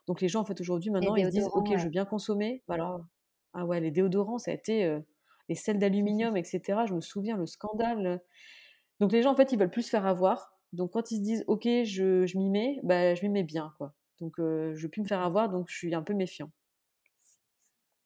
donc 0.07 0.21
les 0.21 0.27
gens, 0.27 0.41
en 0.41 0.45
fait, 0.45 0.59
aujourd'hui, 0.59 0.89
maintenant, 0.89 1.15
ils 1.15 1.25
se 1.25 1.29
disent, 1.29 1.49
OK, 1.53 1.67
je 1.77 1.83
veux 1.83 1.89
bien 1.89 2.03
consommer. 2.03 2.63
Alors, 2.67 3.01
ah 3.53 3.65
ouais, 3.65 3.79
les 3.79 3.91
déodorants, 3.91 4.39
ça 4.39 4.49
a 4.49 4.55
été 4.55 4.83
euh, 4.83 4.99
les 5.49 5.55
sels 5.55 5.77
d'aluminium, 5.77 6.35
etc. 6.35 6.79
Je 6.87 6.95
me 6.95 7.01
souviens, 7.01 7.37
le 7.37 7.45
scandale. 7.45 8.19
Donc 8.99 9.11
les 9.11 9.21
gens, 9.21 9.31
en 9.31 9.35
fait, 9.35 9.51
ils 9.51 9.59
veulent 9.59 9.69
plus 9.69 9.83
se 9.83 9.89
faire 9.89 10.07
avoir. 10.07 10.57
Donc 10.73 10.93
quand 10.93 11.11
ils 11.11 11.17
se 11.17 11.21
disent, 11.21 11.43
OK, 11.47 11.65
je, 11.65 12.25
je 12.25 12.37
m'y 12.37 12.49
mets, 12.49 12.79
bah, 12.83 13.13
je 13.13 13.21
m'y 13.23 13.29
mets 13.29 13.43
bien, 13.43 13.73
quoi. 13.77 13.93
Donc 14.21 14.39
euh, 14.39 14.75
je 14.75 14.87
plus 14.87 15.01
me 15.01 15.07
faire 15.07 15.21
avoir, 15.21 15.49
donc 15.49 15.69
je 15.69 15.77
suis 15.77 15.93
un 15.95 16.03
peu 16.03 16.13
méfiant. 16.13 16.51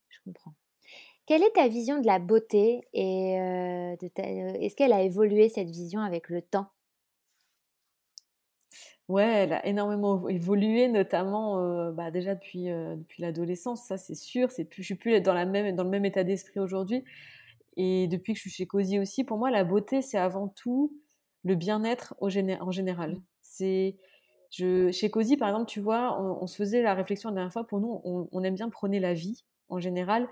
Je 0.09 0.19
comprends. 0.25 0.53
Quelle 1.25 1.43
est 1.43 1.53
ta 1.55 1.67
vision 1.69 2.01
de 2.01 2.05
la 2.05 2.19
beauté 2.19 2.81
et 2.93 3.39
euh, 3.39 3.95
est-ce 3.97 4.75
qu'elle 4.75 4.91
a 4.91 5.03
évolué 5.03 5.47
cette 5.47 5.69
vision 5.69 6.01
avec 6.01 6.29
le 6.29 6.41
temps? 6.41 6.67
Ouais, 9.09 9.23
elle 9.23 9.53
a 9.53 9.65
énormément 9.65 10.27
évolué, 10.29 10.87
notamment 10.87 11.59
euh, 11.59 11.91
bah, 11.91 12.09
déjà 12.09 12.35
depuis, 12.35 12.69
euh, 12.69 12.95
depuis 12.95 13.21
l'adolescence, 13.21 13.85
ça 13.85 13.97
c'est 13.97 14.15
sûr. 14.15 14.51
C'est 14.51 14.65
plus, 14.65 14.81
je 14.81 14.87
suis 14.87 14.95
plus 14.95 15.19
dans, 15.21 15.33
la 15.33 15.45
même, 15.45 15.75
dans 15.75 15.83
le 15.83 15.89
même 15.89 16.05
état 16.05 16.23
d'esprit 16.23 16.59
aujourd'hui. 16.59 17.03
Et 17.75 18.07
depuis 18.07 18.33
que 18.33 18.37
je 18.37 18.43
suis 18.43 18.51
chez 18.51 18.67
Cozy 18.67 18.99
aussi, 18.99 19.23
pour 19.23 19.37
moi, 19.37 19.51
la 19.51 19.63
beauté, 19.63 20.01
c'est 20.01 20.17
avant 20.17 20.47
tout 20.47 20.93
le 21.43 21.55
bien-être 21.55 22.15
en 22.19 22.29
général. 22.29 23.11
Mmh. 23.13 23.21
C'est, 23.41 23.97
chez 24.53 25.09
Cozy, 25.09 25.37
par 25.37 25.49
exemple, 25.49 25.65
tu 25.65 25.79
vois, 25.79 26.21
on, 26.21 26.45
se 26.47 26.55
faisait 26.55 26.81
la 26.81 26.93
réflexion 26.93 27.29
la 27.29 27.35
dernière 27.35 27.53
fois, 27.53 27.65
pour 27.65 27.79
nous, 27.79 28.01
on, 28.03 28.43
aime 28.43 28.55
bien 28.55 28.69
prôner 28.69 28.99
la 28.99 29.13
vie 29.13 29.43
en 29.69 29.79
général. 29.79 30.27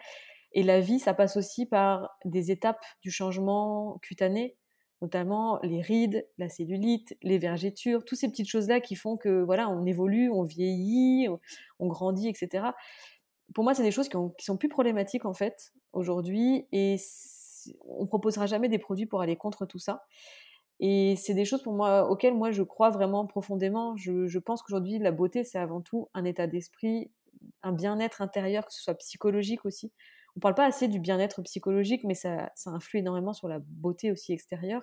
Et 0.54 0.64
la 0.64 0.80
vie, 0.80 1.00
ça 1.00 1.14
passe 1.14 1.38
aussi 1.38 1.66
par 1.66 2.18
des 2.26 2.52
étapes 2.52 2.84
du 3.02 3.12
changement 3.12 3.98
cutané 4.02 4.58
notamment 5.02 5.60
les 5.64 5.82
rides, 5.82 6.28
la 6.38 6.48
cellulite, 6.48 7.18
les 7.24 7.40
vergetures, 7.40 8.06
toutes 8.06 8.20
ces 8.20 8.30
petites 8.30 8.48
choses-là 8.48 8.80
qui 8.80 8.96
font 8.96 9.18
que 9.18 9.42
voilà, 9.42 9.68
on 9.68 9.84
évolue, 9.86 10.30
on 10.30 10.44
vieillit, 10.44 11.28
on 11.80 11.88
grandit, 11.88 12.30
etc. 12.30 12.66
Pour 13.56 13.64
moi, 13.64 13.74
c'est 13.74 13.82
des 13.82 13.92
choses 13.92 14.10
qui, 14.10 14.18
ont, 14.18 14.34
sont 14.40 14.58
plus 14.58 14.70
problématiques 14.70 15.26
en 15.26 15.34
fait 15.34 15.74
aujourd'hui 15.92 16.68
et 16.72 16.98
on 17.88 18.06
proposera 18.06 18.46
jamais 18.46 18.70
des 18.70 18.80
produits 18.80 19.08
pour 19.08 19.22
aller 19.22 19.36
contre 19.36 19.66
tout 19.66 19.80
ça. 19.80 20.04
Et 20.82 21.16
c'est 21.16 21.34
des 21.34 21.46
choses 21.46 21.64
pour 21.64 21.74
moi 21.74 22.10
auxquelles 22.10 22.34
moi 22.34 22.52
je 22.52 22.64
crois 22.64 22.90
vraiment 22.90 23.26
profondément. 23.26 23.96
Je, 23.96 24.28
je 24.28 24.40
pense 24.40 24.62
qu'aujourd'hui 24.62 25.00
la 25.00 25.12
beauté 25.12 25.44
c'est 25.44 25.60
avant 25.60 25.80
tout 25.82 26.10
un 26.14 26.26
état 26.26 26.48
d'esprit, 26.48 27.12
un 27.64 27.72
bien-être 27.72 28.22
intérieur, 28.22 28.66
que 28.66 28.74
ce 28.74 28.82
soit 28.82 28.96
psychologique 28.96 29.66
aussi 29.66 29.92
on 30.36 30.40
parle 30.40 30.56
pas 30.56 30.66
assez 30.66 30.88
du 30.88 31.00
bien-être 31.00 31.42
psychologique, 31.42 32.04
mais 32.04 32.14
ça, 32.14 32.52
ça, 32.56 32.70
influe 32.70 33.00
énormément 33.00 33.34
sur 33.34 33.48
la 33.48 33.60
beauté 33.60 34.12
aussi 34.12 34.34
extérieure. 34.34 34.82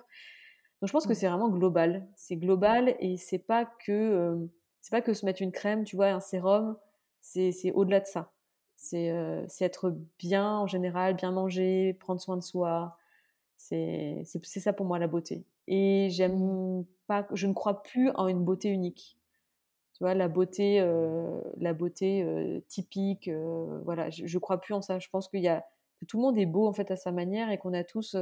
Donc 0.81 0.87
je 0.87 0.93
pense 0.93 1.05
que 1.07 1.11
mmh. 1.11 1.15
c'est 1.15 1.27
vraiment 1.27 1.49
global. 1.49 2.07
C'est 2.15 2.37
global 2.37 2.95
et 2.99 3.17
c'est 3.17 3.39
pas 3.39 3.65
que 3.65 3.91
euh, 3.91 4.35
c'est 4.81 4.91
pas 4.91 5.01
que 5.01 5.13
se 5.13 5.25
mettre 5.25 5.41
une 5.41 5.51
crème, 5.51 5.83
tu 5.83 5.95
vois, 5.95 6.07
un 6.07 6.19
sérum. 6.19 6.77
C'est 7.21 7.71
au-delà 7.73 7.99
de 7.99 8.05
ça. 8.05 8.31
Euh, 8.93 9.43
c'est 9.47 9.65
être 9.65 9.93
bien 10.17 10.57
en 10.57 10.67
général, 10.67 11.15
bien 11.15 11.31
manger, 11.31 11.97
prendre 11.99 12.21
soin 12.21 12.37
de 12.37 12.43
soi. 12.43 12.97
C'est 13.57 14.23
ça 14.23 14.71
pour 14.71 14.85
moi 14.85 14.99
la 14.99 15.07
beauté. 15.07 15.43
Et 15.69 16.09
j'aime 16.09 16.83
pas, 17.07 17.25
je 17.33 17.47
ne 17.47 17.53
crois 17.53 17.81
plus 17.83 18.09
en 18.15 18.27
une 18.27 18.43
beauté 18.43 18.69
unique 18.69 19.19
tu 19.99 20.05
vois, 20.05 20.13
la 20.13 20.29
beauté, 20.29 20.79
euh, 20.79 21.41
la 21.57 21.73
beauté 21.73 22.23
euh, 22.23 22.61
typique. 22.69 23.27
Euh, 23.27 23.81
voilà, 23.83 24.09
je, 24.09 24.23
ne 24.23 24.39
crois 24.39 24.61
plus 24.61 24.73
en 24.73 24.81
ça. 24.81 24.97
Je 24.97 25.09
pense 25.09 25.27
qu'il 25.27 25.41
y 25.41 25.49
a 25.49 25.65
que 25.99 26.05
tout 26.05 26.15
le 26.15 26.23
monde 26.23 26.37
est 26.37 26.45
beau 26.45 26.69
en 26.69 26.71
fait 26.71 26.89
à 26.89 26.95
sa 26.95 27.11
manière 27.11 27.51
et 27.51 27.57
qu'on 27.57 27.73
a 27.73 27.83
tous 27.83 28.15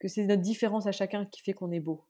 que 0.00 0.08
c'est 0.08 0.26
notre 0.26 0.42
différence 0.42 0.88
à 0.88 0.92
chacun 0.92 1.24
qui 1.24 1.40
fait 1.40 1.52
qu'on 1.52 1.70
est 1.70 1.78
beau. 1.78 2.04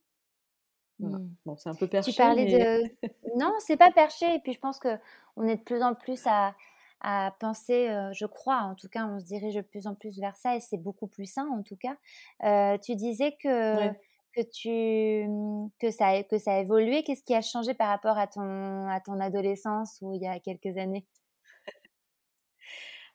Mmh. 1.01 1.19
Bon, 1.45 1.59
c'est 1.59 1.69
un 1.69 1.75
peu 1.75 1.87
perché. 1.87 2.13
Tu 2.13 2.17
parlais 2.17 2.47
de 2.47 3.09
non, 3.39 3.53
c'est 3.59 3.77
pas 3.77 3.91
perché. 3.91 4.37
Et 4.37 4.39
puis 4.39 4.55
je 4.55 4.59
pense 4.59 4.79
que 4.79 4.97
on 5.37 5.47
est 5.47 5.57
de 5.57 5.63
plus 5.63 5.83
en 5.83 5.95
plus 5.95 6.27
à, 6.27 6.55
à 7.03 7.37
penser, 7.39 7.95
je 8.15 8.25
crois, 8.25 8.63
en 8.63 8.75
tout 8.75 8.89
cas, 8.89 9.07
on 9.07 9.21
se 9.21 9.27
dirige 9.27 9.57
de 9.57 9.61
plus 9.61 9.87
en 9.87 9.95
plus 9.95 10.19
vers 10.19 10.35
ça 10.35 10.57
et 10.57 10.61
c'est 10.61 10.79
beaucoup 10.79 11.09
plus 11.09 11.27
sain 11.27 11.47
en 11.53 11.63
tout 11.63 11.77
cas. 11.77 12.79
tu 12.79 12.95
disais 12.95 13.37
que 13.39 13.93
que 14.37 14.43
tu 14.43 15.29
mmh, 15.29 15.71
que 15.81 15.91
ça 15.91 16.23
que 16.25 16.39
ça 16.39 16.55
a 16.55 16.61
évolué? 16.61 17.03
Qu'est-ce 17.05 17.25
qui 17.25 17.35
a 17.35 17.43
changé 17.43 17.75
par 17.75 17.89
rapport 17.89 18.19
à 18.19 18.27
ton 18.29 18.89
à 18.89 19.01
ton 19.01 19.21
adolescence 19.21 19.99
ou 20.03 20.15
il 20.15 20.23
y 20.23 20.27
a 20.29 20.41
quelques 20.41 20.77
années? 20.79 21.07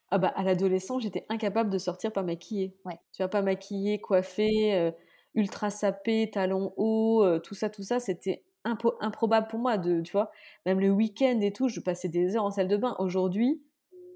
Ah 0.10 0.18
bah 0.18 0.28
à 0.36 0.44
l'adolescence, 0.44 1.04
j'étais 1.04 1.26
incapable 1.30 1.70
de 1.70 1.78
sortir 1.78 2.12
pas 2.12 2.24
maquillée. 2.24 2.76
Ouais. 2.86 3.02
Tu 3.14 3.22
vois 3.24 3.30
pas 3.30 3.42
maquillée, 3.42 4.00
coiffée, 4.02 4.92
ultra 5.36 5.70
sapée, 5.70 6.30
talons 6.32 6.74
hauts, 6.78 7.40
tout 7.40 7.56
ça 7.56 7.70
tout 7.70 7.84
ça, 7.84 8.00
c'était 8.00 8.44
improbable 8.66 9.48
pour 9.48 9.60
moi 9.60 9.78
de 9.78 10.02
tu 10.02 10.12
vois, 10.12 10.32
même 10.66 10.80
le 10.80 10.90
week-end 10.92 11.40
et 11.42 11.52
tout, 11.54 11.68
je 11.70 11.80
passais 11.80 12.10
des 12.10 12.36
heures 12.36 12.44
en 12.46 12.52
salle 12.52 12.68
de 12.68 12.78
bain. 12.78 12.96
Aujourd'hui, 13.00 13.64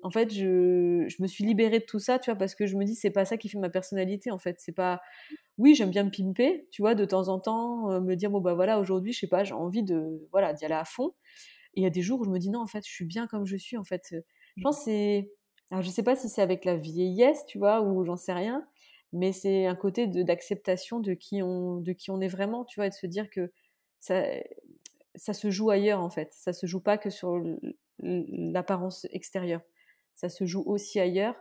en 0.03 0.11
fait, 0.11 0.31
je, 0.31 1.05
je, 1.07 1.21
me 1.21 1.27
suis 1.27 1.43
libérée 1.43 1.79
de 1.79 1.85
tout 1.85 1.99
ça, 1.99 2.19
tu 2.19 2.29
vois, 2.29 2.37
parce 2.37 2.55
que 2.55 2.65
je 2.65 2.77
me 2.77 2.85
dis, 2.85 2.95
c'est 2.95 3.11
pas 3.11 3.25
ça 3.25 3.37
qui 3.37 3.49
fait 3.49 3.57
ma 3.57 3.69
personnalité, 3.69 4.31
en 4.31 4.37
fait. 4.37 4.57
C'est 4.59 4.71
pas. 4.71 5.01
Oui, 5.57 5.75
j'aime 5.75 5.89
bien 5.89 6.03
me 6.03 6.11
pimper, 6.11 6.67
tu 6.71 6.81
vois, 6.81 6.95
de 6.95 7.05
temps 7.05 7.27
en 7.29 7.39
temps, 7.39 7.91
euh, 7.91 8.01
me 8.01 8.15
dire, 8.15 8.29
bon, 8.29 8.41
bah 8.41 8.53
voilà, 8.53 8.79
aujourd'hui, 8.79 9.13
je 9.13 9.19
sais 9.19 9.27
pas, 9.27 9.43
j'ai 9.43 9.53
envie 9.53 9.83
de, 9.83 10.27
voilà, 10.31 10.53
d'y 10.53 10.65
aller 10.65 10.75
à 10.75 10.85
fond. 10.85 11.13
Il 11.75 11.83
y 11.83 11.85
a 11.85 11.89
des 11.89 12.01
jours 12.01 12.21
où 12.21 12.25
je 12.25 12.29
me 12.29 12.39
dis, 12.39 12.49
non, 12.49 12.61
en 12.61 12.67
fait, 12.67 12.85
je 12.85 12.91
suis 12.91 13.05
bien 13.05 13.27
comme 13.27 13.45
je 13.45 13.55
suis, 13.57 13.77
en 13.77 13.83
fait. 13.83 14.15
Je 14.57 14.63
pense 14.63 14.83
c'est. 14.83 15.31
Alors, 15.71 15.81
je 15.81 15.89
sais 15.89 16.03
pas 16.03 16.15
si 16.15 16.29
c'est 16.29 16.41
avec 16.41 16.65
la 16.65 16.77
vieillesse, 16.77 17.45
tu 17.47 17.57
vois, 17.57 17.81
ou 17.81 18.05
j'en 18.05 18.17
sais 18.17 18.33
rien, 18.33 18.67
mais 19.13 19.31
c'est 19.31 19.65
un 19.65 19.75
côté 19.75 20.07
d'acceptation 20.07 20.99
de, 20.99 21.13
qui 21.13 21.41
on, 21.41 21.77
de 21.77 21.91
qui 21.93 22.11
on 22.11 22.21
est 22.21 22.27
vraiment, 22.27 22.65
tu 22.65 22.79
vois, 22.79 22.87
et 22.87 22.89
de 22.89 22.95
se 22.95 23.07
dire 23.07 23.29
que 23.31 23.51
ça, 23.99 24.23
ça 25.15 25.33
se 25.33 25.49
joue 25.49 25.71
ailleurs, 25.71 26.01
en 26.01 26.09
fait. 26.09 26.29
Ça 26.33 26.53
se 26.53 26.67
joue 26.67 26.81
pas 26.81 26.97
que 26.97 27.09
sur 27.09 27.41
l'apparence 27.99 29.07
extérieure 29.11 29.61
ça 30.15 30.29
se 30.29 30.45
joue 30.45 30.63
aussi 30.65 30.99
ailleurs 30.99 31.35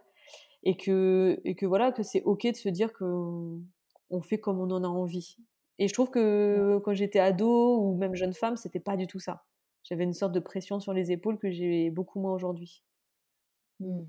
et 0.62 0.76
que, 0.76 1.40
et 1.44 1.54
que 1.54 1.66
voilà, 1.66 1.92
que 1.92 2.02
c'est 2.02 2.22
ok 2.22 2.46
de 2.46 2.56
se 2.56 2.68
dire 2.68 2.92
qu'on 2.92 3.62
on 4.10 4.20
fait 4.20 4.38
comme 4.38 4.60
on 4.60 4.70
en 4.70 4.84
a 4.84 4.88
envie. 4.88 5.37
Et 5.78 5.88
je 5.88 5.92
trouve 5.94 6.10
que 6.10 6.78
quand 6.84 6.94
j'étais 6.94 7.18
ado 7.18 7.78
ou 7.78 7.96
même 7.96 8.14
jeune 8.14 8.32
femme, 8.32 8.56
c'était 8.56 8.80
pas 8.80 8.96
du 8.96 9.06
tout 9.06 9.18
ça. 9.18 9.44
J'avais 9.82 10.04
une 10.04 10.14
sorte 10.14 10.32
de 10.32 10.40
pression 10.40 10.80
sur 10.80 10.92
les 10.92 11.12
épaules 11.12 11.38
que 11.38 11.50
j'ai 11.50 11.90
beaucoup 11.90 12.20
moins 12.20 12.32
aujourd'hui. 12.32 12.82
Mmh. 13.80 14.04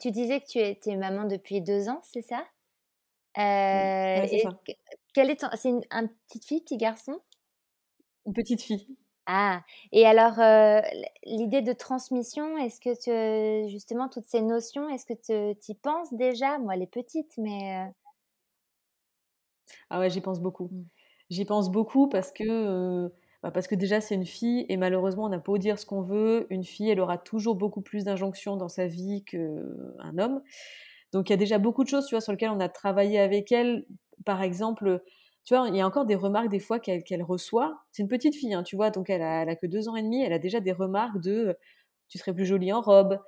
Tu 0.00 0.10
disais 0.10 0.40
que 0.40 0.46
tu 0.46 0.58
étais 0.58 0.96
maman 0.96 1.24
depuis 1.26 1.60
deux 1.60 1.88
ans, 1.88 2.00
c'est 2.02 2.22
ça? 2.22 2.46
Euh, 3.38 4.26
c'est 4.26 4.40
ça. 4.40 4.60
Quelle 5.12 5.30
est 5.30 5.44
C'est 5.56 5.68
une, 5.68 5.82
un 5.90 6.06
petite 6.06 6.44
fille, 6.46 6.62
petit 6.62 6.78
garçon? 6.78 7.20
Une 8.26 8.32
petite 8.32 8.62
fille. 8.62 8.88
Ah, 9.32 9.62
et 9.92 10.06
alors, 10.06 10.40
euh, 10.40 10.80
l'idée 11.24 11.62
de 11.62 11.72
transmission, 11.72 12.58
est-ce 12.58 12.80
que 12.80 13.64
tu, 13.64 13.70
justement, 13.70 14.08
toutes 14.08 14.26
ces 14.26 14.42
notions, 14.42 14.88
est-ce 14.88 15.06
que 15.06 15.54
tu 15.54 15.70
y 15.70 15.74
penses 15.76 16.12
déjà? 16.12 16.58
Moi, 16.58 16.74
elle 16.74 16.82
est 16.82 16.88
petite, 16.88 17.32
mais... 17.38 17.86
Euh 17.86 17.90
ah 19.88 20.00
ouais, 20.00 20.10
j'y 20.10 20.20
pense 20.20 20.40
beaucoup. 20.40 20.64
Mmh. 20.72 20.84
J'y 21.30 21.44
pense 21.44 21.70
beaucoup 21.70 22.08
parce 22.08 22.32
que, 22.32 23.08
bah, 23.44 23.52
parce 23.52 23.68
que 23.68 23.76
déjà 23.76 24.00
c'est 24.00 24.16
une 24.16 24.26
fille 24.26 24.66
et 24.68 24.76
malheureusement 24.76 25.26
on 25.26 25.28
n'a 25.28 25.38
pas 25.38 25.44
beau 25.52 25.58
dire 25.58 25.78
ce 25.78 25.86
qu'on 25.86 26.02
veut, 26.02 26.48
une 26.50 26.64
fille 26.64 26.90
elle 26.90 26.98
aura 26.98 27.16
toujours 27.16 27.54
beaucoup 27.54 27.82
plus 27.82 28.02
d'injonctions 28.02 28.56
dans 28.56 28.68
sa 28.68 28.88
vie 28.88 29.22
qu'un 29.24 30.18
homme. 30.18 30.42
Donc 31.12 31.28
il 31.28 31.32
y 31.32 31.34
a 31.34 31.36
déjà 31.36 31.58
beaucoup 31.58 31.84
de 31.84 31.88
choses 31.88 32.06
tu 32.06 32.16
vois, 32.16 32.20
sur 32.20 32.32
lesquelles 32.32 32.50
on 32.50 32.58
a 32.58 32.68
travaillé 32.68 33.20
avec 33.20 33.52
elle. 33.52 33.86
Par 34.24 34.42
exemple, 34.42 35.04
tu 35.44 35.54
vois, 35.54 35.68
il 35.68 35.76
y 35.76 35.80
a 35.80 35.86
encore 35.86 36.06
des 36.06 36.14
remarques 36.14 36.48
des 36.48 36.60
fois 36.60 36.78
qu'elle 36.80 37.22
reçoit. 37.22 37.82
C'est 37.92 38.02
une 38.02 38.08
petite 38.08 38.34
fille, 38.34 38.54
hein, 38.54 38.62
tu 38.62 38.76
vois, 38.76 38.90
donc 38.90 39.10
elle 39.10 39.22
a, 39.22 39.56
que 39.56 39.66
deux 39.66 39.88
ans 39.88 39.96
et 39.96 40.02
demi, 40.02 40.22
elle 40.22 40.32
a 40.32 40.38
déjà 40.38 40.60
des 40.60 40.72
remarques 40.72 41.20
de 41.20 41.56
tu 42.08 42.18
serais 42.18 42.34
plus 42.34 42.46
jolie 42.46 42.72
en 42.72 42.80
robe. 42.80 43.18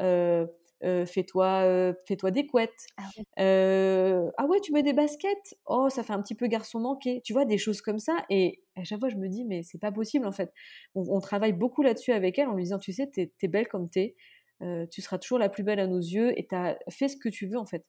Euh, 0.00 0.46
euh, 0.82 1.04
fais-toi 1.04 1.62
euh, 1.64 1.92
fais-toi 2.06 2.30
des 2.30 2.46
couettes. 2.46 2.86
Ah, 2.96 3.02
ah 3.36 4.46
ouais. 4.46 4.60
tu 4.60 4.72
mets 4.72 4.82
des 4.82 4.94
baskets 4.94 5.54
Oh, 5.66 5.90
ça 5.90 6.02
fait 6.02 6.14
un 6.14 6.22
petit 6.22 6.34
peu 6.34 6.46
garçon 6.46 6.80
manqué. 6.80 7.20
Tu 7.22 7.32
vois, 7.32 7.44
des 7.44 7.58
choses 7.58 7.82
comme 7.82 7.98
ça. 7.98 8.24
Et 8.30 8.62
à 8.76 8.84
chaque 8.84 9.00
fois, 9.00 9.10
je 9.10 9.16
me 9.16 9.28
dis, 9.28 9.44
mais 9.44 9.62
c'est 9.62 9.78
pas 9.78 9.92
possible 9.92 10.26
en 10.26 10.32
fait. 10.32 10.52
On, 10.94 11.20
travaille 11.20 11.52
beaucoup 11.52 11.82
là-dessus 11.82 12.12
avec 12.12 12.38
elle 12.38 12.48
en 12.48 12.54
lui 12.54 12.64
disant, 12.64 12.78
tu 12.78 12.92
sais, 12.92 13.06
t'es 13.08 13.30
es 13.42 13.48
belle 13.48 13.68
comme 13.68 13.90
t'es. 13.90 14.16
Euh, 14.62 14.86
tu 14.90 15.00
seras 15.00 15.18
toujours 15.18 15.38
la 15.38 15.48
plus 15.48 15.62
belle 15.62 15.80
à 15.80 15.86
nos 15.86 15.98
yeux 15.98 16.38
et 16.38 16.46
t'as 16.46 16.76
fait 16.90 17.08
ce 17.08 17.16
que 17.16 17.28
tu 17.28 17.46
veux 17.46 17.58
en 17.58 17.66
fait. 17.66 17.84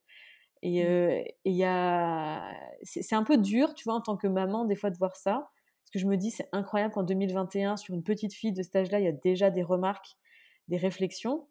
Et 0.63 0.83
mmh. 0.83 1.23
il 1.45 1.55
y 1.55 1.63
a, 1.63 2.53
c'est 2.83 3.15
un 3.15 3.23
peu 3.23 3.37
dur, 3.37 3.73
tu 3.73 3.85
vois, 3.85 3.95
en 3.95 4.01
tant 4.01 4.17
que 4.17 4.27
maman, 4.27 4.65
des 4.65 4.75
fois 4.75 4.89
de 4.89 4.97
voir 4.97 5.15
ça, 5.15 5.49
parce 5.91 5.91
que 5.91 5.99
je 5.99 6.07
me 6.07 6.17
dis, 6.17 6.31
c'est 6.31 6.47
incroyable 6.51 6.93
qu'en 6.93 7.03
2021, 7.03 7.77
sur 7.77 7.93
une 7.93 8.03
petite 8.03 8.33
fille 8.33 8.53
de 8.53 8.61
cet 8.61 8.75
âge-là, 8.75 8.99
il 8.99 9.05
y 9.05 9.09
a 9.09 9.11
déjà 9.11 9.49
des 9.49 9.63
remarques, 9.63 10.15
des 10.67 10.77
réflexions. 10.77 11.47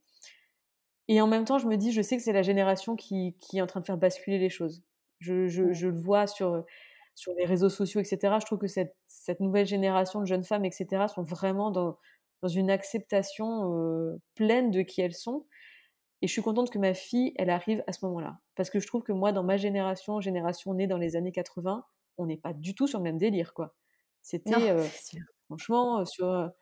Et 1.08 1.20
en 1.20 1.26
même 1.26 1.44
temps, 1.44 1.58
je 1.58 1.66
me 1.66 1.76
dis, 1.76 1.92
je 1.92 2.02
sais 2.02 2.16
que 2.16 2.22
c'est 2.22 2.32
la 2.32 2.42
génération 2.42 2.96
qui, 2.96 3.36
qui, 3.40 3.58
est 3.58 3.60
en 3.60 3.66
train 3.66 3.80
de 3.80 3.86
faire 3.86 3.98
basculer 3.98 4.38
les 4.38 4.48
choses. 4.48 4.82
Je, 5.18 5.48
je, 5.48 5.72
je, 5.72 5.88
le 5.88 5.98
vois 5.98 6.26
sur, 6.26 6.64
sur 7.14 7.34
les 7.34 7.44
réseaux 7.44 7.68
sociaux, 7.68 8.00
etc. 8.00 8.36
Je 8.40 8.46
trouve 8.46 8.58
que 8.58 8.68
cette, 8.68 8.96
cette 9.08 9.40
nouvelle 9.40 9.66
génération 9.66 10.20
de 10.20 10.26
jeunes 10.26 10.44
femmes, 10.44 10.64
etc., 10.64 11.06
sont 11.14 11.22
vraiment 11.22 11.70
dans, 11.70 11.98
dans 12.42 12.48
une 12.48 12.70
acceptation 12.70 13.74
euh, 13.74 14.22
pleine 14.34 14.70
de 14.70 14.82
qui 14.82 15.00
elles 15.00 15.14
sont. 15.14 15.46
Et 16.22 16.26
je 16.28 16.32
suis 16.32 16.42
contente 16.42 16.70
que 16.70 16.78
ma 16.78 16.94
fille, 16.94 17.34
elle 17.36 17.50
arrive 17.50 17.82
à 17.86 17.92
ce 17.92 18.04
moment-là. 18.06 18.38
Parce 18.60 18.68
que 18.68 18.78
je 18.78 18.86
trouve 18.86 19.02
que 19.02 19.12
moi, 19.12 19.32
dans 19.32 19.42
ma 19.42 19.56
génération, 19.56 20.20
génération 20.20 20.74
née 20.74 20.86
dans 20.86 20.98
les 20.98 21.16
années 21.16 21.32
80, 21.32 21.82
on 22.18 22.26
n'est 22.26 22.36
pas 22.36 22.52
du 22.52 22.74
tout 22.74 22.86
sur 22.86 22.98
le 22.98 23.04
même 23.04 23.16
délire, 23.16 23.54
quoi. 23.54 23.74
C'était, 24.20 24.70
euh, 24.70 24.84
franchement, 25.48 26.04
sur 26.04 26.52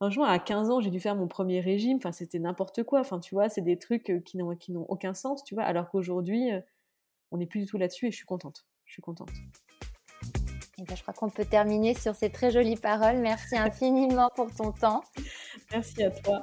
Franchement, 0.00 0.24
à 0.24 0.40
15 0.40 0.70
ans, 0.70 0.80
j'ai 0.80 0.90
dû 0.90 0.98
faire 0.98 1.14
mon 1.14 1.28
premier 1.28 1.60
régime. 1.60 1.98
Enfin, 1.98 2.10
c'était 2.10 2.40
n'importe 2.40 2.82
quoi. 2.82 2.98
Enfin, 2.98 3.20
tu 3.20 3.36
vois, 3.36 3.48
c'est 3.48 3.62
des 3.62 3.78
trucs 3.78 4.10
euh, 4.10 4.18
qui 4.18 4.36
n'ont, 4.36 4.56
qui 4.56 4.72
n'ont 4.72 4.86
aucun 4.88 5.14
sens, 5.14 5.44
tu 5.44 5.54
vois. 5.54 5.62
Alors 5.62 5.88
qu'aujourd'hui, 5.90 6.52
euh, 6.52 6.60
on 7.30 7.38
n'est 7.38 7.46
plus 7.46 7.60
du 7.60 7.66
tout 7.66 7.78
là-dessus 7.78 8.08
et 8.08 8.10
je 8.10 8.16
suis 8.16 8.26
contente. 8.26 8.66
Je 8.84 8.94
suis 8.94 9.02
contente. 9.02 9.30
Et 9.30 10.80
eh 10.80 10.82
ben, 10.82 10.96
je 10.96 11.02
crois 11.02 11.14
qu'on 11.14 11.30
peut 11.30 11.44
terminer 11.44 11.94
sur 11.94 12.16
ces 12.16 12.30
très 12.30 12.50
jolies 12.50 12.76
paroles. 12.76 13.18
Merci 13.18 13.56
infiniment 13.56 14.30
pour 14.34 14.52
ton 14.52 14.72
temps. 14.72 15.04
Merci 15.70 16.02
à 16.02 16.10
toi. 16.10 16.42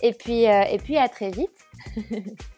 Et 0.00 0.14
puis, 0.14 0.48
euh, 0.48 0.62
et 0.62 0.78
puis 0.78 0.96
à 0.96 1.10
très 1.10 1.30
vite. 1.30 1.68